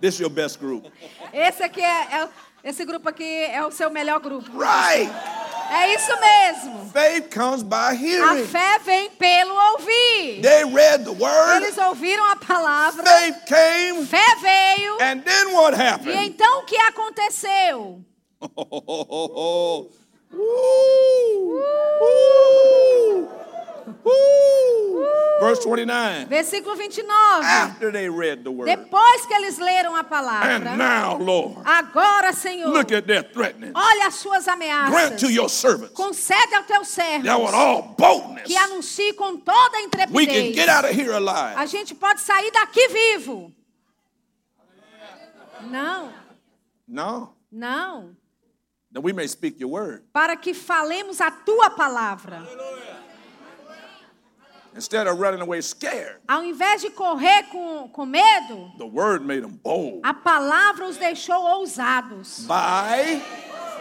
[0.00, 0.86] This is your best group.
[1.32, 2.28] Esse aqui é, é-
[2.68, 4.50] esse grupo aqui é o seu melhor grupo.
[4.58, 5.10] Right.
[5.68, 6.90] É isso mesmo.
[6.92, 8.46] Faith comes by A hearing.
[8.46, 10.40] fé vem pelo ouvir.
[10.40, 14.94] They read the word, Eles ouviram a palavra, faith came, fé veio.
[15.00, 16.26] and then what E happened?
[16.26, 18.00] então o que aconteceu?
[18.40, 19.90] Woo!
[20.32, 21.58] Woo!
[24.04, 24.65] Woo!
[25.40, 26.26] Verse 29.
[26.28, 27.44] Versículo 29.
[27.44, 28.66] After they read the word.
[28.66, 33.72] Depois que eles leram a And palavra, now, Lord, agora, Senhor, look at their threatening.
[33.74, 35.20] olha as suas Grant ameaças.
[35.20, 39.76] to your servants Concede ao teu servo that with all boldness que anuncie com toda
[39.76, 40.68] a we can get intrepidez.
[40.68, 41.54] out of here alive.
[41.58, 43.52] A gente pode sair daqui vivo.
[45.62, 46.12] Não,
[46.86, 48.14] No, não.
[48.92, 50.02] that we may speak your word.
[50.12, 52.42] Para que falemos a tua palavra.
[54.76, 59.40] Instead of running away scared, Ao invés de correr com, com medo, the word made
[59.42, 62.44] them bold a palavra os deixou ousados.
[62.46, 63.22] by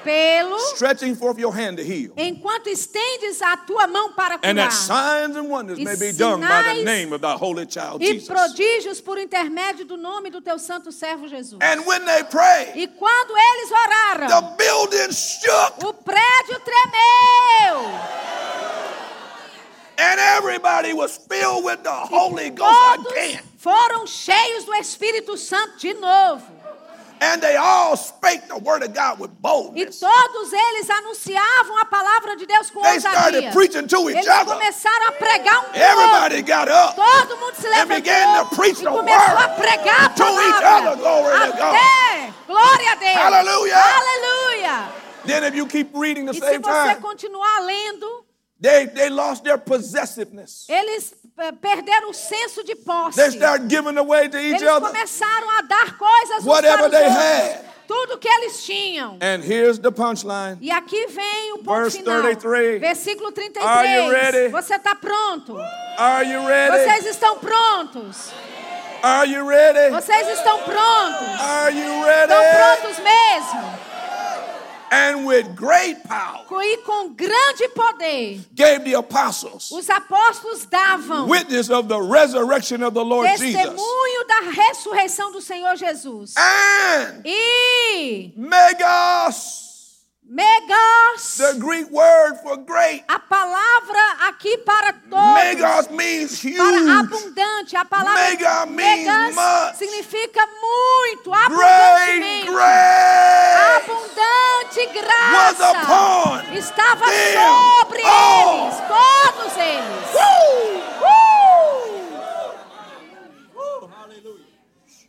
[0.06, 2.14] Pelo, stretching forth your hand to heal.
[2.16, 4.72] enquanto estendes a tua mão para And that curar.
[4.72, 8.02] signs and wonders E may be done by the sinais name of thy holy child
[8.04, 8.28] E Jesus.
[8.30, 11.58] prodígios por intermédio do nome do teu santo servo Jesus.
[11.60, 17.92] And when they prayed, E quando eles the oraram, building shook o prédio tremeu.
[19.98, 23.40] And everybody was filled with the Holy Ghost Todos again.
[23.58, 26.44] foram cheios do Espírito Santo de novo.
[27.22, 30.02] And they all spake the word of God with E boldness.
[30.02, 33.20] todos eles anunciavam a palavra de Deus com They ousadia.
[33.22, 34.54] started preaching to each Eles other.
[34.54, 36.46] começaram a pregar um Everybody outro.
[36.46, 36.96] got up.
[36.96, 40.24] Todo mundo se and began levantou to preach e the começou a pregar a to
[40.24, 40.92] each palavra.
[40.92, 40.96] other.
[40.98, 41.76] Glory to God.
[41.76, 43.16] Até, glória a Deus.
[43.16, 43.78] Hallelujah.
[43.80, 44.92] Aleluia.
[45.26, 48.25] Then if you keep reading the E se same você time, continuar lendo,
[48.60, 50.66] they, they lost their possessiveness.
[50.70, 53.18] eles eh, perderam o senso de posse.
[53.18, 54.88] They started giving away to each Eles other.
[54.90, 57.18] começaram a dar coisas Whatever they outros.
[57.18, 57.66] had.
[57.88, 59.18] Tudo que eles tinham.
[59.22, 60.58] And here's the punchline.
[60.60, 62.22] E aqui vem o ponto Verse final.
[62.24, 62.80] 33.
[62.82, 63.64] Versículo 33.
[63.64, 64.48] Are you ready?
[64.50, 65.56] Você está pronto?
[65.98, 66.72] Are you ready?
[66.84, 68.32] Vocês estão prontos?
[69.04, 69.92] Are you ready?
[69.94, 71.40] Vocês estão prontos?
[71.42, 72.82] Are you Estão ready?
[72.82, 73.80] prontos mesmo?
[74.92, 81.70] And with great power E com grande poder, gave the apostles os apóstolos davam witness
[81.70, 83.54] of the resurrection of the Lord Jesus.
[83.54, 86.34] testemunho da ressurreição do Senhor Jesus.
[86.38, 89.65] And E megas,
[90.28, 93.04] megas, the Greek word for great.
[93.08, 95.34] a palavra aqui para todos.
[95.36, 96.50] Megas means para
[96.80, 96.90] huge.
[96.92, 97.76] abundante.
[97.76, 99.76] A palavra Mega megas much.
[99.78, 102.52] significa muito, Great abundantemente.
[102.52, 105.74] grace Abundante graça
[106.58, 108.68] estava sobre all.
[108.68, 110.14] eles, todos eles.
[110.14, 110.82] Woo!
[111.02, 111.36] Uh!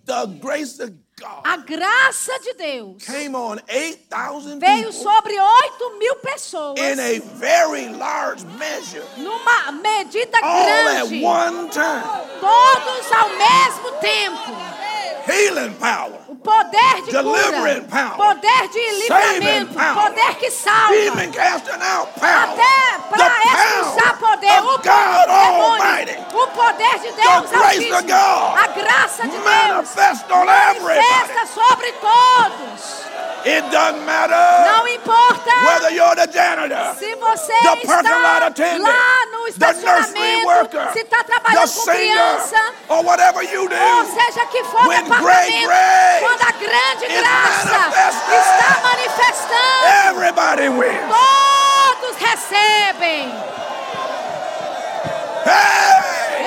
[0.05, 1.06] The grace of God
[1.45, 7.19] A graça de Deus came on 8,000 veio people sobre 8 mil pessoas in a
[7.37, 12.03] very large measure, numa medida all at grande, one time.
[12.41, 14.53] todos ao mesmo tempo.
[15.27, 18.15] Healing power, poder de cura, power.
[18.17, 19.95] poder de livramento, power.
[19.95, 20.95] poder que salva.
[22.23, 24.79] Até para expulsar poder, o God
[25.27, 28.03] demônio, o poder de Deus Altíssimo, a
[28.69, 30.35] graça de Deus manifesta
[31.53, 33.07] sobre todos.
[33.47, 38.01] It doesn't matter Não importa whether you're the janitor, se você the está
[38.45, 43.77] attendant, lá no estacionamento, worker, se está trabalhando com singer, criança, or whatever you do.
[43.77, 45.69] ou seja que for When departamento,
[46.37, 51.09] great grace quando a grande graça está manifestando, Everybody wins.
[51.09, 53.33] todos recebem.
[55.47, 56.47] Hey!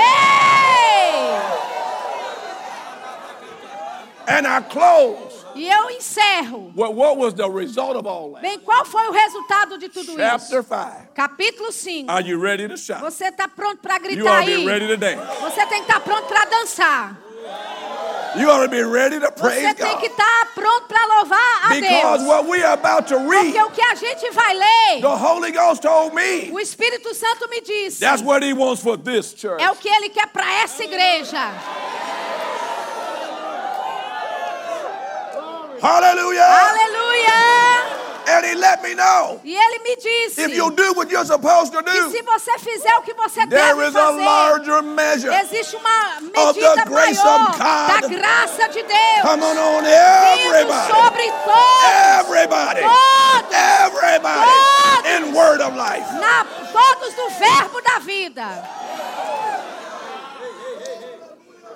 [4.28, 4.38] Ei!
[4.38, 5.40] And I close.
[5.56, 6.72] E eu encerro.
[6.76, 8.42] What, what was the result of all that?
[8.42, 10.70] Bem, qual foi o resultado de tudo Chapter isso?
[10.70, 11.14] 5.
[11.16, 12.10] Capítulo 5.
[12.12, 13.02] Are you ready to shout?
[13.02, 14.58] Você está pronto para You gritar to aí?
[14.58, 15.22] be ready to dance.
[15.42, 17.18] Você tem que estar pronto para dançar.
[18.36, 21.70] You ought to be ready to praise Você tem que estar pronto para louvar a
[21.70, 22.28] Because Deus.
[22.28, 25.52] what we are about to read, Porque o que a gente vai ler, the Holy
[25.52, 29.60] Ghost told me, o Espírito Santo me disse, that's what He wants for this church.
[29.64, 31.52] é o que ele quer para essa igreja.
[35.82, 36.46] Hallelujah.
[36.46, 38.09] Aleluia!
[38.32, 41.72] And He let me know E ele me disse if you do what you're supposed
[41.74, 44.82] to que do, se você fizer o que você there deve is a fazer, larger
[44.84, 45.34] measure.
[45.34, 49.82] existe uma of the medida grace maior of God da graça de Deus Coming on
[49.82, 50.94] vindo everybody.
[50.94, 52.82] sobre todos, Everybody.
[52.82, 55.28] todos, Everybody Todos.
[55.28, 56.06] in Word of Life.
[56.20, 58.64] na, todos do verbo da vida.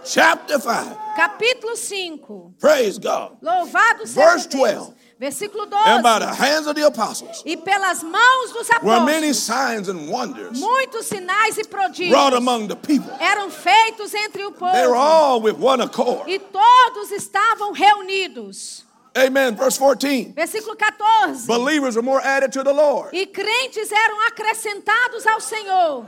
[0.06, 0.98] Chapter 5.
[1.16, 2.54] Capítulo 5.
[2.60, 3.38] Praise God.
[3.42, 4.94] Louvado Verse seja Deus.
[5.24, 5.50] 12.
[5.50, 6.20] Versículo And by 12.
[6.20, 10.60] the hands of the apostles E pelas mãos dos were many apóstolos, signs and wonders
[10.60, 13.12] muitos sinais e wrought prodígios among the people.
[13.20, 14.98] eram feitos entre o They were povo.
[14.98, 16.28] all with one accord.
[16.30, 18.84] E todos estavam reunidos.
[19.16, 19.56] Amen.
[19.56, 20.34] Verse 14.
[20.36, 21.46] Versículo 14.
[21.48, 23.14] Believers are more added to the Lord.
[23.14, 26.06] E crentes eram acrescentados ao Senhor.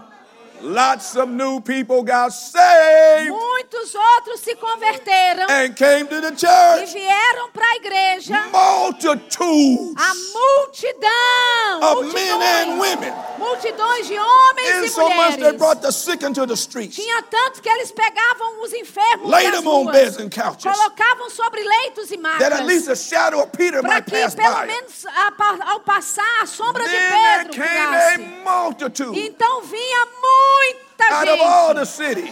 [0.61, 6.35] Lots of new people got saved Muitos outros se converteram and came to the e
[6.35, 6.93] church.
[6.93, 8.41] vieram para a igreja.
[8.51, 13.13] Multitudes A multidão, of men and women.
[13.37, 15.57] multidões de homens And e so much they mulheres.
[15.57, 16.95] brought the sick into the streets.
[16.95, 20.63] Tinha tanto que eles pegavam os enfermos Laid das them on beds and couches.
[20.63, 24.65] colocavam sobre leitos e macas, para que pass pelo by.
[24.67, 30.07] menos a ao passar a sombra de Then there Pedro came a multitude Então vinha
[30.45, 31.41] muita gente.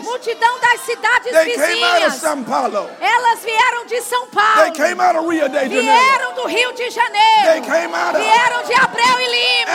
[0.03, 2.13] Multidão das cidades They vizinhas.
[2.99, 4.61] Elas vieram de São Paulo.
[5.85, 7.43] vieram do Rio de Janeiro.
[8.19, 9.71] vieram de Abreu e Lima.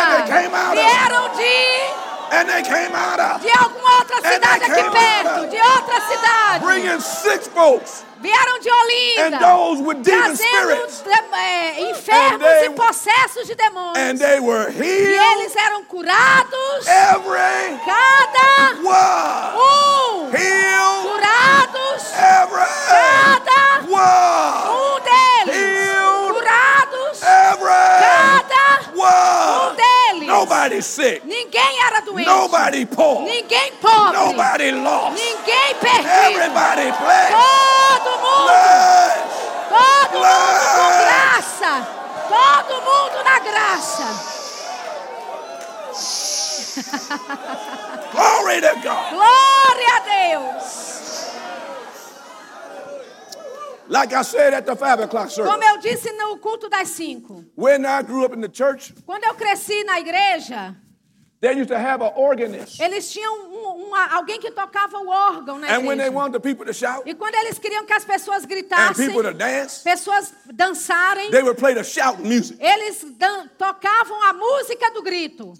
[0.74, 2.07] vieram de
[3.40, 6.64] de alguma outra cidade aqui perto, de outra cidade.
[6.64, 7.00] Bringing
[7.54, 8.04] folks.
[8.20, 9.38] Vieram de Olinda,
[10.02, 11.06] trazendo
[11.36, 13.96] é, enfermos e possessos de demônios.
[14.84, 16.86] e eles eram curados.
[17.84, 20.30] cada um.
[21.02, 22.02] Curados.
[22.88, 25.17] cada um
[30.68, 31.22] Nobody sick.
[31.24, 33.22] Ninguém era doente, Nobody poor.
[33.22, 35.14] ninguém pobre, Nobody lost.
[35.16, 36.08] ninguém perdido.
[36.08, 37.32] Everybody blessed.
[37.32, 39.22] Todo mundo, Blessed.
[39.70, 41.04] todo mundo com Blessed.
[41.04, 41.88] graça,
[42.28, 44.38] todo mundo na graça.
[48.12, 49.10] Glory to God.
[49.10, 50.98] Glória a Deus.
[53.88, 55.50] Like I said at the five o'clock service.
[55.50, 57.44] Como eu disse no culto das cinco.
[57.56, 60.76] When I grew up in the church, quando eu cresci na igreja,
[61.40, 62.80] they used to have an organist.
[62.80, 65.86] Eles tinham um, uma, alguém que tocava o órgão na and igreja.
[65.86, 69.32] When they the to shout, e quando eles queriam que as pessoas gritassem, and to
[69.32, 72.58] dance, pessoas dançarem, they would play the shout music.
[72.60, 75.54] Eles dan tocavam a música do grito.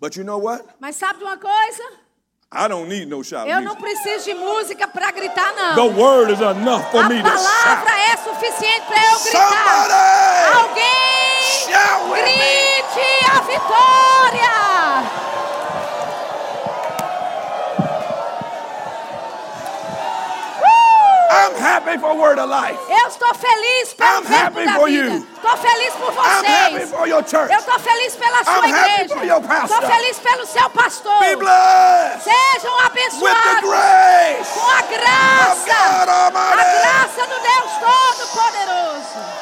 [0.00, 0.64] But you know what?
[0.80, 2.01] Mas sabe de uma coisa?
[2.54, 5.88] I don't need no shout Eu não preciso de música para gritar, The não.
[5.96, 7.42] word is enough for A me to shout.
[7.42, 9.48] palavra é suficiente para eu gritar.
[9.48, 9.92] Somebody
[10.58, 10.92] Alguém
[12.12, 14.71] grite a vitória!
[21.32, 22.78] I'm happy for word of life.
[22.88, 25.14] Eu estou feliz pelo I'm happy da for vida.
[25.14, 25.26] you.
[25.34, 26.90] Estou feliz por I'm happy vocês.
[26.90, 27.52] for your church.
[27.52, 29.14] Eu estou feliz pela sua I'm happy igreja.
[29.16, 29.82] for your pastor.
[29.82, 31.18] Estou feliz pelo seu pastor.
[31.20, 35.64] Be blessed Sejam with the abençoados grace com a of graça.
[35.66, 36.80] God A Almighty.
[36.82, 39.41] graça do Deus Todo-Poderoso.